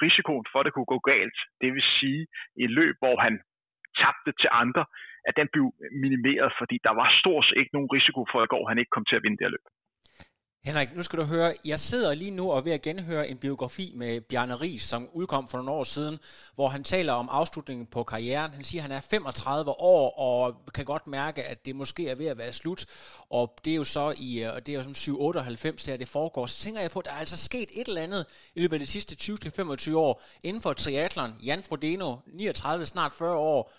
risikoen 0.05 0.45
for, 0.51 0.59
at 0.59 0.65
det 0.65 0.73
kunne 0.73 0.93
gå 0.95 0.99
galt, 1.13 1.39
det 1.61 1.69
vil 1.75 1.85
sige 1.99 2.21
et 2.63 2.71
løb, 2.79 2.95
hvor 3.03 3.15
han 3.25 3.33
tabte 4.01 4.31
til 4.41 4.49
andre, 4.63 4.83
at 5.27 5.33
den 5.39 5.47
blev 5.53 5.65
minimeret, 6.03 6.49
fordi 6.59 6.75
der 6.87 6.93
var 6.99 7.07
stort 7.21 7.45
set 7.45 7.57
ikke 7.57 7.75
nogen 7.75 7.93
risiko 7.97 8.21
for, 8.31 8.39
at 8.41 8.49
går 8.49 8.67
han 8.69 8.77
ikke 8.77 8.93
kom 8.95 9.05
til 9.05 9.15
at 9.15 9.23
vinde 9.23 9.37
det 9.37 9.45
her 9.45 9.55
løb. 9.55 9.65
Henrik, 10.63 10.95
nu 10.95 11.03
skal 11.03 11.19
du 11.19 11.23
høre, 11.23 11.53
jeg 11.65 11.79
sidder 11.79 12.13
lige 12.13 12.31
nu 12.31 12.51
og 12.51 12.65
ved 12.65 12.71
at 12.71 12.81
genhøre 12.81 13.29
en 13.29 13.37
biografi 13.37 13.91
med 13.95 14.21
Bjarne 14.21 14.55
Ries, 14.55 14.83
som 14.83 15.09
udkom 15.13 15.47
for 15.47 15.57
nogle 15.57 15.71
år 15.71 15.83
siden, 15.83 16.19
hvor 16.55 16.69
han 16.69 16.83
taler 16.83 17.13
om 17.13 17.29
afslutningen 17.31 17.85
på 17.85 18.03
karrieren. 18.03 18.53
Han 18.53 18.63
siger, 18.63 18.81
at 18.83 18.89
han 18.89 18.97
er 18.97 19.01
35 19.01 19.71
år 19.71 20.19
og 20.19 20.55
kan 20.73 20.85
godt 20.85 21.07
mærke, 21.07 21.43
at 21.43 21.65
det 21.65 21.75
måske 21.75 22.09
er 22.09 22.15
ved 22.15 22.25
at 22.25 22.37
være 22.37 22.53
slut. 22.53 22.85
Og 23.29 23.53
det 23.65 23.71
er 23.71 23.75
jo 23.75 23.83
så 23.83 24.13
i, 24.17 24.43
øh, 24.43 24.55
det 24.55 24.69
er 24.69 24.73
jo 24.73 24.83
som 24.83 24.95
798, 24.95 25.83
der 25.83 25.97
det 25.97 26.07
foregår. 26.07 26.45
Så 26.45 26.57
tænker 26.57 26.81
jeg 26.81 26.91
på, 26.91 26.99
at 26.99 27.05
der 27.05 27.11
er 27.11 27.15
altså 27.15 27.37
sket 27.37 27.69
et 27.73 27.87
eller 27.87 28.01
andet 28.01 28.25
i 28.55 28.61
løbet 28.61 28.75
af 28.75 28.79
de 28.79 28.87
sidste 28.87 29.33
20-25 29.91 29.95
år 29.95 30.21
inden 30.43 30.61
for 30.61 30.73
triathlon. 30.73 31.33
Jan 31.43 31.63
Frodeno, 31.63 32.15
39, 32.27 32.85
snart 32.85 33.13
40 33.13 33.35
år, 33.35 33.71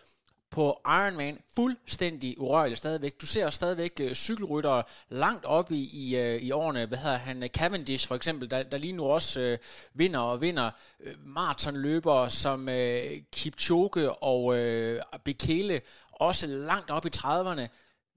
på 0.53 0.81
Ironman 0.87 1.39
fuldstændig 1.55 2.41
urørlig 2.41 2.77
stadigvæk. 2.77 3.21
Du 3.21 3.27
ser 3.27 3.51
stadigvæk 3.51 3.93
øh, 4.01 4.15
cykelryttere 4.15 4.83
langt 5.09 5.45
op 5.45 5.71
i, 5.71 5.91
i, 5.93 6.21
uh, 6.21 6.43
i 6.43 6.51
årene. 6.51 6.87
Hvad 6.87 6.99
hedder 6.99 7.17
han? 7.17 7.49
Cavendish 7.49 8.09
for 8.09 8.15
eksempel, 8.15 8.51
der, 8.51 8.63
der 8.63 8.79
lige 8.79 8.93
nu 8.93 9.05
også 9.05 9.41
øh, 9.41 9.59
vinder 9.95 10.21
og 10.21 10.41
vinder. 10.41 10.71
Uh, 11.01 11.13
maratonløbere 11.27 12.31
som 12.31 12.69
øh, 12.69 13.23
Kipchoge 13.33 14.13
og 14.13 14.59
øh, 14.59 15.03
Bekele, 15.25 15.81
også 16.13 16.47
langt 16.47 16.91
op 16.91 17.07
i 17.07 17.11
30'erne. 17.17 17.69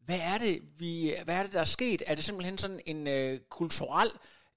Hvad 0.05 0.19
er 0.21 0.37
det, 0.37 0.59
vi, 0.77 1.13
hvad 1.23 1.35
er 1.35 1.43
det 1.43 1.53
der 1.53 1.59
er 1.59 1.63
sket? 1.63 2.03
Er 2.07 2.15
det 2.15 2.23
simpelthen 2.23 2.57
sådan 2.57 2.79
en 2.85 3.07
øh, 3.07 3.39
kulturel 3.49 4.09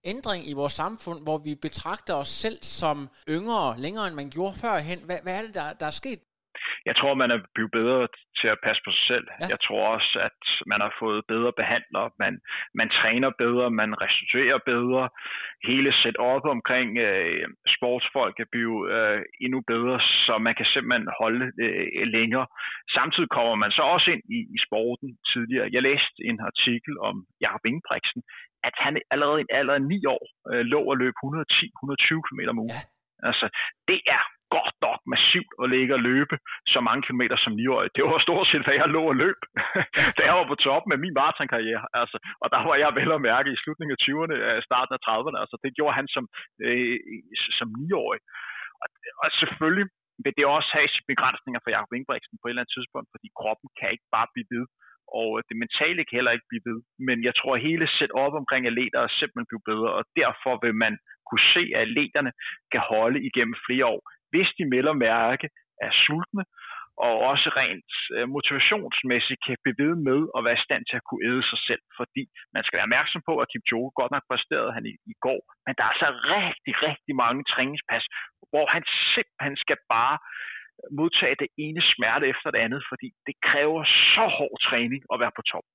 ændring 0.04 0.49
i 0.49 0.52
vores 0.52 0.73
samfund, 0.73 1.23
hvor 1.23 1.38
vi 1.38 1.54
betragter 1.54 2.14
os 2.14 2.28
selv 2.28 2.58
som 2.62 3.08
yngre, 3.28 3.80
længere 3.80 4.06
end 4.06 4.14
man 4.14 4.30
gjorde 4.30 4.58
førhen? 4.58 4.99
Hvad, 5.04 5.18
hvad 5.23 5.38
er 5.38 5.42
det, 5.42 5.54
der, 5.54 5.73
der 5.73 5.87
er 5.87 5.90
sket 5.90 6.20
jeg 6.88 6.97
tror, 6.97 7.14
man 7.23 7.30
er 7.30 7.40
blevet 7.54 7.73
bedre 7.80 8.09
til 8.40 8.49
at 8.54 8.62
passe 8.66 8.80
på 8.85 8.90
sig 8.97 9.07
selv. 9.12 9.26
Ja. 9.30 9.47
Jeg 9.52 9.59
tror 9.66 9.83
også, 9.97 10.14
at 10.28 10.40
man 10.73 10.80
har 10.85 10.92
fået 11.02 11.28
bedre 11.33 11.52
behandler, 11.61 12.04
man, 12.23 12.33
man 12.80 12.88
træner 12.99 13.30
bedre, 13.45 13.66
man 13.80 13.90
restituerer 14.04 14.59
bedre. 14.73 15.02
Hele 15.71 15.90
op 16.18 16.45
omkring 16.57 16.88
øh, 17.07 17.47
sportsfolk 17.76 18.37
er 18.45 18.50
blevet 18.54 18.83
øh, 18.97 19.23
endnu 19.45 19.61
bedre, 19.73 19.97
så 20.26 20.35
man 20.47 20.54
kan 20.59 20.66
simpelthen 20.75 21.09
holde 21.21 21.45
øh, 21.64 22.07
længere. 22.16 22.47
Samtidig 22.97 23.30
kommer 23.37 23.54
man 23.54 23.71
så 23.78 23.83
også 23.95 24.09
ind 24.14 24.25
i, 24.37 24.38
i 24.57 24.59
sporten 24.66 25.09
tidligere. 25.33 25.68
Jeg 25.73 25.83
læste 25.83 26.18
en 26.30 26.38
artikel 26.50 26.92
om 27.09 27.16
Jakob 27.45 27.64
Ingebrigtsen, 27.71 28.23
at 28.68 28.75
han 28.85 28.92
allerede 29.12 29.40
i 29.40 29.47
en 29.47 29.54
alder 29.59 29.75
af 29.75 29.83
9 29.83 30.07
år 30.14 30.25
øh, 30.50 30.62
lå 30.73 30.80
og 30.90 30.97
løb 31.02 31.14
110-120 31.25 32.21
km 32.26 32.40
om 32.52 32.59
ugen. 32.66 32.83
Ja. 32.83 33.28
Altså, 33.28 33.47
det 33.88 34.00
er 34.16 34.23
godt 34.57 34.76
nok 34.87 35.00
massivt 35.14 35.52
at 35.62 35.71
ligge 35.75 35.93
og 35.97 36.05
løbe 36.11 36.35
så 36.75 36.81
mange 36.87 37.02
kilometer 37.07 37.37
som 37.45 37.52
9-årig. 37.61 37.90
Det 37.97 38.02
var 38.05 38.26
stort 38.26 38.47
set, 38.50 38.64
hvad 38.64 38.76
jeg 38.81 38.88
lå 38.97 39.02
og 39.12 39.17
løb, 39.25 39.40
da 40.17 40.21
jeg 40.28 40.35
var 40.38 40.47
på 40.49 40.59
toppen 40.67 40.90
af 40.95 41.00
min 41.05 41.17
maratonkarriere. 41.19 41.85
Altså, 42.00 42.17
og 42.43 42.49
der 42.55 42.61
var 42.69 42.76
jeg 42.83 42.90
vel 42.99 43.11
at 43.17 43.26
mærke 43.31 43.49
i 43.52 43.61
slutningen 43.62 43.95
af 43.97 44.02
20'erne, 44.07 44.37
øh, 44.49 44.59
starten 44.69 44.93
af 44.97 45.00
30'erne. 45.07 45.38
Altså, 45.43 45.57
det 45.64 45.76
gjorde 45.78 45.99
han 45.99 46.09
som, 46.14 46.25
øh, 46.67 46.97
som 47.59 47.69
9-årig. 47.81 48.21
Og, 48.83 48.88
og 49.23 49.28
selvfølgelig 49.40 49.87
vil 50.25 50.37
det 50.38 50.47
også 50.57 50.71
have 50.76 50.88
sine 50.95 51.11
begrænsninger 51.12 51.61
for 51.62 51.71
Jacob 51.75 51.93
Ingebrigtsen 51.97 52.38
på 52.38 52.45
et 52.47 52.50
eller 52.50 52.62
andet 52.62 52.76
tidspunkt, 52.76 53.09
fordi 53.14 53.28
kroppen 53.40 53.69
kan 53.78 53.88
ikke 53.95 54.09
bare 54.17 54.33
blive 54.35 54.50
ved 54.55 54.64
og 55.19 55.28
øh, 55.38 55.43
det 55.49 55.57
mentale 55.62 56.02
kan 56.05 56.17
heller 56.19 56.37
ikke 56.37 56.50
blive 56.50 56.67
ved. 56.71 56.78
Men 57.09 57.19
jeg 57.28 57.35
tror, 57.38 57.52
at 57.55 57.67
hele 57.69 57.87
op 58.25 58.35
omkring 58.43 58.62
atleter 58.67 59.00
er 59.02 59.12
simpelthen 59.21 59.50
blevet 59.50 59.69
bedre, 59.73 59.90
og 59.99 60.05
derfor 60.23 60.52
vil 60.64 60.75
man 60.85 60.95
kunne 61.28 61.47
se, 61.57 61.62
at 61.76 61.83
atleterne 61.87 62.33
kan 62.73 62.83
holde 62.93 63.19
igennem 63.28 63.57
flere 63.67 63.87
år, 63.95 64.02
hvis 64.30 64.49
de 64.58 64.64
melder 64.75 64.94
mærke 65.08 65.47
er 65.87 65.92
sultne, 66.04 66.44
og 67.06 67.12
også 67.30 67.49
rent 67.61 67.92
øh, 68.16 68.26
motivationsmæssigt 68.37 69.40
kan 69.47 69.56
blive 69.62 69.80
ved 69.85 69.94
med 70.08 70.20
at 70.37 70.40
være 70.47 70.58
i 70.61 70.66
stand 70.66 70.82
til 70.87 70.97
at 71.00 71.06
kunne 71.08 71.26
æde 71.30 71.44
sig 71.50 71.61
selv, 71.68 71.82
fordi 71.99 72.23
man 72.54 72.62
skal 72.64 72.76
være 72.76 72.88
opmærksom 72.88 73.23
på, 73.28 73.35
at 73.42 73.50
Kipchoge 73.52 73.90
godt 74.00 74.12
nok 74.14 74.25
præsterede 74.30 74.73
han 74.76 74.85
i, 74.90 74.94
i 75.12 75.14
går, 75.26 75.40
men 75.66 75.75
der 75.78 75.87
er 75.90 75.97
så 76.02 76.08
rigtig, 76.37 76.75
rigtig 76.88 77.14
mange 77.25 77.42
træningspas, 77.52 78.04
hvor 78.52 78.66
han 78.75 78.82
simpelthen 79.14 79.56
skal 79.64 79.78
bare 79.94 80.16
modtage 81.00 81.37
det 81.42 81.50
ene 81.64 81.82
smerte 81.92 82.26
efter 82.32 82.49
det 82.50 82.61
andet, 82.66 82.82
fordi 82.90 83.08
det 83.26 83.37
kræver 83.49 83.82
så 84.14 84.25
hård 84.38 84.58
træning 84.68 85.02
at 85.12 85.20
være 85.23 85.37
på 85.38 85.42
top. 85.52 85.66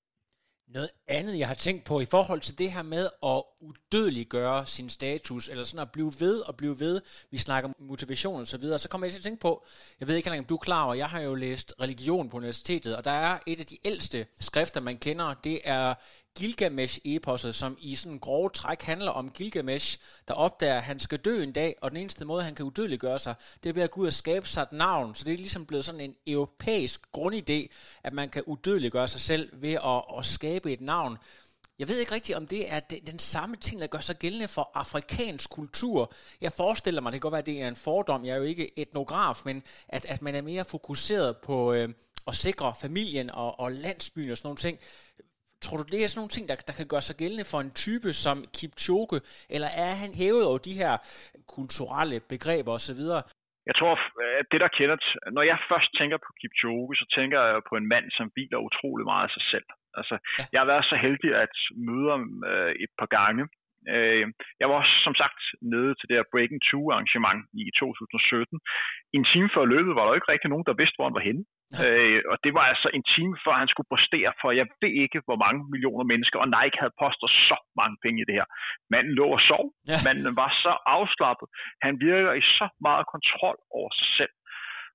Noget 0.67 0.89
andet, 1.08 1.39
jeg 1.39 1.48
har 1.48 1.55
tænkt 1.55 1.84
på 1.84 2.00
i 2.00 2.05
forhold 2.05 2.41
til 2.41 2.58
det 2.58 2.72
her 2.72 2.82
med 2.82 3.10
at 3.24 3.43
udødeliggøre 3.62 4.65
sin 4.65 4.89
status, 4.89 5.50
eller 5.50 5.63
sådan 5.63 5.79
at 5.79 5.91
blive 5.91 6.13
ved 6.20 6.39
og 6.39 6.58
blive 6.58 6.79
ved, 6.79 7.01
vi 7.32 7.38
snakker 7.38 7.70
motivation 7.79 8.41
og 8.41 8.48
så 8.48 8.58
videre, 8.58 8.79
så 8.79 8.89
kommer 8.89 9.08
jeg 9.08 9.12
til 9.12 9.20
at 9.20 9.24
tænke 9.24 9.41
på, 9.41 9.65
jeg 10.00 10.08
ved 10.08 10.15
ikke, 10.15 10.32
om 10.32 10.46
du 10.46 10.55
er 10.55 10.60
klar 10.60 10.84
over, 10.86 10.93
jeg 10.93 11.10
har 11.10 11.22
jo 11.22 11.36
læst 11.36 11.74
religion 11.82 12.29
på 12.29 12.38
universitetet, 12.38 12.96
og 12.96 13.05
der 13.05 13.12
er 13.12 13.39
et 13.48 13.60
af 13.60 13.65
de 13.65 13.77
ældste 13.86 14.25
skrifter, 14.39 14.82
man 14.82 14.98
kender, 14.98 15.34
det 15.34 15.62
er 15.63 15.93
Gilgamesh-eposset, 16.40 17.56
som 17.56 17.78
i 17.82 17.96
sådan 17.96 18.20
grove 18.20 18.50
træk 18.50 18.82
handler 18.82 19.12
om 19.12 19.30
Gilgamesh, 19.30 20.00
der 20.28 20.34
opdager, 20.34 20.78
at 20.78 20.84
han 20.84 21.00
skal 21.00 21.18
dø 21.18 21.44
en 21.44 21.52
dag, 21.52 21.75
og 21.82 21.92
den 21.92 22.00
eneste 22.00 22.25
måde, 22.25 22.44
han 22.44 22.56
kan 22.56 22.66
udødeliggøre 22.66 23.20
sig, 23.20 23.36
det 23.63 23.70
er 23.70 23.74
ved 23.74 23.84
at 23.84 23.92
gå 23.92 24.02
ud 24.02 24.08
og 24.08 24.13
skabe 24.13 24.48
sig 24.48 24.62
et 24.62 24.72
navn. 24.72 25.16
Så 25.16 25.25
det 25.25 25.34
er 25.34 25.38
ligesom 25.38 25.66
blevet 25.66 25.86
sådan 25.86 26.02
en 26.02 26.16
europæisk 26.28 27.02
grundidé, 27.18 27.68
at 28.04 28.13
man 28.13 28.30
kan 28.30 28.44
udødeliggøre 28.46 29.08
sig 29.08 29.22
selv 29.22 29.50
ved 29.54 29.74
at, 29.74 30.20
at 30.20 30.25
skabe 30.25 30.74
et 30.74 30.82
navn. 30.82 31.18
Jeg 31.80 31.88
ved 31.88 32.00
ikke 32.00 32.12
rigtigt, 32.12 32.38
om 32.38 32.48
det 32.48 32.74
er 32.74 32.80
den 32.80 33.20
samme 33.20 33.56
ting, 33.56 33.82
der 33.82 33.88
gør 33.88 34.00
sig 34.00 34.16
gældende 34.16 34.48
for 34.48 34.72
afrikansk 34.74 35.50
kultur. 35.50 36.13
Jeg 36.42 36.52
forestiller 36.52 37.02
mig, 37.02 37.12
det 37.12 37.22
kan 37.22 37.25
godt 37.25 37.32
være, 37.32 37.40
at 37.40 37.46
det 37.46 37.62
er 37.62 37.68
en 37.68 37.75
fordom, 37.75 38.25
jeg 38.25 38.34
er 38.34 38.38
jo 38.38 38.44
ikke 38.44 38.80
etnograf, 38.80 39.42
men 39.46 39.63
at, 39.88 40.06
at 40.06 40.22
man 40.22 40.36
er 40.36 40.42
mere 40.42 40.66
fokuseret 40.66 41.38
på 41.38 41.74
øh, 41.74 41.89
at 42.28 42.36
sikre 42.36 42.74
familien 42.82 43.30
og, 43.30 43.60
og 43.60 43.72
landsbyen 43.72 44.32
og 44.32 44.38
sådan 44.38 44.48
nogle 44.48 44.58
ting. 44.58 44.80
Tror 45.65 45.78
du, 45.80 45.86
det 45.93 45.99
er 45.99 46.10
sådan 46.10 46.21
nogle 46.21 46.36
ting, 46.36 46.45
der, 46.49 46.56
der 46.69 46.76
kan 46.80 46.91
gøre 46.93 47.06
sig 47.08 47.15
gældende 47.21 47.45
for 47.52 47.60
en 47.62 47.73
type 47.84 48.10
som 48.23 48.38
Kipchoge, 48.58 49.17
eller 49.56 49.69
er 49.86 49.93
han 50.02 50.12
hævet 50.21 50.43
over 50.49 50.62
de 50.69 50.80
her 50.82 50.93
kulturelle 51.56 52.17
begreber 52.34 52.71
osv.? 52.78 53.02
Jeg 53.69 53.76
tror, 53.80 53.93
at 54.39 54.45
det 54.52 54.60
der 54.63 54.71
kender, 54.78 54.97
når 55.38 55.43
jeg 55.52 55.58
først 55.71 55.89
tænker 55.99 56.17
på 56.26 56.32
Kipchoge, 56.39 56.95
så 56.99 57.06
tænker 57.17 57.39
jeg 57.49 57.58
på 57.69 57.76
en 57.82 57.88
mand, 57.93 58.06
som 58.17 58.28
hviler 58.34 58.65
utrolig 58.67 59.06
meget 59.12 59.26
af 59.28 59.34
sig 59.38 59.45
selv. 59.54 59.67
Altså, 59.99 60.15
ja. 60.39 60.43
Jeg 60.54 60.60
har 60.62 60.69
været 60.73 60.86
så 60.91 60.97
heldig 61.06 61.32
at 61.45 61.56
møde 61.88 62.10
ham 62.15 62.26
øh, 62.52 62.71
et 62.84 62.91
par 62.99 63.10
gange. 63.17 63.43
Øh, 63.93 64.26
jeg 64.60 64.67
var 64.69 64.76
også, 64.82 64.96
som 65.08 65.15
sagt, 65.22 65.39
nede 65.74 65.91
til 65.96 66.08
det 66.08 66.15
her 66.17 66.32
Breaking 66.34 66.62
2 66.72 66.91
arrangement 66.93 67.41
i 67.62 67.63
2017. 67.80 68.60
I 69.13 69.15
en 69.22 69.28
time 69.34 69.50
før 69.56 69.65
løbet 69.76 69.93
var 69.96 70.04
der 70.06 70.17
ikke 70.17 70.32
rigtig 70.34 70.50
nogen, 70.50 70.67
der 70.69 70.80
vidste, 70.82 70.98
hvor 70.98 71.08
han 71.10 71.17
var 71.19 71.28
henne. 71.30 71.43
Øh, 71.86 72.22
og 72.32 72.38
det 72.43 72.52
var 72.58 72.65
altså 72.72 72.88
en 72.98 73.06
time 73.15 73.36
før 73.43 73.56
han 73.62 73.72
skulle 73.72 73.91
præstere 73.93 74.32
for, 74.41 74.48
jeg 74.62 74.67
ved 74.82 74.93
ikke, 75.04 75.19
hvor 75.28 75.38
mange 75.46 75.62
millioner 75.74 76.06
mennesker, 76.12 76.38
og 76.43 76.50
Nike 76.56 76.78
havde 76.82 77.00
postet 77.04 77.30
så 77.50 77.58
mange 77.80 77.96
penge 78.04 78.17
i 78.22 78.28
det 78.30 78.36
her. 78.39 78.48
Manden 78.93 79.13
lå 79.19 79.28
og 79.38 79.41
sov. 79.52 79.65
Ja. 79.91 79.98
Manden 80.06 80.36
var 80.41 80.52
så 80.63 80.74
afslappet. 80.98 81.48
Han 81.86 81.93
virker 82.08 82.32
i 82.41 82.43
så 82.60 82.67
meget 82.88 83.06
kontrol 83.13 83.58
over 83.78 83.91
sig 84.00 84.10
selv. 84.19 84.34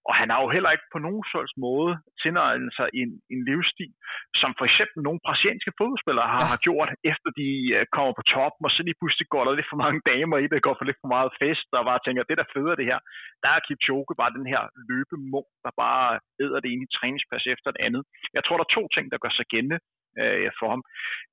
Og 0.08 0.14
han 0.20 0.28
har 0.32 0.40
jo 0.44 0.48
heller 0.54 0.70
ikke 0.74 0.88
på 0.94 1.00
nogen 1.06 1.24
slags 1.32 1.54
måde 1.66 1.92
tilnøjet 2.22 2.70
sig 2.78 2.88
en, 3.00 3.10
en 3.32 3.40
livsstil, 3.48 3.92
som 4.40 4.50
for 4.58 4.64
eksempel 4.70 4.98
nogle 5.06 5.20
brasilianske 5.26 5.72
fodboldspillere 5.78 6.28
har, 6.34 6.44
ja. 6.44 6.50
har 6.52 6.60
gjort, 6.66 6.90
efter 7.12 7.30
de 7.40 7.48
uh, 7.76 7.82
kommer 7.96 8.12
på 8.16 8.24
toppen, 8.34 8.62
og 8.66 8.72
så 8.74 8.80
lige 8.86 8.98
pludselig 9.00 9.26
går 9.34 9.42
der 9.44 9.52
lidt 9.58 9.70
for 9.72 9.80
mange 9.84 10.00
damer 10.10 10.36
i 10.44 10.46
det, 10.50 10.66
går 10.66 10.76
for 10.78 10.86
lidt 10.88 11.02
for 11.02 11.10
meget 11.16 11.30
fest, 11.42 11.68
og 11.76 11.88
bare 11.90 12.02
tænker, 12.02 12.22
det 12.30 12.40
der 12.40 12.52
føder 12.54 12.74
det 12.80 12.90
her, 12.90 13.00
der 13.42 13.50
er 13.56 13.64
Kipchoge 13.66 14.20
bare 14.22 14.36
den 14.38 14.46
her 14.52 14.62
løbemunk, 14.90 15.48
der 15.64 15.72
bare 15.84 16.08
æder 16.42 16.60
det 16.60 16.70
ene 16.72 16.86
i 16.86 16.94
træningspas 16.96 17.44
efter 17.54 17.68
det 17.74 17.80
andet. 17.86 18.02
Jeg 18.36 18.42
tror, 18.42 18.56
der 18.56 18.66
er 18.66 18.76
to 18.78 18.84
ting, 18.94 19.04
der 19.12 19.22
gør 19.24 19.32
sig 19.38 19.46
gældende 19.52 19.78
uh, 20.20 20.48
for 20.58 20.68
ham. 20.72 20.82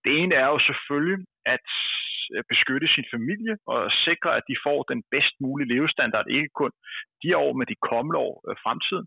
Det 0.05 0.11
ene 0.21 0.33
er 0.43 0.47
jo 0.53 0.59
selvfølgelig, 0.69 1.19
at 1.55 1.67
Øh, 1.77 2.04
beskytte 2.51 2.87
sin 2.95 3.07
familie 3.15 3.55
og 3.73 3.79
sikre, 4.07 4.31
at 4.37 4.43
de 4.49 4.55
får 4.65 4.79
den 4.91 4.99
bedst 5.13 5.35
mulige 5.43 5.71
levestandard, 5.73 6.27
ikke 6.29 6.53
kun 6.61 6.71
de 7.23 7.29
år, 7.43 7.51
men 7.57 7.67
de 7.71 7.83
kommende 7.91 8.19
år 8.27 8.35
øh, 8.47 8.55
fremtiden. 8.63 9.05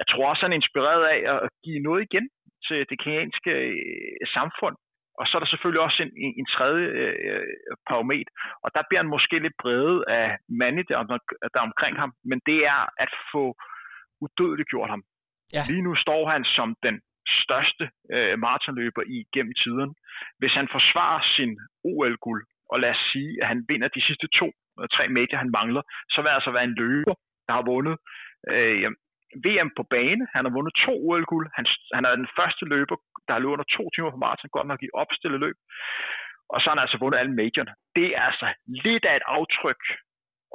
Jeg 0.00 0.06
tror 0.08 0.28
også, 0.30 0.42
han 0.44 0.52
er 0.52 0.62
inspireret 0.62 1.04
af 1.14 1.20
at 1.34 1.48
give 1.64 1.80
noget 1.88 2.02
igen 2.08 2.26
til 2.66 2.78
det 2.90 2.96
kenyanske 3.02 3.52
øh, 3.70 4.26
samfund. 4.36 4.76
Og 5.18 5.24
så 5.26 5.32
er 5.36 5.40
der 5.40 5.50
selvfølgelig 5.50 5.82
også 5.86 6.00
en, 6.06 6.12
en, 6.24 6.32
en 6.40 6.48
tredje 6.56 6.86
øh, 7.02 7.46
parameter, 7.88 8.32
og 8.64 8.68
der 8.74 8.82
bliver 8.88 9.02
han 9.02 9.14
måske 9.16 9.36
lidt 9.38 9.60
bredet 9.62 10.04
af 10.08 10.26
mande, 10.62 10.82
der, 10.88 10.96
der 11.52 11.58
er 11.60 11.70
omkring 11.70 11.94
ham, 12.02 12.12
men 12.30 12.38
det 12.48 12.58
er 12.74 12.80
at 13.04 13.12
få 13.32 13.44
udødeligt 14.24 14.70
gjort 14.72 14.90
ham. 14.94 15.02
Ja. 15.54 15.62
Lige 15.70 15.86
nu 15.86 15.92
står 16.04 16.22
han 16.34 16.44
som 16.56 16.68
den 16.86 16.96
største 17.26 17.84
øh, 18.14 18.38
maratonløber 18.38 19.02
i 19.16 19.18
gennem 19.34 19.54
tiden. 19.62 19.94
Hvis 20.38 20.54
han 20.58 20.68
forsvarer 20.72 21.22
sin 21.36 21.52
OL-guld, 21.84 22.44
og 22.70 22.80
lad 22.80 22.90
os 22.90 23.04
sige, 23.12 23.42
at 23.42 23.48
han 23.48 23.64
vinder 23.68 23.88
de 23.88 24.06
sidste 24.08 24.28
to, 24.38 24.48
eller 24.76 24.90
tre 24.96 25.08
medier, 25.08 25.38
han 25.38 25.50
mangler, 25.58 25.82
så 26.10 26.22
vil 26.22 26.28
altså 26.28 26.50
være 26.50 26.64
en 26.64 26.78
løber, 26.82 27.14
der 27.46 27.52
har 27.58 27.64
vundet 27.72 27.96
øh, 28.50 28.90
VM 29.46 29.70
på 29.76 29.82
bane. 29.94 30.24
Han 30.34 30.44
har 30.44 30.52
vundet 30.56 30.74
to 30.86 30.94
OL-guld. 31.08 31.46
Han, 31.58 31.66
han 31.96 32.04
er 32.04 32.16
den 32.22 32.30
første 32.38 32.64
løber, 32.72 32.96
der 33.26 33.32
har 33.32 33.40
løbet 33.40 33.56
under 33.56 33.68
to 33.76 33.84
timer 33.94 34.10
på 34.10 34.16
maraton, 34.16 34.56
godt 34.56 34.68
nok 34.70 34.82
i 34.82 34.94
opstillet 35.02 35.40
løb. 35.40 35.56
Og 36.52 36.60
så 36.60 36.64
har 36.66 36.74
han 36.74 36.84
altså 36.84 36.98
vundet 37.02 37.18
alle 37.18 37.34
majorerne. 37.40 37.74
Det 37.98 38.08
er 38.18 38.22
altså 38.30 38.46
lidt 38.84 39.04
af 39.04 39.16
et 39.16 39.26
aftryk 39.38 39.82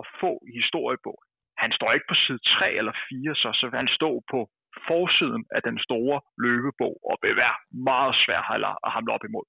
at 0.01 0.05
få 0.21 0.31
i 0.49 0.51
historiebogen. 0.59 1.25
Han 1.63 1.71
står 1.77 1.93
ikke 1.93 2.09
på 2.09 2.15
side 2.23 2.41
3 2.57 2.71
eller 2.79 2.93
4, 3.09 3.35
så, 3.41 3.49
så 3.59 3.65
vil 3.69 3.77
han 3.83 3.95
stå 3.99 4.11
på 4.31 4.39
forsiden 4.87 5.43
af 5.55 5.61
den 5.67 5.77
store 5.87 6.17
løbebog, 6.45 6.95
og 7.09 7.15
vil 7.23 7.35
være 7.43 7.57
meget 7.91 8.13
svær 8.23 8.41
at 8.85 8.91
hamle 8.95 9.13
op 9.15 9.25
imod. 9.29 9.47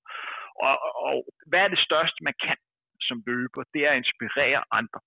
Og, 0.67 0.75
og 1.09 1.17
hvad 1.51 1.61
er 1.65 1.71
det 1.75 1.87
største, 1.89 2.19
man 2.29 2.37
kan 2.45 2.59
som 3.09 3.19
løber? 3.27 3.63
Det 3.75 3.81
er 3.87 3.91
at 3.93 4.01
inspirere 4.03 4.61
andre. 4.81 5.01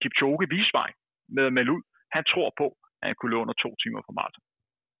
Kipchoge 0.00 0.46
visvej 0.56 0.90
med 1.34 1.44
at 1.48 1.52
melde 1.56 1.72
ud. 1.76 1.82
Han 2.16 2.24
tror 2.32 2.50
på, 2.60 2.66
at 3.00 3.04
han 3.08 3.16
kunne 3.16 3.30
løbe 3.30 3.44
under 3.44 3.58
to 3.64 3.70
timer 3.82 4.00
på 4.06 4.12
maraton. 4.18 4.44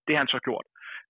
Det 0.04 0.12
har 0.14 0.22
han 0.24 0.34
så 0.36 0.40
gjort. 0.48 0.66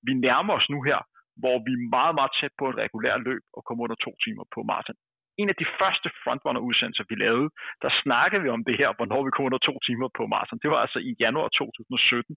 Vi 0.07 0.13
nærmer 0.27 0.53
os 0.59 0.69
nu 0.75 0.79
her, 0.89 1.01
hvor 1.43 1.57
vi 1.67 1.73
er 1.77 1.89
meget, 1.97 2.15
meget 2.19 2.33
tæt 2.39 2.55
på 2.59 2.65
et 2.71 2.81
regulært 2.85 3.21
løb 3.29 3.43
og 3.57 3.61
kommer 3.67 3.83
under 3.87 3.99
to 4.07 4.13
timer 4.25 4.45
på 4.55 4.61
maraton. 4.71 4.99
En 5.41 5.49
af 5.53 5.57
de 5.63 5.69
første 5.81 6.09
frontrunner-udsendelser, 6.23 7.05
vi 7.11 7.17
lavede, 7.25 7.49
der 7.85 7.91
snakkede 8.03 8.43
vi 8.45 8.51
om 8.57 8.63
det 8.69 8.77
her, 8.81 8.91
hvornår 8.97 9.21
vi 9.25 9.31
kom 9.31 9.49
under 9.49 9.63
to 9.69 9.75
timer 9.87 10.09
på 10.19 10.23
maraton. 10.33 10.63
Det 10.65 10.71
var 10.73 10.81
altså 10.85 10.99
i 11.11 11.13
januar 11.25 11.49
2017. 11.49 12.37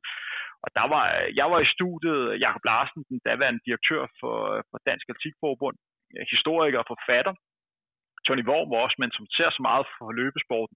Og 0.63 0.69
der 0.77 0.85
var, 0.93 1.05
jeg 1.39 1.47
var 1.51 1.59
i 1.61 1.71
studiet, 1.75 2.21
Jakob 2.45 2.63
Larsen, 2.69 3.01
den 3.11 3.19
daværende 3.27 3.65
direktør 3.67 4.03
for, 4.19 4.35
for 4.69 4.77
Dansk 4.87 5.05
Atletikforbund, 5.09 5.75
historiker 6.33 6.79
og 6.81 6.89
forfatter. 6.93 7.33
Tony 8.25 8.45
Worm 8.49 8.67
var 8.71 8.79
også 8.85 8.97
men 8.99 9.11
som 9.17 9.25
ser 9.37 9.49
så 9.57 9.61
meget 9.69 9.85
for 9.95 10.07
løbesporten, 10.19 10.75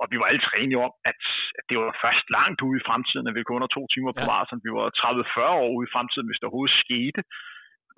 og 0.00 0.04
vi 0.10 0.16
var 0.20 0.26
alle 0.26 0.42
enige 0.62 0.84
om, 0.86 0.92
at 1.10 1.20
det 1.68 1.76
var 1.82 2.00
først 2.04 2.26
langt 2.38 2.60
ude 2.66 2.78
i 2.80 2.86
fremtiden, 2.88 3.26
at 3.28 3.34
vi 3.34 3.42
kunne 3.42 3.58
under 3.60 3.74
to 3.76 3.82
timer 3.94 4.12
på 4.14 4.24
ja. 4.24 4.30
maraton. 4.32 4.64
Vi 4.66 4.72
var 4.78 4.86
30-40 5.02 5.62
år 5.62 5.70
ude 5.76 5.86
i 5.88 5.92
fremtiden, 5.94 6.28
hvis 6.28 6.40
der 6.40 6.46
overhovedet 6.48 6.82
skete. 6.84 7.20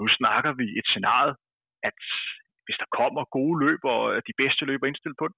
Nu 0.01 0.07
snakker 0.19 0.51
vi 0.61 0.67
et 0.81 0.87
scenarie, 0.91 1.35
at 1.89 2.01
hvis 2.67 2.81
der 2.83 2.89
kommer 2.99 3.35
gode 3.39 3.57
løber, 3.65 3.91
og 4.01 4.07
øh, 4.13 4.19
de 4.29 4.39
bedste 4.43 4.63
løber 4.71 4.87
indstillet 4.87 5.21
på 5.21 5.29
den, 5.29 5.37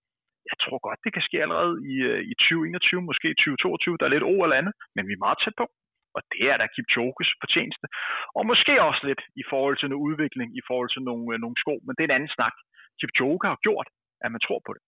jeg 0.51 0.57
tror 0.65 0.79
godt, 0.87 1.05
det 1.05 1.13
kan 1.15 1.27
ske 1.29 1.37
allerede 1.45 1.75
i, 1.93 1.95
øh, 2.11 2.21
i 2.33 2.35
2021, 2.35 3.03
måske 3.11 3.29
2022. 3.29 3.97
Der 3.99 4.07
er 4.07 4.15
lidt 4.15 4.31
ord 4.35 4.45
eller 4.45 4.61
andet, 4.61 4.75
men 4.95 5.05
vi 5.09 5.13
er 5.15 5.25
meget 5.27 5.39
tæt 5.45 5.57
på. 5.61 5.67
Og 6.17 6.21
det 6.33 6.45
er 6.53 6.57
da 6.59 6.67
Kipchoges 6.75 7.31
fortjeneste. 7.43 7.87
Og 8.39 8.43
måske 8.51 8.73
også 8.89 9.03
lidt 9.11 9.23
i 9.43 9.45
forhold 9.53 9.77
til 9.79 9.89
noget 9.89 10.07
udvikling, 10.09 10.49
i 10.61 10.63
forhold 10.69 10.91
til 10.93 11.03
nogle, 11.09 11.27
øh, 11.33 11.39
nogle 11.45 11.57
sko, 11.63 11.75
men 11.85 11.93
det 11.95 12.03
er 12.03 12.09
en 12.09 12.19
anden 12.19 12.35
snak. 12.37 12.55
Kipchoge 13.01 13.49
har 13.53 13.59
gjort, 13.67 13.89
at 14.25 14.31
man 14.35 14.45
tror 14.47 14.61
på 14.67 14.73
det. 14.77 14.83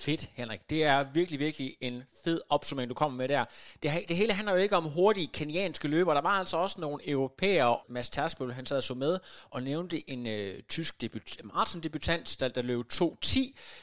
Fedt, 0.00 0.28
Henrik. 0.34 0.60
Det 0.70 0.84
er 0.84 1.04
virkelig, 1.12 1.40
virkelig 1.40 1.76
en 1.80 2.02
fed 2.24 2.40
opsummering, 2.48 2.88
du 2.88 2.94
kommer 2.94 3.16
med 3.16 3.28
der. 3.28 3.44
Det, 3.82 3.90
det 4.08 4.16
hele 4.16 4.32
handler 4.32 4.52
jo 4.52 4.58
ikke 4.58 4.76
om 4.76 4.84
hurtige 4.84 5.26
kenianske 5.26 5.88
løber. 5.88 6.14
Der 6.14 6.20
var 6.20 6.38
altså 6.38 6.56
også 6.56 6.80
nogle 6.80 7.08
europæere. 7.08 7.78
Mads 7.88 8.08
Tersbøl, 8.10 8.52
han 8.52 8.66
sad 8.66 8.76
og 8.76 8.82
så 8.82 8.94
med 8.94 9.18
og 9.50 9.62
nævnte 9.62 10.10
en 10.10 10.26
øh, 10.26 10.62
tysk 10.62 11.00
debut, 11.00 11.36
maratondebutant, 11.44 12.36
der, 12.40 12.48
der 12.48 12.62
løb 12.62 12.86
2.10, 12.92 13.38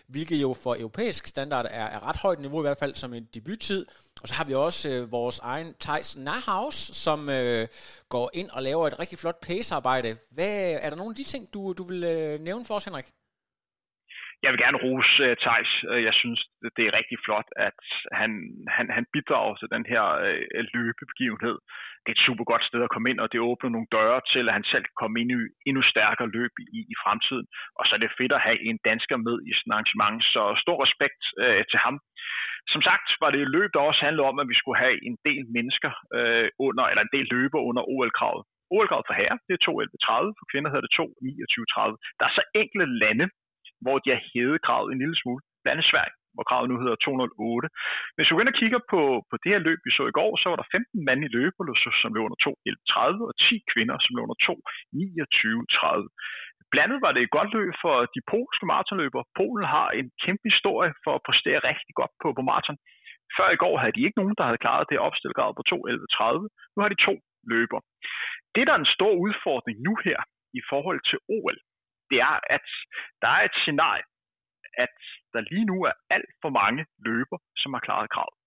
hvilket 0.08 0.42
jo 0.42 0.54
for 0.54 0.76
europæisk 0.76 1.28
standard 1.28 1.66
er, 1.66 1.86
er 1.86 2.08
ret 2.08 2.16
højt 2.16 2.40
niveau, 2.40 2.62
i 2.62 2.62
hvert 2.62 2.78
fald 2.78 2.96
som 2.96 3.14
en 3.14 3.28
debuttid. 3.34 3.86
Og 4.22 4.28
så 4.28 4.34
har 4.34 4.44
vi 4.44 4.54
også 4.54 4.90
øh, 4.90 5.12
vores 5.12 5.40
egen 5.40 5.74
Thijs 5.80 6.18
Nahaus, 6.18 6.76
som 6.94 7.30
øh, 7.30 7.68
går 8.10 8.30
ind 8.34 8.50
og 8.50 8.64
laver 8.64 8.88
et 8.88 9.00
rigtig 9.00 9.18
flot 9.18 9.40
pacearbejde. 9.42 10.18
Hvad, 10.32 10.78
er 10.82 10.90
der 10.90 10.98
nogle 10.98 11.12
af 11.12 11.16
de 11.16 11.24
ting, 11.24 11.54
du, 11.54 11.74
du 11.74 11.84
vil 11.84 12.04
øh, 12.04 12.40
nævne 12.40 12.66
for 12.66 12.76
os, 12.76 12.86
Henrik? 12.86 13.06
Jeg 14.44 14.50
vil 14.52 14.64
gerne 14.66 14.82
rose 14.86 15.14
øh, 15.26 15.32
uh, 15.32 15.38
Thijs. 15.44 15.72
Øh, 15.92 16.02
jeg 16.08 16.16
synes, 16.22 16.40
det 16.78 16.84
er 16.86 16.98
rigtig 17.00 17.18
flot, 17.26 17.50
at 17.68 17.82
han, 18.20 18.32
han, 18.76 18.86
han 18.98 19.06
bidrager 19.14 19.56
til 19.58 19.70
den 19.76 19.86
her 19.92 20.04
uh, 20.28 20.64
løbebegivenhed. 20.74 21.58
Det 22.04 22.10
er 22.10 22.18
et 22.18 22.28
super 22.28 22.46
godt 22.52 22.64
sted 22.70 22.82
at 22.84 22.94
komme 22.94 23.10
ind, 23.12 23.20
og 23.24 23.28
det 23.32 23.48
åbner 23.50 23.70
nogle 23.70 23.94
døre 23.98 24.22
til, 24.34 24.44
at 24.50 24.56
han 24.58 24.66
selv 24.72 24.84
kan 24.88 25.00
komme 25.02 25.18
ind 25.22 25.30
i 25.36 25.40
endnu 25.70 25.82
stærkere 25.94 26.34
løb 26.38 26.54
i, 26.78 26.80
i 26.94 26.96
fremtiden. 27.04 27.48
Og 27.78 27.84
så 27.86 27.92
er 27.96 28.02
det 28.02 28.18
fedt 28.20 28.34
at 28.38 28.46
have 28.48 28.60
en 28.70 28.80
dansker 28.90 29.18
med 29.28 29.36
i 29.50 29.52
sådan 29.56 29.72
et 29.72 29.76
arrangement, 29.76 30.20
så 30.34 30.42
stor 30.64 30.78
respekt 30.86 31.22
uh, 31.44 31.62
til 31.72 31.80
ham. 31.86 31.96
Som 32.74 32.82
sagt 32.90 33.08
var 33.22 33.30
det 33.32 33.42
et 33.42 33.54
løb, 33.58 33.70
der 33.74 33.90
også 33.90 34.02
handlede 34.08 34.30
om, 34.32 34.38
at 34.42 34.50
vi 34.52 34.60
skulle 34.60 34.80
have 34.86 34.98
en 35.08 35.18
del 35.28 35.44
mennesker 35.58 35.92
uh, 36.18 36.48
under, 36.68 36.84
eller 36.92 37.04
en 37.04 37.16
del 37.16 37.28
løber 37.36 37.60
under 37.70 37.84
OL-kravet. 37.94 38.44
OL-kravet 38.76 39.08
for 39.10 39.16
herre, 39.22 39.38
det 39.48 39.54
er 39.56 39.62
2.11.30, 39.68 40.38
for 40.38 40.46
kvinder 40.52 40.70
hedder 40.72 40.88
det 40.88 40.94
2.29.30. 41.00 42.18
Der 42.20 42.26
er 42.30 42.34
så 42.40 42.44
enkelte 42.62 42.88
lande, 43.04 43.26
hvor 43.84 43.98
de 44.04 44.10
har 44.14 44.22
hævet 44.32 44.64
kravet 44.68 44.90
en 44.90 45.02
lille 45.04 45.18
smule. 45.22 45.42
Blandt 45.62 45.76
andet 45.76 45.92
Sverige, 45.92 46.16
hvor 46.36 46.46
kravet 46.50 46.68
nu 46.70 46.78
hedder 46.84 46.96
208. 46.96 47.68
Hvis 48.16 48.28
vi 48.28 48.34
går 48.34 48.44
ind 48.44 48.54
og 48.54 48.60
kigger 48.62 48.82
på, 48.94 49.02
på 49.30 49.36
det 49.42 49.50
her 49.54 49.62
løb, 49.68 49.80
vi 49.88 49.92
så 49.98 50.04
i 50.12 50.18
går, 50.20 50.32
så 50.42 50.46
var 50.50 50.58
der 50.60 50.72
15 50.76 51.08
mand 51.08 51.22
i 51.28 51.34
løbet, 51.38 51.64
som 52.02 52.14
løb 52.14 52.24
under 52.28 52.40
2.11.30, 52.46 53.30
og 53.30 53.34
10 53.48 53.72
kvinder, 53.72 53.96
som 54.04 54.12
løb 54.14 54.24
under 54.28 54.40
2.29.30. 54.48 56.06
Blandet 56.74 57.00
var 57.06 57.12
det 57.14 57.22
et 57.24 57.36
godt 57.38 57.52
løb 57.58 57.72
for 57.84 57.96
de 58.16 58.22
polske 58.34 58.66
maratonløbere. 58.72 59.30
Polen 59.40 59.68
har 59.76 59.88
en 60.00 60.08
kæmpe 60.24 60.46
historie 60.52 60.92
for 61.04 61.14
at 61.16 61.26
præstere 61.28 61.60
rigtig 61.70 61.94
godt 62.00 62.14
på, 62.22 62.28
på 62.38 62.42
maraton. 62.50 62.78
Før 63.38 63.48
i 63.52 63.62
går 63.64 63.76
havde 63.82 63.96
de 63.98 64.06
ikke 64.06 64.20
nogen, 64.22 64.36
der 64.38 64.46
havde 64.50 64.64
klaret 64.66 64.90
det 64.90 65.06
opstillet 65.08 65.38
på 65.58 65.64
2.11.30. 65.72 66.48
Nu 66.74 66.80
har 66.84 66.90
de 66.92 67.04
to 67.08 67.14
løber. 67.54 67.80
Det, 68.56 68.64
der 68.68 68.74
er 68.74 68.82
en 68.82 68.96
stor 68.98 69.14
udfordring 69.26 69.78
nu 69.88 69.94
her 70.08 70.20
i 70.60 70.62
forhold 70.72 71.02
til 71.10 71.20
OL, 71.38 71.58
det 72.12 72.20
er, 72.30 72.38
at 72.56 72.68
der 73.22 73.30
er 73.38 73.44
et 73.50 73.56
scenarie, 73.62 74.06
at 74.84 74.96
der 75.34 75.42
lige 75.52 75.66
nu 75.72 75.78
er 75.90 75.94
alt 76.16 76.32
for 76.42 76.52
mange 76.62 76.86
løber, 77.08 77.38
som 77.62 77.74
har 77.74 77.82
klaret 77.88 78.10
kravet. 78.16 78.38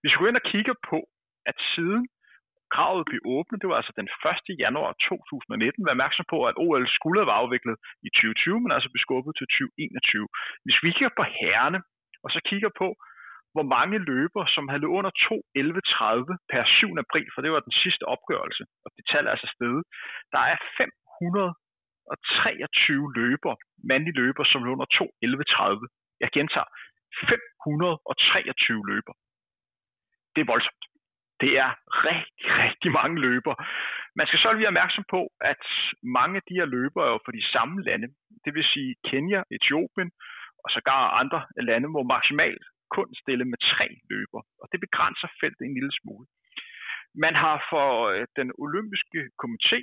Hvis 0.00 0.12
vi 0.12 0.18
går 0.18 0.30
ind 0.30 0.42
og 0.42 0.48
kigger 0.52 0.74
på, 0.90 0.98
at 1.50 1.56
siden 1.74 2.02
kravet 2.74 3.04
blev 3.08 3.20
åbnet, 3.36 3.60
det 3.60 3.68
var 3.68 3.78
altså 3.80 3.94
den 4.00 4.08
1. 4.48 4.64
januar 4.64 4.92
2019, 4.92 5.86
vær 5.86 5.96
opmærksom 5.96 6.26
på, 6.32 6.38
at 6.50 6.58
OL 6.64 6.84
skulle 6.98 7.18
have 7.20 7.30
været 7.30 7.42
afviklet 7.44 7.76
i 8.06 8.08
2020, 8.10 8.60
men 8.62 8.72
altså 8.76 8.88
blev 8.90 9.04
skubbet 9.06 9.32
til 9.36 9.46
2021. 9.46 10.28
Hvis 10.64 10.78
vi 10.82 10.88
kigger 10.96 11.14
på 11.18 11.24
herrene, 11.40 11.80
og 12.24 12.28
så 12.34 12.40
kigger 12.50 12.70
på, 12.82 12.88
hvor 13.54 13.66
mange 13.76 13.98
løber, 14.10 14.42
som 14.54 14.64
havde 14.68 14.82
løbet 14.84 14.98
under 14.98 15.12
2.11.30 15.26 16.50
per 16.52 16.62
7. 16.64 17.04
april, 17.04 17.26
for 17.34 17.40
det 17.42 17.50
var 17.54 17.62
den 17.68 17.76
sidste 17.82 18.04
opgørelse, 18.14 18.62
og 18.84 18.88
det 18.96 19.04
tal 19.10 19.26
er 19.26 19.32
altså 19.34 19.48
stedet, 19.56 19.82
der 20.34 20.42
er 20.52 20.56
500 20.78 21.54
og 22.10 22.16
23 22.42 23.14
løber, 23.20 23.54
mandlige 23.90 24.18
løber, 24.22 24.44
som 24.44 24.64
lå 24.64 24.70
under 24.76 24.88
2.11.30. 24.98 26.20
Jeg 26.22 26.30
gentager, 26.36 26.70
523 27.30 28.82
løber. 28.90 29.14
Det 30.34 30.40
er 30.42 30.52
voldsomt. 30.52 30.84
Det 31.42 31.52
er 31.64 31.70
rigtig, 32.10 32.46
rigtig 32.64 32.90
mange 33.00 33.16
løber. 33.26 33.54
Man 34.18 34.26
skal 34.26 34.38
så 34.40 34.48
lige 34.52 34.64
være 34.64 34.74
opmærksom 34.74 35.04
på, 35.14 35.20
at 35.52 35.64
mange 36.18 36.34
af 36.36 36.44
de 36.48 36.58
her 36.58 36.68
løber 36.76 37.00
er 37.02 37.10
jo 37.14 37.20
fra 37.24 37.36
de 37.38 37.44
samme 37.54 37.76
lande. 37.88 38.08
Det 38.44 38.54
vil 38.54 38.64
sige 38.74 38.90
Kenya, 39.08 39.40
Etiopien 39.56 40.10
og 40.64 40.68
sågar 40.76 41.02
andre 41.22 41.40
lande, 41.70 41.88
hvor 41.94 42.06
maksimalt 42.14 42.64
kun 42.96 43.08
stille 43.22 43.44
med 43.52 43.58
tre 43.72 43.88
løber. 44.10 44.40
Og 44.62 44.66
det 44.72 44.80
begrænser 44.86 45.28
feltet 45.40 45.62
en 45.64 45.76
lille 45.78 45.94
smule. 46.00 46.26
Man 47.24 47.34
har 47.42 47.56
for 47.70 47.88
øh, 48.10 48.26
den 48.38 48.48
olympiske 48.64 49.20
komité 49.42 49.78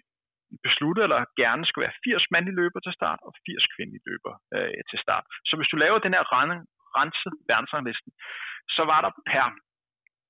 besluttet, 0.68 1.04
eller 1.04 1.20
gerne 1.44 1.63
skulle 1.66 1.86
være 1.86 2.00
80 2.04 2.32
mandlige 2.34 2.60
løber 2.62 2.80
til 2.80 2.94
start 3.00 3.20
og 3.28 3.32
80 3.48 3.74
kvindelige 3.76 4.06
løber 4.10 4.34
øh, 4.56 4.82
til 4.92 5.00
start. 5.06 5.26
Så 5.50 5.54
hvis 5.58 5.72
du 5.72 5.78
laver 5.78 6.00
den 6.00 6.16
her 6.16 6.26
renset 7.00 7.34
verdensranglisten, 7.52 8.12
så 8.76 8.82
var 8.92 9.00
der 9.06 9.12
per 9.32 9.46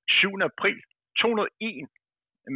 7. 0.10 0.42
april 0.52 0.78
201 1.22 1.88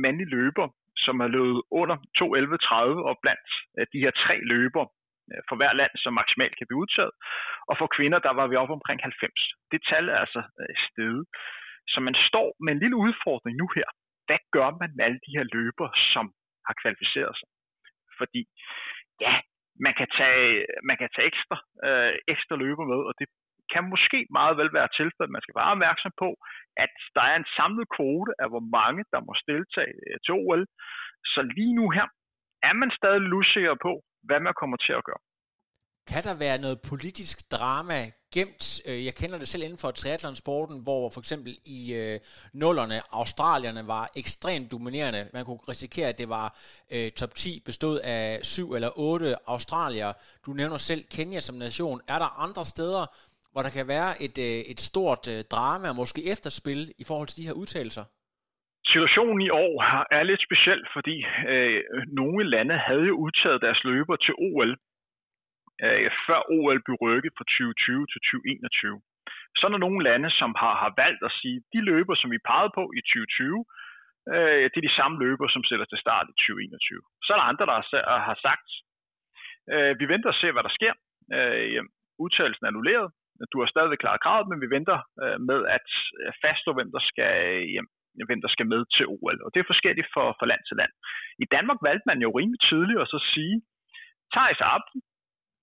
mandlige 0.06 0.34
løber, 0.38 0.68
som 1.06 1.20
har 1.20 1.30
løbet 1.38 1.62
under 1.82 1.98
2.11.30 2.20 3.10
og 3.10 3.16
blandt 3.24 3.50
øh, 3.78 3.86
de 3.94 4.04
her 4.04 4.14
tre 4.24 4.36
løber 4.54 4.86
øh, 5.32 5.42
for 5.48 5.56
hver 5.60 5.74
land, 5.80 5.94
som 6.04 6.14
maksimalt 6.20 6.58
kan 6.58 6.68
blive 6.68 6.82
udtaget. 6.84 7.14
Og 7.70 7.74
for 7.80 7.88
kvinder, 7.98 8.20
der 8.28 8.34
var 8.40 8.48
vi 8.48 8.56
oppe 8.62 8.74
omkring 8.80 9.00
90. 9.02 9.32
Det 9.72 9.82
tal 9.90 10.06
er 10.10 10.20
altså 10.24 10.42
øh, 10.62 10.76
steget. 10.88 11.26
Så 11.94 12.00
man 12.08 12.16
står 12.30 12.48
med 12.64 12.72
en 12.74 12.82
lille 12.84 12.98
udfordring 13.06 13.56
nu 13.58 13.68
her. 13.78 13.90
Hvad 14.28 14.42
gør 14.56 14.70
man 14.82 14.92
med 14.96 15.04
alle 15.06 15.20
de 15.26 15.36
her 15.38 15.46
løber, 15.58 15.88
som 16.14 16.26
har 16.68 16.76
kvalificeret 16.82 17.34
sig? 17.40 17.50
Fordi 18.22 18.42
ja, 19.26 19.34
man 19.86 19.94
kan 20.00 20.10
tage, 20.20 20.48
man 20.90 20.98
kan 21.02 21.10
tage 21.16 21.28
ekstra, 21.32 21.58
øh, 21.88 22.14
ekstra 22.34 22.56
løber 22.64 22.86
med, 22.92 23.02
og 23.10 23.14
det 23.20 23.28
kan 23.74 23.84
måske 23.94 24.20
meget 24.38 24.56
vel 24.60 24.72
være 24.78 24.90
tilfældet. 25.00 25.36
Man 25.36 25.44
skal 25.44 25.56
bare 25.58 25.68
være 25.68 25.78
opmærksom 25.78 26.14
på, 26.24 26.30
at 26.84 26.94
der 27.16 27.24
er 27.32 27.36
en 27.38 27.50
samlet 27.58 27.88
kvote 27.96 28.32
af, 28.42 28.48
hvor 28.54 28.64
mange 28.78 29.02
der 29.14 29.20
må 29.28 29.34
deltage 29.52 29.94
øh, 30.08 30.18
til 30.24 30.34
OL. 30.42 30.64
Så 31.34 31.40
lige 31.58 31.74
nu 31.80 31.86
her 31.98 32.08
er 32.70 32.74
man 32.82 32.90
stadig 33.00 33.22
lusikker 33.34 33.76
på, 33.86 33.92
hvad 34.28 34.40
man 34.48 34.54
kommer 34.62 34.78
til 34.86 34.94
at 35.00 35.06
gøre. 35.10 35.22
Kan 36.12 36.24
der 36.28 36.36
være 36.46 36.58
noget 36.66 36.78
politisk 36.92 37.38
drama 37.56 38.00
gemt? 38.36 38.82
Øh, 38.88 39.06
jeg 39.06 39.14
kender 39.20 39.38
det 39.40 39.48
selv 39.48 39.64
inden 39.64 39.82
for 39.84 39.92
triathlonsporten, 39.92 40.78
hvor 40.84 41.10
for 41.14 41.20
eksempel 41.20 41.52
i 41.78 41.80
øh, 42.02 42.20
nullerne 42.54 42.98
australierne 43.12 43.88
var 43.88 44.06
ekstremt 44.16 44.72
dominerende. 44.72 45.30
Man 45.34 45.46
kunne 45.46 45.60
risikere, 45.70 46.08
at 46.10 46.18
det 46.18 46.30
var 46.30 46.48
øh, 46.94 47.12
top 47.20 47.34
10 47.36 47.62
bestod 47.66 48.00
af 48.00 48.40
syv 48.54 48.68
eller 48.74 48.90
otte 49.08 49.36
australier. 49.48 50.14
Du 50.46 50.52
nævner 50.52 50.78
selv 50.78 51.04
Kenya 51.16 51.40
som 51.40 51.56
nation. 51.56 52.02
Er 52.08 52.20
der 52.20 52.42
andre 52.46 52.66
steder, 52.66 53.04
hvor 53.52 53.62
der 53.62 53.70
kan 53.78 53.88
være 53.88 54.12
et, 54.26 54.38
øh, 54.48 54.60
et 54.72 54.80
stort 54.90 55.24
øh, 55.34 55.40
drama 55.54 55.90
og 55.90 55.96
måske 55.96 56.22
efterspil 56.34 56.82
i 57.02 57.04
forhold 57.10 57.28
til 57.28 57.38
de 57.42 57.48
her 57.48 57.60
udtalelser? 57.62 58.06
Situationen 58.92 59.42
i 59.48 59.50
år 59.50 59.74
er 60.18 60.24
lidt 60.24 60.42
speciel, 60.48 60.82
fordi 60.96 61.16
øh, 61.54 61.80
nogle 62.20 62.50
lande 62.50 62.78
havde 62.88 63.06
jo 63.12 63.16
udtaget 63.26 63.62
deres 63.62 63.84
løber 63.84 64.16
til 64.16 64.34
OL 64.38 64.72
øh, 65.86 66.10
før 66.28 66.40
OL 66.56 66.80
blev 66.86 66.98
rykket 67.06 67.32
fra 67.38 67.46
2020 67.48 68.06
til 68.12 68.20
2021. 68.22 69.02
Så 69.58 69.62
er 69.68 69.72
der 69.72 69.86
nogle 69.86 70.02
lande, 70.10 70.30
som 70.40 70.52
har, 70.62 70.76
har 70.84 70.92
valgt 71.04 71.22
at 71.28 71.36
sige, 71.40 71.58
de 71.74 71.82
løber, 71.92 72.16
som 72.18 72.30
vi 72.36 72.48
pegede 72.50 72.72
på 72.78 72.84
i 73.00 73.02
2020, 73.02 73.66
øh, 74.34 74.64
det 74.72 74.78
er 74.80 74.88
de 74.88 74.98
samme 75.00 75.16
løber, 75.24 75.48
som 75.56 75.64
sætter 75.70 75.88
til 75.90 76.04
start 76.06 76.26
i 76.32 76.36
2021. 76.42 77.02
Så 77.26 77.30
er 77.34 77.38
der 77.40 77.52
andre, 77.52 77.66
der 77.70 77.76
har, 77.78 78.20
har 78.30 78.38
sagt, 78.48 78.68
øh, 79.74 79.92
vi 80.00 80.06
venter 80.14 80.30
og 80.34 80.40
ser, 80.42 80.52
hvad 80.54 80.66
der 80.68 80.78
sker. 80.80 80.94
Øh, 81.36 81.82
udtalelsen 82.24 82.66
er 82.66 82.72
annulleret. 82.72 83.10
Du 83.52 83.58
har 83.60 83.68
stadigvæk 83.74 84.02
klaret 84.04 84.24
kravet, 84.26 84.50
men 84.50 84.62
vi 84.64 84.70
venter 84.76 84.98
øh, 85.24 85.38
med 85.50 85.60
at 85.78 85.88
øh, 86.22 86.32
faststå, 86.42 86.70
hvem 86.78 86.90
der 86.96 87.04
skal, 87.10 87.32
øh, 87.50 87.64
hjem 87.76 87.90
hvem 88.30 88.42
der 88.46 88.52
skal 88.56 88.68
med 88.74 88.82
til 88.96 89.06
OL. 89.16 89.38
Og 89.46 89.50
det 89.54 89.60
er 89.60 89.72
forskelligt 89.74 90.10
for, 90.16 90.26
for 90.40 90.46
land 90.52 90.64
til 90.66 90.78
land. 90.82 90.94
I 91.44 91.46
Danmark 91.56 91.80
valgte 91.88 92.10
man 92.12 92.20
jo 92.26 92.30
rimelig 92.40 92.60
tydeligt 92.70 93.02
at 93.04 93.12
så 93.14 93.20
sige, 93.34 93.56
Thijs 94.34 94.62
Abden, 94.74 95.02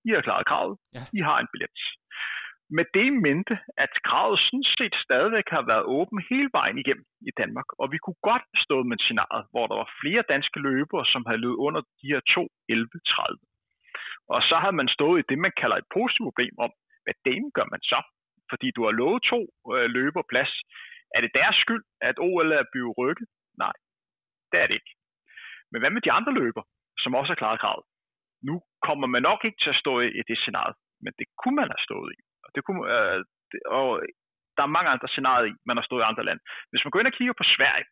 i 0.05 0.09
har 0.15 0.23
klaret 0.27 0.45
kravet. 0.51 0.75
Ja. 0.95 1.01
I 1.17 1.19
har 1.27 1.37
en 1.39 1.51
billet. 1.53 1.79
Med 2.77 2.85
det 2.97 3.09
mente, 3.27 3.53
at 3.83 3.93
kravet 4.07 4.39
sådan 4.45 4.67
set 4.77 4.95
stadigvæk 5.05 5.47
har 5.55 5.63
været 5.71 5.85
åben 5.97 6.19
hele 6.29 6.49
vejen 6.57 6.77
igennem 6.83 7.05
i 7.29 7.31
Danmark, 7.41 7.69
og 7.81 7.85
vi 7.93 7.97
kunne 8.03 8.21
godt 8.29 8.45
stå 8.65 8.77
med 8.89 8.97
scenariet, 8.97 9.45
hvor 9.51 9.65
der 9.67 9.75
var 9.81 9.89
flere 10.01 10.23
danske 10.33 10.59
løbere, 10.67 11.05
som 11.13 11.25
havde 11.27 11.43
løbet 11.45 11.63
under 11.67 11.81
de 11.99 12.07
her 12.11 12.21
2.11.30. 12.35 13.55
Og 14.33 14.39
så 14.49 14.55
havde 14.63 14.79
man 14.81 14.89
stået 14.97 15.17
i 15.19 15.27
det, 15.29 15.37
man 15.45 15.57
kalder 15.61 15.77
et 15.77 15.91
positivt 15.97 16.27
problem 16.29 16.53
om, 16.65 16.71
hvad 17.03 17.15
det 17.25 17.37
gør 17.57 17.67
man 17.73 17.81
så? 17.91 17.99
Fordi 18.51 18.67
du 18.75 18.81
har 18.85 18.93
lovet 18.99 19.21
to 19.31 19.39
øh, 19.75 19.87
løber 19.97 20.23
plads. 20.31 20.51
Er 21.15 21.21
det 21.21 21.31
deres 21.39 21.57
skyld, 21.63 21.83
at 22.01 22.15
OL 22.27 22.51
er 22.51 22.71
blevet 22.71 22.97
rykket? 22.97 23.27
Nej, 23.63 23.75
det 24.51 24.57
er 24.61 24.67
det 24.67 24.75
ikke. 24.79 24.93
Men 25.71 25.81
hvad 25.81 25.91
med 25.93 26.01
de 26.01 26.11
andre 26.11 26.33
løber, 26.41 26.63
som 27.03 27.15
også 27.15 27.31
har 27.31 27.41
klaret 27.41 27.59
kravet? 27.59 27.85
Nu 28.49 28.55
kommer 28.87 29.07
man 29.07 29.21
nok 29.29 29.41
ikke 29.45 29.59
til 29.61 29.73
at 29.73 29.81
stå 29.83 29.93
i, 29.99 30.07
i 30.19 30.21
det 30.29 30.37
scenarie, 30.37 30.75
men 31.03 31.13
det 31.19 31.27
kunne 31.39 31.57
man 31.61 31.71
have 31.73 31.85
stået 31.87 32.09
i. 32.15 32.17
Og, 32.45 32.49
det 32.55 32.61
kunne, 32.65 32.83
øh, 32.95 33.19
det, 33.51 33.59
og 33.79 33.89
der 34.55 34.63
er 34.63 34.75
mange 34.77 34.89
andre 34.93 35.09
scenarier, 35.13 35.53
man 35.69 35.77
har 35.77 35.85
stået 35.85 36.01
i 36.01 36.09
andre 36.11 36.25
lande. 36.27 36.41
Hvis 36.69 36.83
man 36.83 36.91
går 36.91 36.99
ind 36.99 37.11
og 37.11 37.17
kigger 37.17 37.35
på 37.41 37.47
Sverige, 37.55 37.87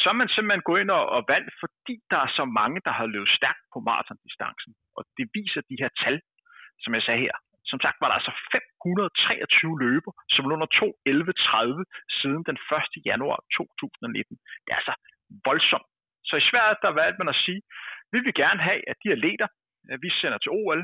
så 0.00 0.06
er 0.12 0.16
man 0.20 0.28
simpelthen 0.28 0.68
gået 0.68 0.80
ind 0.80 0.90
og, 0.98 1.04
og 1.16 1.20
valgt, 1.32 1.50
fordi 1.62 1.94
der 2.10 2.18
er 2.24 2.30
så 2.38 2.44
mange, 2.60 2.78
der 2.86 2.92
har 2.98 3.06
løbet 3.06 3.36
stærkt 3.38 3.62
på 3.72 3.78
maratondistancen. 3.88 4.72
Og 4.96 5.02
det 5.16 5.26
viser 5.36 5.60
de 5.70 5.80
her 5.82 5.90
tal, 6.02 6.16
som 6.82 6.94
jeg 6.94 7.02
sagde 7.02 7.24
her. 7.26 7.36
Som 7.70 7.80
sagt 7.84 7.96
var 8.00 8.08
der 8.08 8.18
altså 8.20 8.34
523 8.52 9.82
løber, 9.84 10.12
som 10.34 10.44
lå 10.44 10.52
under 10.58 10.70
2.11.30 10.80 12.18
siden 12.18 12.42
den 12.48 12.58
1. 12.96 13.10
januar 13.10 13.38
2019. 13.56 14.36
Det 14.64 14.70
er 14.72 14.78
altså 14.80 14.94
voldsomt. 15.48 15.88
Så 16.28 16.34
i 16.36 16.48
Sverige, 16.50 16.82
der 16.84 16.98
valgte 17.00 17.20
man 17.22 17.32
at 17.34 17.42
sige, 17.46 17.60
vi 18.12 18.18
vil 18.26 18.34
gerne 18.42 18.60
have, 18.68 18.80
at 18.90 18.96
de 19.02 19.12
atleter, 19.16 19.48
øh, 19.88 19.98
vi 20.02 20.08
sender 20.20 20.38
til 20.38 20.54
OL, 20.60 20.80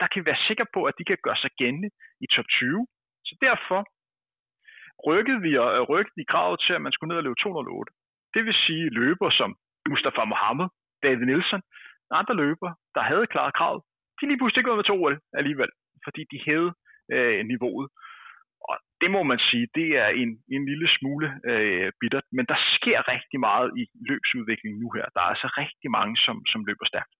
der 0.00 0.06
kan 0.08 0.18
vi 0.20 0.26
være 0.30 0.46
sikre 0.48 0.66
på, 0.74 0.80
at 0.88 0.94
de 0.98 1.04
kan 1.04 1.18
gøre 1.26 1.40
sig 1.42 1.50
gældende 1.60 1.90
i 2.24 2.26
top 2.34 2.48
20. 2.48 2.86
Så 3.28 3.34
derfor 3.46 3.80
rykkede 5.08 5.40
vi 5.46 5.52
og 5.62 5.68
øh, 5.76 5.82
rykkede 5.92 6.22
i 6.22 6.30
kravet 6.32 6.58
til, 6.64 6.72
at 6.72 6.82
man 6.82 6.92
skulle 6.92 7.10
ned 7.10 7.22
og 7.22 7.26
løbe 7.26 7.40
208. 7.42 7.92
Det 8.34 8.42
vil 8.46 8.56
sige 8.64 8.84
løber 9.00 9.30
som 9.30 9.50
Mustafa 9.88 10.24
Mohammed, 10.24 10.68
David 11.02 11.26
Nielsen, 11.26 11.62
andre 12.10 12.34
løber, 12.34 12.70
der 12.94 13.02
havde 13.10 13.26
klaret 13.26 13.54
kravet, 13.54 13.82
de 14.18 14.26
lige 14.26 14.38
pludselig 14.38 14.60
ikke 14.60 14.70
var 14.70 14.80
med 14.80 14.88
til 14.88 14.98
OL 15.00 15.16
alligevel, 15.40 15.70
fordi 16.04 16.22
de 16.32 16.38
hævede 16.46 16.72
øh, 17.14 17.40
niveauet. 17.50 17.88
Det 19.02 19.10
må 19.16 19.20
man 19.30 19.40
sige, 19.48 19.66
det 19.78 19.88
er 20.02 20.08
en, 20.22 20.30
en 20.56 20.64
lille 20.70 20.88
smule 20.96 21.26
øh, 21.50 21.88
bittert, 22.00 22.26
men 22.36 22.44
der 22.52 22.58
sker 22.76 22.98
rigtig 23.14 23.38
meget 23.48 23.68
i 23.80 23.82
løbsudviklingen 24.08 24.80
nu 24.82 24.88
her. 24.96 25.06
Der 25.14 25.20
er 25.20 25.30
altså 25.34 25.48
rigtig 25.62 25.88
mange, 25.98 26.14
som, 26.24 26.36
som 26.52 26.60
løber 26.68 26.86
stærkt. 26.92 27.12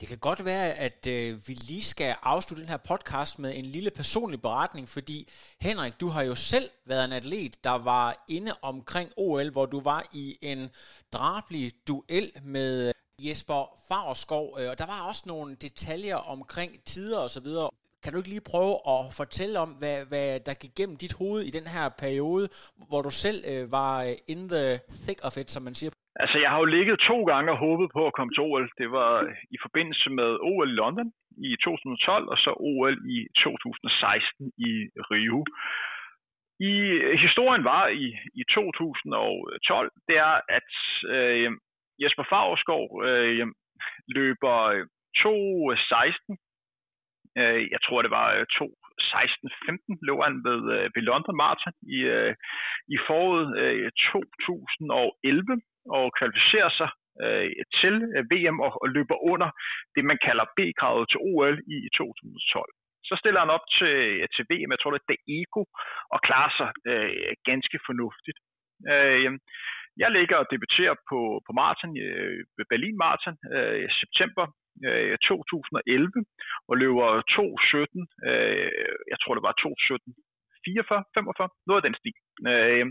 Det 0.00 0.08
kan 0.08 0.18
godt 0.28 0.44
være, 0.44 0.68
at 0.86 1.00
øh, 1.16 1.30
vi 1.48 1.54
lige 1.70 1.86
skal 1.94 2.12
afslutte 2.22 2.62
den 2.62 2.72
her 2.74 2.82
podcast 2.92 3.38
med 3.44 3.52
en 3.60 3.64
lille 3.76 3.90
personlig 4.00 4.40
beretning, 4.42 4.86
fordi 4.96 5.18
Henrik, 5.66 5.94
du 6.00 6.08
har 6.14 6.22
jo 6.30 6.34
selv 6.34 6.68
været 6.90 7.04
en 7.04 7.12
atlet, 7.20 7.54
der 7.64 7.76
var 7.92 8.06
inde 8.36 8.52
omkring 8.62 9.08
OL, 9.16 9.50
hvor 9.52 9.66
du 9.66 9.80
var 9.80 10.02
i 10.22 10.26
en 10.42 10.60
drabelig 11.16 11.66
duel 11.88 12.28
med 12.56 12.88
øh, 12.88 12.94
Jesper 13.26 13.60
Fagerskov, 13.88 14.46
øh, 14.58 14.70
og 14.70 14.78
der 14.80 14.86
var 14.86 15.00
også 15.08 15.24
nogle 15.26 15.50
detaljer 15.66 16.16
omkring 16.34 16.70
tider 16.90 17.20
og 17.26 17.30
så 17.30 17.40
videre. 17.48 17.68
Kan 18.02 18.10
du 18.10 18.18
ikke 18.18 18.34
lige 18.34 18.50
prøve 18.52 18.74
at 18.94 19.00
fortælle 19.20 19.56
om, 19.64 19.70
hvad, 19.80 19.98
hvad 20.10 20.28
der 20.46 20.54
gik 20.62 20.74
gennem 20.80 20.96
dit 21.04 21.14
hoved 21.20 21.40
i 21.48 21.52
den 21.58 21.66
her 21.74 21.86
periode, 22.04 22.46
hvor 22.88 23.00
du 23.06 23.12
selv 23.24 23.40
øh, 23.52 23.64
var 23.78 23.94
øh, 24.08 24.32
in 24.32 24.40
the 24.54 24.64
thick 25.02 25.20
of 25.26 25.34
it, 25.40 25.48
som 25.54 25.62
man 25.68 25.74
siger? 25.78 25.90
Altså, 26.22 26.36
jeg 26.42 26.50
har 26.50 26.58
jo 26.62 26.68
ligget 26.76 26.96
to 27.10 27.18
gange 27.30 27.48
og 27.54 27.58
håbet 27.66 27.88
på 27.96 28.02
at 28.06 28.16
komme 28.16 28.32
til 28.32 28.44
OL. 28.48 28.66
Det 28.80 28.88
var 28.98 29.12
i 29.56 29.58
forbindelse 29.64 30.08
med 30.18 30.30
OL 30.50 30.70
i 30.70 30.78
London 30.82 31.08
i 31.48 31.50
2012, 31.64 32.28
og 32.32 32.38
så 32.44 32.50
OL 32.70 32.96
i 33.16 33.18
2016 33.44 34.52
i 34.68 34.72
Rio. 35.10 35.40
I 36.70 36.72
øh, 37.04 37.18
historien 37.26 37.64
var 37.64 37.84
i, 38.04 38.06
i 38.40 38.42
2012, 38.54 39.90
det 40.08 40.16
er, 40.28 40.36
at 40.58 40.70
øh, 41.14 41.50
Jesper 42.02 42.24
Fagerskov 42.30 42.84
øh, 43.08 43.46
løber 44.16 44.58
2.16 45.18 46.47
Øh, 47.38 47.60
jeg 47.74 47.80
tror, 47.84 48.02
det 48.02 48.12
var 48.18 48.28
2.16.15 48.56 49.92
øh, 49.92 49.98
lå 50.08 50.14
han 50.26 50.36
ved, 50.48 50.62
øh, 50.76 50.86
ved 50.94 51.02
London 51.10 51.36
Marathon 51.42 51.76
i, 51.96 51.98
øh, 52.16 52.34
i 52.94 52.96
foråret 53.06 53.48
øh, 53.62 53.90
2011 54.12 55.60
og 55.96 56.06
kvalificerer 56.18 56.72
sig 56.80 56.90
til 57.80 57.94
VM 58.32 58.56
og, 58.66 58.72
og 58.82 58.88
løber 58.96 59.18
under 59.32 59.50
det, 59.94 60.04
man 60.04 60.18
kalder 60.26 60.44
B-kravet 60.56 61.04
til 61.08 61.20
OL 61.30 61.56
i 61.74 61.76
2012. 61.96 62.72
Så 63.08 63.14
stiller 63.20 63.40
han 63.40 63.56
op 63.56 63.66
til, 63.78 63.94
til 64.34 64.44
VM, 64.50 64.70
jeg 64.72 64.80
tror 64.80 64.90
det 64.90 65.16
er 65.16 65.26
Eco 65.38 65.62
og 66.14 66.18
klarer 66.28 66.52
sig 66.58 66.70
øh, 66.90 67.32
ganske 67.50 67.78
fornuftigt. 67.86 68.38
Øh, 68.92 69.30
jeg 70.02 70.10
ligger 70.18 70.36
og 70.38 70.46
debuterer 70.52 70.94
på, 71.10 71.20
på 71.46 71.52
Martin, 71.60 71.92
øh, 72.06 72.44
Berlin 72.72 72.96
Marathon 73.02 73.36
øh, 73.54 73.76
i 73.84 73.88
øh, 74.86 75.18
2011 75.18 76.12
og 76.68 76.74
løber 76.82 77.08
2.17, 77.36 78.28
øh, 78.28 78.70
jeg 79.12 79.18
tror 79.18 79.34
det 79.34 79.46
var 79.48 79.54
2.17, 79.64 80.12
44, 80.64 81.04
45, 81.14 81.48
noget 81.68 81.80
af 81.80 81.86
den 81.88 81.98
stil. 82.00 82.16
Øh, 82.52 82.86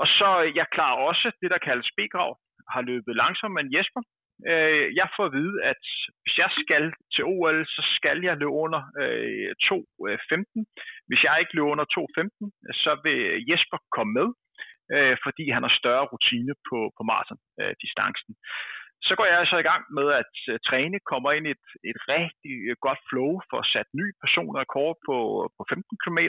og 0.00 0.06
så 0.18 0.28
jeg 0.60 0.66
klarer 0.74 0.96
også 1.10 1.26
det, 1.42 1.50
der 1.54 1.66
kaldes 1.68 1.90
B-grav, 1.96 2.30
har 2.74 2.82
løbet 2.90 3.20
langsommere 3.22 3.62
end 3.64 3.74
Jesper. 3.76 4.02
Øh, 4.50 4.86
jeg 5.00 5.08
får 5.16 5.24
at 5.26 5.34
vide, 5.38 5.56
at 5.72 5.82
hvis 6.22 6.36
jeg 6.42 6.50
skal 6.62 6.84
til 7.14 7.24
OL, 7.24 7.58
så 7.74 7.82
skal 7.96 8.18
jeg 8.28 8.36
løbe 8.36 8.58
under 8.64 8.82
øh, 9.02 9.50
2.15. 9.68 11.08
Hvis 11.08 11.22
jeg 11.26 11.34
ikke 11.40 11.54
løber 11.56 11.74
under 11.74 11.86
2.15, 11.96 12.74
så 12.84 12.92
vil 13.04 13.20
Jesper 13.50 13.78
komme 13.96 14.12
med, 14.18 14.28
øh, 14.94 15.16
fordi 15.24 15.44
han 15.56 15.62
har 15.66 15.74
større 15.80 16.08
rutine 16.12 16.54
på, 16.68 16.78
på 16.96 17.02
maraton-distancen. 17.10 18.32
Så 19.06 19.12
går 19.16 19.26
jeg 19.30 19.38
altså 19.38 19.56
i 19.58 19.68
gang 19.70 19.82
med 19.98 20.06
at 20.22 20.34
øh, 20.50 20.58
træne, 20.68 20.98
kommer 21.12 21.30
ind 21.32 21.46
i 21.46 21.54
et, 21.56 21.66
et 21.90 22.00
rigtig 22.14 22.54
øh, 22.70 22.76
godt 22.86 23.00
flow 23.08 23.32
for 23.50 23.58
at 23.60 23.70
sat 23.74 23.88
ny 24.00 24.06
personrekord 24.22 24.96
på, 25.06 25.16
på 25.56 25.62
15 25.68 25.96
km, 26.02 26.20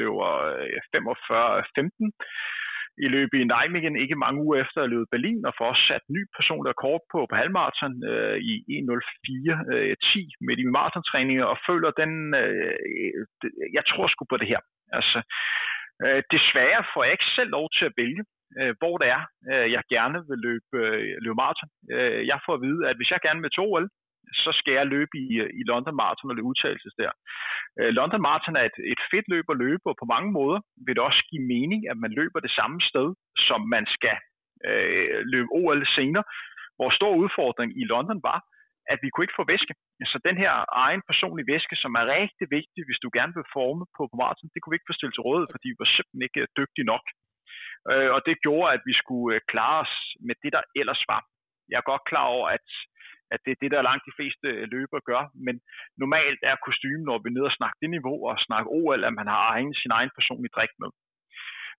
løber 0.00 0.30
øh, 0.52 0.80
45-15 0.94 2.10
i 3.04 3.08
løbet 3.14 3.38
i 3.40 3.44
Nijmegen 3.44 3.96
ikke 3.96 4.22
mange 4.24 4.42
uger 4.44 4.56
efter 4.64 4.80
at 4.82 4.90
løbet 4.90 5.12
Berlin, 5.14 5.46
og 5.46 5.52
får 5.58 5.66
også 5.72 5.84
sat 5.90 6.04
ny 6.16 6.22
personlig 6.36 6.70
rekord 6.70 7.00
på, 7.12 7.18
på 7.30 7.34
halvmarathon 7.40 7.94
øh, 8.12 8.36
i 8.50 8.52
1.04.10 8.78 9.74
øh, 9.74 9.96
10 10.02 10.30
med 10.46 10.54
de 10.56 10.64
maratontræninger, 10.76 11.44
og 11.52 11.58
føler 11.68 11.90
den, 12.02 12.12
øh, 12.42 12.74
jeg 13.76 13.84
tror 13.90 14.06
sgu 14.08 14.22
på 14.28 14.36
det 14.40 14.48
her. 14.52 14.60
Altså, 14.98 15.18
øh, 16.04 16.22
desværre 16.34 16.82
får 16.92 17.02
jeg 17.04 17.12
ikke 17.12 17.32
selv 17.36 17.50
lov 17.58 17.66
til 17.76 17.84
at 17.88 17.96
vælge, 18.02 18.22
øh, 18.58 18.72
hvor 18.80 18.94
det 19.00 19.08
er, 19.16 19.22
øh, 19.50 19.66
jeg 19.76 19.82
gerne 19.94 20.18
vil 20.28 20.38
løbe, 20.48 20.76
øh, 20.84 21.16
løbe 21.24 21.40
maraton. 21.42 21.70
Øh, 21.94 22.20
jeg 22.30 22.38
får 22.44 22.54
at 22.54 22.64
vide, 22.66 22.80
at 22.88 22.96
hvis 22.96 23.10
jeg 23.10 23.20
gerne 23.26 23.42
vil 23.42 23.52
til 23.54 23.66
OL, 23.68 23.86
så 24.44 24.50
skal 24.60 24.74
jeg 24.78 24.86
løbe 24.94 25.14
i, 25.24 25.26
i 25.60 25.62
London 25.70 25.96
Marathon 26.00 26.30
og 26.30 26.36
løbe 26.36 26.50
udtalelses 26.52 26.94
der. 27.02 27.12
Øh, 27.78 27.90
London 27.98 28.22
Marathon 28.26 28.56
er 28.56 28.64
et, 28.70 28.78
et 28.94 29.02
fedt 29.12 29.26
løb 29.34 29.46
at 29.50 29.60
løbe, 29.64 29.84
og 29.90 29.96
på 30.00 30.06
mange 30.14 30.30
måder 30.38 30.58
vil 30.84 30.94
det 30.96 31.02
også 31.08 31.22
give 31.30 31.48
mening, 31.54 31.80
at 31.90 31.98
man 32.04 32.12
løber 32.20 32.40
det 32.40 32.52
samme 32.58 32.78
sted, 32.90 33.08
som 33.48 33.60
man 33.74 33.84
skal 33.96 34.16
øh, 34.68 35.18
løbe 35.32 35.48
OL 35.60 35.80
senere. 35.96 36.24
Vores 36.80 36.94
store 36.98 37.18
udfordring 37.22 37.70
i 37.82 37.84
London 37.92 38.20
var, 38.30 38.38
at 38.92 38.98
vi 39.02 39.08
kunne 39.10 39.24
ikke 39.26 39.40
få 39.40 39.46
væske. 39.54 39.74
Så 40.12 40.16
den 40.28 40.36
her 40.42 40.52
egen 40.86 41.02
personlige 41.10 41.50
væske, 41.54 41.76
som 41.82 41.92
er 42.00 42.12
rigtig 42.18 42.46
vigtig, 42.58 42.80
hvis 42.86 43.02
du 43.04 43.08
gerne 43.18 43.32
vil 43.38 43.52
forme 43.58 43.84
på, 43.96 44.02
på 44.10 44.16
maraton, 44.22 44.50
det 44.52 44.58
kunne 44.60 44.72
vi 44.72 44.78
ikke 44.78 44.90
få 44.90 44.98
stillet 44.98 45.14
til 45.16 45.26
rådighed, 45.28 45.48
fordi 45.54 45.68
vi 45.72 45.80
var 45.82 45.90
simpelthen 45.96 46.26
ikke 46.28 46.40
øh, 46.44 46.48
dygtige 46.60 46.90
nok. 46.92 47.04
Øh, 47.92 48.10
og 48.16 48.20
det 48.26 48.42
gjorde, 48.44 48.72
at 48.76 48.82
vi 48.88 48.94
skulle 49.02 49.36
øh, 49.36 49.40
klare 49.52 49.80
os 49.84 49.94
med 50.26 50.34
det, 50.42 50.52
der 50.56 50.62
ellers 50.80 51.02
var. 51.12 51.22
Jeg 51.70 51.78
er 51.78 51.90
godt 51.92 52.04
klar 52.10 52.26
over, 52.36 52.46
at, 52.56 52.66
at 53.34 53.40
det 53.44 53.50
er 53.52 53.60
det, 53.62 53.70
der 53.70 53.88
langt 53.88 54.08
de 54.08 54.16
fleste 54.18 54.46
øh, 54.48 54.64
løber 54.74 55.00
gør, 55.10 55.22
men 55.46 55.54
normalt 56.02 56.40
er 56.50 56.64
kostymen, 56.66 57.04
når 57.08 57.18
vi 57.18 57.28
er 57.28 57.36
nede 57.36 57.50
og 57.50 57.58
snakke 57.58 57.78
det 57.82 57.90
niveau 57.96 58.18
og 58.28 58.44
snakke 58.48 58.68
OL, 58.78 59.04
at 59.08 59.14
man 59.20 59.28
har 59.32 59.42
egen, 59.54 59.74
sin 59.82 59.92
egen 59.98 60.10
personlige 60.18 60.56
drik 60.56 60.72
med. 60.82 60.90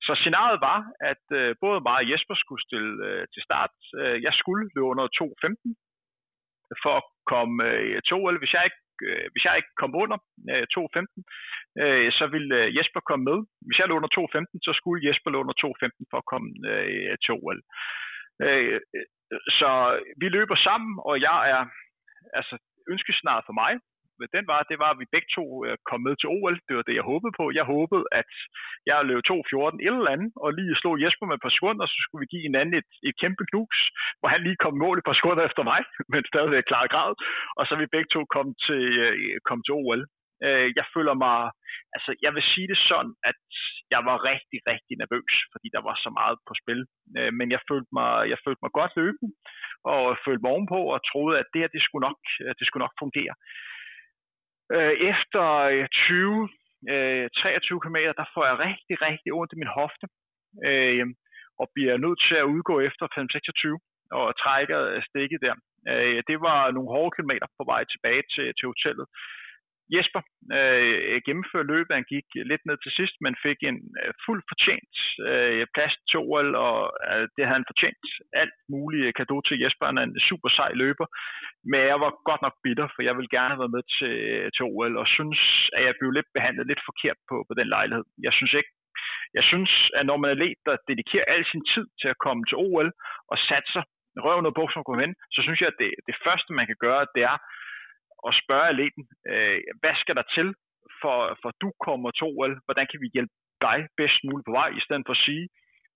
Så 0.05 0.11
scenariet 0.21 0.61
var, 0.69 0.79
at 1.11 1.25
øh, 1.39 1.55
både 1.63 1.79
mig 1.87 1.97
og 2.03 2.09
Jesper 2.11 2.35
skulle 2.43 2.63
stille 2.67 2.93
øh, 3.07 3.23
til 3.33 3.41
start. 3.47 3.73
Øh, 4.01 4.17
jeg 4.27 4.33
skulle 4.39 4.63
løbe 4.63 4.89
under 4.91 5.05
2.15 5.07 6.81
for 6.83 6.93
at 7.01 7.07
komme 7.33 7.55
øh, 7.69 8.01
til 8.05 8.13
OL. 8.19 8.37
Hvis 8.41 8.53
jeg 8.53 8.63
ikke 8.65 8.81
øh, 9.09 9.25
hvis 9.31 9.45
jeg 9.45 9.55
ikke 9.59 9.73
kom 9.81 9.91
under 10.03 10.17
øh, 10.53 10.65
2.15, 10.75 11.83
øh, 11.83 12.07
så 12.17 12.25
ville 12.33 12.55
øh, 12.61 12.67
Jesper 12.77 13.01
komme 13.09 13.23
med. 13.29 13.39
Hvis 13.67 13.79
jeg 13.79 13.87
lå 13.87 13.95
under 13.99 14.11
2.15, 14.17 14.67
så 14.67 14.71
skulle 14.79 15.05
Jesper 15.07 15.29
lå 15.31 15.37
under 15.43 15.57
2.15 15.63 16.11
for 16.11 16.17
at 16.21 16.29
komme 16.31 16.49
øh, 16.71 17.15
til 17.23 17.31
OL. 17.39 17.59
Øh, 18.45 18.79
øh, 18.95 19.07
så 19.59 19.69
vi 20.21 20.27
løber 20.37 20.57
sammen, 20.67 20.93
og 21.07 21.15
jeg 21.27 21.39
er 21.53 21.63
altså 22.39 22.55
ønskesnaret 22.93 23.43
for 23.47 23.55
mig 23.61 23.71
den 24.35 24.45
var, 24.51 24.59
det 24.71 24.77
var, 24.83 24.89
at 24.91 24.99
vi 25.01 25.13
begge 25.15 25.29
to 25.37 25.45
øh, 25.65 25.75
kom 25.89 26.01
med 26.07 26.15
til 26.17 26.29
OL. 26.35 26.55
Det 26.67 26.75
var 26.77 26.85
det, 26.87 26.95
jeg 26.99 27.09
håbede 27.11 27.33
på. 27.39 27.45
Jeg 27.59 27.65
håbede, 27.73 28.03
at 28.19 28.31
jeg 28.89 29.05
løb 29.09 29.21
2.14 29.31 29.85
et 29.85 29.95
eller 29.99 30.15
andet, 30.15 30.31
og 30.43 30.49
lige 30.57 30.79
slog 30.81 30.95
Jesper 31.03 31.25
med 31.27 31.37
et 31.37 31.45
par 31.45 31.55
sekunder, 31.55 31.85
så 31.85 31.97
skulle 32.03 32.23
vi 32.23 32.33
give 32.33 32.45
en 32.49 32.59
anden 32.61 32.75
et, 32.81 32.89
et 33.07 33.15
kæmpe 33.23 33.43
knus, 33.51 33.77
hvor 34.19 34.29
han 34.33 34.41
lige 34.43 34.61
kom 34.63 34.75
mål 34.83 34.97
et 34.97 35.07
par 35.07 35.17
sekunder 35.19 35.43
efter 35.49 35.63
mig, 35.71 35.79
men 36.11 36.21
stadigvæk 36.31 36.65
klar 36.71 36.85
grad. 36.93 37.11
Og 37.57 37.63
så 37.67 37.73
vi 37.81 37.93
begge 37.95 38.09
to 38.15 38.21
kom 38.35 38.47
til, 38.65 38.83
øh, 39.05 39.15
kom 39.49 39.59
til 39.63 39.73
OL. 39.81 40.01
Øh, 40.45 40.67
jeg 40.79 40.85
føler 40.95 41.15
mig, 41.25 41.39
altså 41.95 42.11
jeg 42.25 42.31
vil 42.35 42.43
sige 42.53 42.67
det 42.71 42.79
sådan, 42.89 43.13
at 43.31 43.41
jeg 43.93 44.01
var 44.09 44.17
rigtig, 44.31 44.59
rigtig 44.71 44.95
nervøs, 45.01 45.33
fordi 45.53 45.67
der 45.75 45.81
var 45.87 45.95
så 46.05 46.09
meget 46.19 46.37
på 46.47 46.53
spil. 46.61 46.81
Men 47.39 47.47
jeg 47.55 47.61
følte 47.69 47.91
mig, 47.99 48.11
jeg 48.31 48.39
følte 48.45 48.61
mig 48.63 48.71
godt 48.79 48.93
løbende, 48.99 49.31
og 49.93 50.03
følte 50.25 50.43
mig 50.43 50.51
ovenpå, 50.55 50.79
og 50.93 50.99
troede, 51.11 51.39
at 51.41 51.47
det 51.51 51.61
her, 51.61 51.75
det 51.75 51.83
skulle 51.83 52.05
nok, 52.09 52.19
det 52.59 52.65
skulle 52.65 52.83
nok 52.85 52.95
fungere. 53.03 53.33
Øh, 54.75 54.93
efter 55.11 55.45
20, 55.91 56.49
øh, 56.93 57.29
23 57.29 57.75
øh, 57.75 57.81
km, 57.83 57.99
der 58.19 58.27
får 58.33 58.43
jeg 58.49 58.55
rigtig, 58.67 58.95
rigtig 59.07 59.29
ondt 59.39 59.53
i 59.53 59.61
min 59.61 59.75
hofte, 59.79 60.05
øh, 60.69 61.05
og 61.61 61.65
bliver 61.75 61.97
nødt 62.05 62.19
til 62.27 62.37
at 62.39 62.49
udgå 62.55 62.75
efter 62.89 63.05
5-26 63.17 63.77
og 64.19 64.27
trækker 64.43 64.79
stikket 65.09 65.39
der. 65.45 65.55
Øh, 65.91 66.19
det 66.29 66.37
var 66.47 66.71
nogle 66.71 66.93
hårde 66.93 67.15
kilometer 67.15 67.47
på 67.57 67.63
vej 67.71 67.81
tilbage 67.93 68.23
til, 68.33 68.47
til 68.57 68.65
hotellet. 68.71 69.07
Jesper 69.95 70.21
øh, 70.57 71.21
gennemførte 71.25 71.71
løbet. 71.73 71.97
Han 71.99 72.11
gik 72.13 72.27
lidt 72.51 72.63
ned 72.65 72.77
til 72.81 72.91
sidst, 72.99 73.15
men 73.23 73.41
fik 73.45 73.59
en 73.69 73.77
øh, 74.01 74.11
fuld 74.25 74.41
fortjent 74.49 74.95
øh, 75.29 75.63
plads 75.75 75.95
til 76.09 76.17
OL, 76.19 76.49
og 76.67 76.79
øh, 77.09 77.25
det 77.35 77.43
havde 77.43 77.59
han 77.59 77.69
fortjent. 77.71 78.03
Alt 78.41 78.57
muligt 78.73 79.05
øh, 79.07 79.13
kado 79.17 79.37
til 79.41 79.59
Jesper. 79.63 79.85
Han 79.85 79.99
er 79.99 80.05
en 80.05 80.19
super 80.29 80.49
sej 80.57 80.71
løber. 80.81 81.07
Men 81.71 81.79
jeg 81.91 81.99
var 82.03 82.11
godt 82.29 82.41
nok 82.45 82.55
bitter, 82.63 82.87
for 82.93 83.01
jeg 83.07 83.15
ville 83.17 83.35
gerne 83.37 83.51
have 83.53 83.63
været 83.63 83.75
med 83.77 83.85
til, 83.97 84.13
øh, 84.31 84.47
til 84.55 84.63
OL, 84.71 84.93
og 85.01 85.07
synes, 85.17 85.39
at 85.75 85.81
jeg 85.87 85.93
blev 85.99 86.11
lidt 86.11 86.29
behandlet 86.35 86.67
lidt 86.67 86.87
forkert 86.89 87.19
på, 87.29 87.35
på 87.47 87.53
den 87.59 87.67
lejlighed. 87.75 88.05
Jeg 88.27 88.33
synes 88.37 88.53
ikke, 88.59 88.71
jeg 89.37 89.43
synes, 89.51 89.71
at 89.97 90.05
når 90.09 90.17
man 90.17 90.29
er 90.31 90.41
let, 90.43 90.59
der 90.65 90.83
dedikerer 90.89 91.31
al 91.33 91.43
sin 91.51 91.63
tid 91.73 91.85
til 92.01 92.09
at 92.13 92.21
komme 92.25 92.43
til 92.45 92.57
OL 92.65 92.89
og 93.31 93.37
satser 93.49 93.83
røven 94.25 94.49
og 94.49 94.53
bukserne 94.59 94.85
komme 94.87 95.03
hen, 95.05 95.13
så 95.35 95.39
synes 95.45 95.59
jeg, 95.61 95.69
at 95.73 95.79
det, 95.81 95.91
det 96.09 96.15
første, 96.25 96.51
man 96.59 96.67
kan 96.69 96.79
gøre, 96.85 97.01
det 97.15 97.23
er 97.31 97.37
at 98.27 98.31
spørge 98.41 98.65
atleten, 98.73 99.03
øh, 99.31 99.57
hvad 99.81 99.95
skal 100.01 100.15
der 100.19 100.25
til, 100.37 100.47
for, 101.01 101.17
for 101.41 101.51
du 101.63 101.69
kommer 101.87 102.09
til 102.17 102.25
OL? 102.31 102.53
Hvordan 102.67 102.87
kan 102.91 102.99
vi 103.03 103.07
hjælpe 103.15 103.33
dig 103.67 103.79
bedst 103.99 104.19
muligt 104.27 104.47
på 104.49 104.53
vej, 104.59 104.69
i 104.79 104.81
stedet 104.85 105.03
for 105.07 105.15
at 105.17 105.23
sige, 105.27 105.45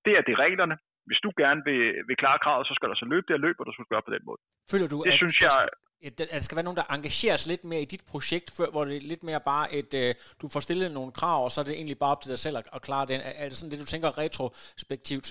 det 0.05 0.13
er 0.19 0.23
det 0.29 0.35
reglerne. 0.45 0.75
Hvis 1.09 1.19
du 1.25 1.29
gerne 1.43 1.61
vil, 1.69 1.83
vil 2.07 2.17
klare 2.23 2.39
kravet, 2.45 2.67
så 2.69 2.73
skal 2.77 2.89
der 2.91 2.97
så 3.03 3.07
løbe 3.13 3.27
det 3.29 3.39
løb, 3.45 3.55
og 3.59 3.65
du 3.65 3.73
skal 3.73 3.91
gøre 3.93 4.03
på 4.07 4.13
den 4.15 4.23
måde. 4.29 4.39
Føler 4.71 4.87
du, 4.93 4.97
det 5.03 5.11
at 5.11 5.17
synes 5.21 5.37
jeg... 5.41 5.51
jeg, 5.59 5.69
at 6.07 6.17
der 6.17 6.39
skal 6.47 6.55
være 6.57 6.67
nogen, 6.69 6.81
der 6.81 6.87
engagerer 6.95 7.37
sig 7.39 7.49
lidt 7.53 7.63
mere 7.71 7.81
i 7.85 7.89
dit 7.93 8.03
projekt, 8.11 8.47
før, 8.57 8.67
hvor 8.73 8.83
det 8.85 8.95
er 8.97 9.09
lidt 9.13 9.23
mere 9.29 9.41
bare 9.51 9.65
et, 9.79 9.91
øh, 10.01 10.09
du 10.41 10.45
får 10.53 10.61
stillet 10.67 10.91
nogle 10.91 11.11
krav, 11.19 11.39
og 11.45 11.51
så 11.51 11.57
er 11.61 11.65
det 11.65 11.75
egentlig 11.79 11.97
bare 12.03 12.13
op 12.15 12.21
til 12.21 12.31
dig 12.33 12.39
selv 12.45 12.57
at, 12.61 12.67
at 12.75 12.81
klare 12.87 13.05
den. 13.11 13.19
Er, 13.27 13.33
er 13.41 13.47
det 13.49 13.57
sådan 13.57 13.71
det, 13.71 13.79
du 13.83 13.89
tænker 13.93 14.17
retrospektivt? 14.23 15.27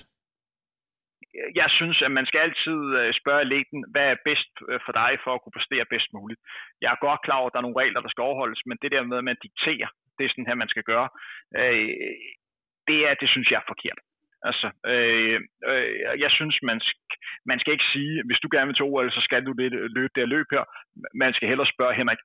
Jeg 1.61 1.69
synes, 1.79 1.99
at 2.07 2.13
man 2.19 2.27
skal 2.27 2.41
altid 2.47 2.81
øh, 3.01 3.09
spørge 3.21 3.41
atleten, 3.41 3.79
hvad 3.93 4.07
er 4.11 4.25
bedst 4.29 4.53
øh, 4.69 4.81
for 4.85 4.93
dig 5.01 5.13
for 5.25 5.31
at 5.35 5.41
kunne 5.43 5.57
præstere 5.59 5.93
bedst 5.93 6.11
muligt. 6.19 6.41
Jeg 6.83 6.91
er 6.93 7.05
godt 7.07 7.23
klar 7.27 7.39
over, 7.41 7.49
at 7.49 7.53
der 7.53 7.61
er 7.61 7.67
nogle 7.67 7.81
regler, 7.83 8.01
der 8.01 8.13
skal 8.13 8.27
overholdes, 8.29 8.61
men 8.67 8.79
det 8.83 8.91
der 8.93 9.03
med, 9.03 9.19
at 9.19 9.29
man 9.31 9.43
dikterer, 9.47 9.89
det 10.17 10.23
er 10.25 10.31
sådan 10.31 10.49
her, 10.51 10.63
man 10.63 10.73
skal 10.75 10.85
gøre, 10.93 11.09
øh, 11.61 11.89
det, 12.89 12.99
er, 13.09 13.15
det 13.23 13.29
synes 13.31 13.51
jeg 13.51 13.59
er 13.61 13.71
forkert. 13.73 14.01
Altså, 14.49 14.69
øh, 14.93 15.39
øh, 15.71 16.21
jeg 16.25 16.31
synes, 16.39 16.57
man, 16.69 16.79
sk- 16.89 17.17
man 17.51 17.59
skal 17.61 17.73
ikke 17.73 17.91
sige, 17.95 18.15
hvis 18.27 18.43
du 18.43 18.49
gerne 18.55 18.69
vil 18.69 18.77
til 18.77 18.89
OL, 18.89 19.11
så 19.13 19.21
skal 19.27 19.47
du 19.47 19.53
det, 19.61 19.69
løbe 19.97 20.13
det 20.15 20.29
løb 20.29 20.47
her. 20.57 20.65
Man 21.15 21.33
skal 21.35 21.49
hellere 21.49 21.73
spørge 21.75 21.99
Henrik, 22.01 22.23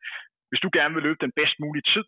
hvis 0.49 0.63
du 0.65 0.69
gerne 0.77 0.93
vil 0.95 1.03
løbe 1.03 1.23
den 1.25 1.33
bedst 1.39 1.55
mulige 1.59 1.87
tid, 1.93 2.05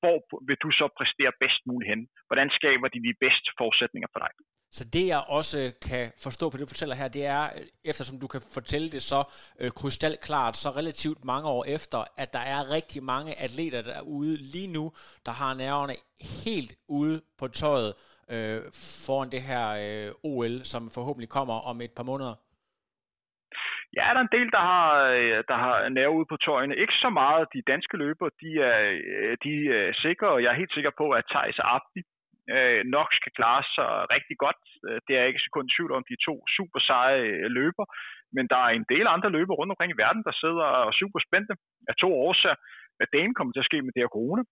hvor 0.00 0.18
vil 0.48 0.58
du 0.64 0.70
så 0.80 0.86
præstere 0.98 1.32
bedst 1.42 1.60
muligt 1.70 1.90
hen? 1.92 2.00
Hvordan 2.28 2.48
skaber 2.58 2.86
de 2.94 3.00
de 3.08 3.14
bedste 3.24 3.48
forudsætninger 3.58 4.08
for 4.14 4.20
dig? 4.24 4.32
Så 4.76 4.84
det 4.92 5.06
jeg 5.06 5.24
også 5.28 5.58
øh, 5.58 5.70
kan 5.88 6.12
forstå 6.26 6.50
på 6.50 6.56
det, 6.56 6.62
du 6.62 6.72
fortæller 6.74 6.94
her, 6.94 7.08
det 7.08 7.26
er, 7.26 7.44
øh, 7.44 7.66
eftersom 7.84 8.20
du 8.20 8.26
kan 8.26 8.42
fortælle 8.54 8.88
det 8.90 9.02
så 9.02 9.20
øh, 9.60 9.70
krystalklart, 9.70 10.56
så 10.56 10.68
relativt 10.70 11.24
mange 11.24 11.48
år 11.48 11.64
efter, 11.64 12.04
at 12.16 12.32
der 12.32 12.44
er 12.54 12.70
rigtig 12.70 13.02
mange 13.02 13.40
atleter 13.44 13.82
derude 13.82 14.36
lige 14.36 14.72
nu, 14.72 14.92
der 15.26 15.32
har 15.32 15.54
nerverne 15.54 15.94
helt 16.44 16.72
ude 16.88 17.22
på 17.38 17.48
tøjet 17.48 17.94
øh, 18.30 18.62
foran 19.06 19.30
det 19.30 19.42
her 19.42 19.64
øh, 19.84 20.12
OL, 20.22 20.64
som 20.64 20.90
forhåbentlig 20.90 21.28
kommer 21.28 21.54
om 21.54 21.80
et 21.80 21.92
par 21.96 22.02
måneder. 22.02 22.34
Ja, 23.98 24.06
der 24.14 24.20
er 24.20 24.26
en 24.26 24.36
del, 24.38 24.48
der 24.56 24.64
har, 24.72 24.88
øh, 25.16 25.40
der 25.50 25.56
har 25.64 25.88
nerve 25.88 26.16
ude 26.18 26.30
på 26.32 26.36
tøjene. 26.36 26.80
Ikke 26.82 26.96
så 27.04 27.10
meget 27.20 27.52
de 27.54 27.68
danske 27.72 27.96
løber, 27.96 28.28
de 28.42 28.50
er, 28.70 28.80
øh, 28.90 29.36
de 29.44 29.52
er 29.78 29.92
sikre, 30.04 30.28
og 30.34 30.42
jeg 30.42 30.50
er 30.50 30.60
helt 30.62 30.74
sikker 30.74 30.92
på, 31.00 31.06
at 31.18 31.24
Thijs 31.32 31.58
Abdi, 31.74 32.02
øh, 32.54 32.80
nok 32.96 33.08
skal 33.18 33.32
klare 33.38 33.62
sig 33.76 33.90
rigtig 34.14 34.36
godt. 34.44 34.62
Øh, 34.88 34.98
det 35.04 35.12
er 35.12 35.20
jeg 35.20 35.28
ikke 35.30 35.46
sekund 35.46 35.66
tvivl 35.74 35.92
om, 35.96 36.04
de 36.10 36.24
to 36.28 36.34
super 36.56 36.80
seje 36.88 37.48
løber. 37.58 37.84
Men 38.36 38.44
der 38.52 38.60
er 38.66 38.72
en 38.72 38.86
del 38.92 39.06
andre 39.14 39.30
løber 39.36 39.54
rundt 39.54 39.72
omkring 39.72 39.92
i 39.92 40.02
verden, 40.04 40.22
der 40.28 40.34
sidder 40.42 40.66
og 40.78 40.86
er 40.90 40.98
super 41.00 41.20
spændte 41.26 41.54
af 41.90 41.94
to 42.02 42.08
årsager. 42.26 42.58
Hvad 42.96 43.08
dagen 43.16 43.34
kommer 43.34 43.52
til 43.52 43.64
at 43.64 43.70
ske 43.70 43.82
med 43.82 43.92
det 43.92 44.02
her 44.02 44.16
corona? 44.16 44.42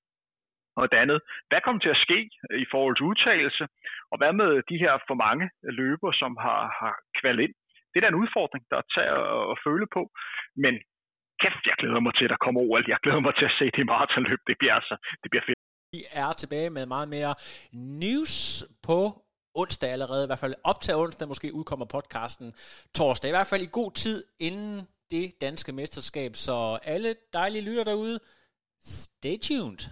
Og 0.79 0.85
det 0.91 0.99
andet, 1.05 1.21
hvad 1.49 1.61
kommer 1.61 1.81
til 1.83 1.95
at 1.97 2.03
ske 2.07 2.19
i 2.65 2.67
forhold 2.73 2.95
til 2.97 3.09
udtalelse? 3.11 3.65
Og 4.13 4.17
hvad 4.21 4.33
med 4.41 4.51
de 4.71 4.77
her 4.83 4.93
for 5.09 5.17
mange 5.27 5.47
løber, 5.81 6.11
som 6.21 6.33
har, 6.45 6.63
har 6.81 6.95
kvalt 7.21 7.41
ind? 7.47 7.55
Det 7.93 7.99
er 7.99 8.05
da 8.05 8.13
en 8.13 8.23
udfordring, 8.25 8.63
der 8.71 8.77
er 8.83 8.87
til 8.95 9.05
at, 9.17 9.25
at 9.53 9.57
føle 9.67 9.87
på. 9.97 10.03
Men 10.65 10.75
kæft, 11.43 11.63
jeg 11.71 11.77
glæder 11.81 12.01
mig 12.07 12.15
til, 12.15 12.25
at 12.27 12.33
der 12.35 12.45
kommer 12.45 12.61
OL. 12.67 12.85
Jeg 12.95 13.01
glæder 13.05 13.23
mig 13.27 13.35
til 13.37 13.47
at 13.51 13.57
se 13.59 13.67
det 13.77 13.85
maratonløb. 13.93 14.41
Det 14.51 14.57
bliver, 14.61 14.75
altså, 14.81 14.95
det 15.23 15.29
bliver 15.33 15.45
fedt. 15.49 15.59
Vi 15.97 16.03
er 16.25 16.33
tilbage 16.43 16.71
med 16.77 16.85
meget 16.95 17.09
mere 17.17 17.35
news 18.03 18.35
på 18.89 19.01
onsdag 19.63 19.91
allerede, 19.97 20.25
i 20.25 20.31
hvert 20.31 20.45
fald 20.45 20.55
op 20.65 20.81
til 20.85 20.95
onsdag, 20.95 21.29
måske 21.29 21.55
udkommer 21.59 21.87
podcasten 21.97 22.49
torsdag, 22.99 23.29
i 23.29 23.37
hvert 23.37 23.51
fald 23.53 23.63
i 23.63 23.75
god 23.81 23.91
tid 24.05 24.19
inden 24.49 24.77
det 25.11 25.27
danske 25.41 25.73
mesterskab, 25.73 26.33
så 26.35 26.79
alle 26.95 27.11
dejlige 27.33 27.65
lytter 27.69 27.85
derude, 27.85 28.19
stay 28.81 29.37
tuned. 29.49 29.83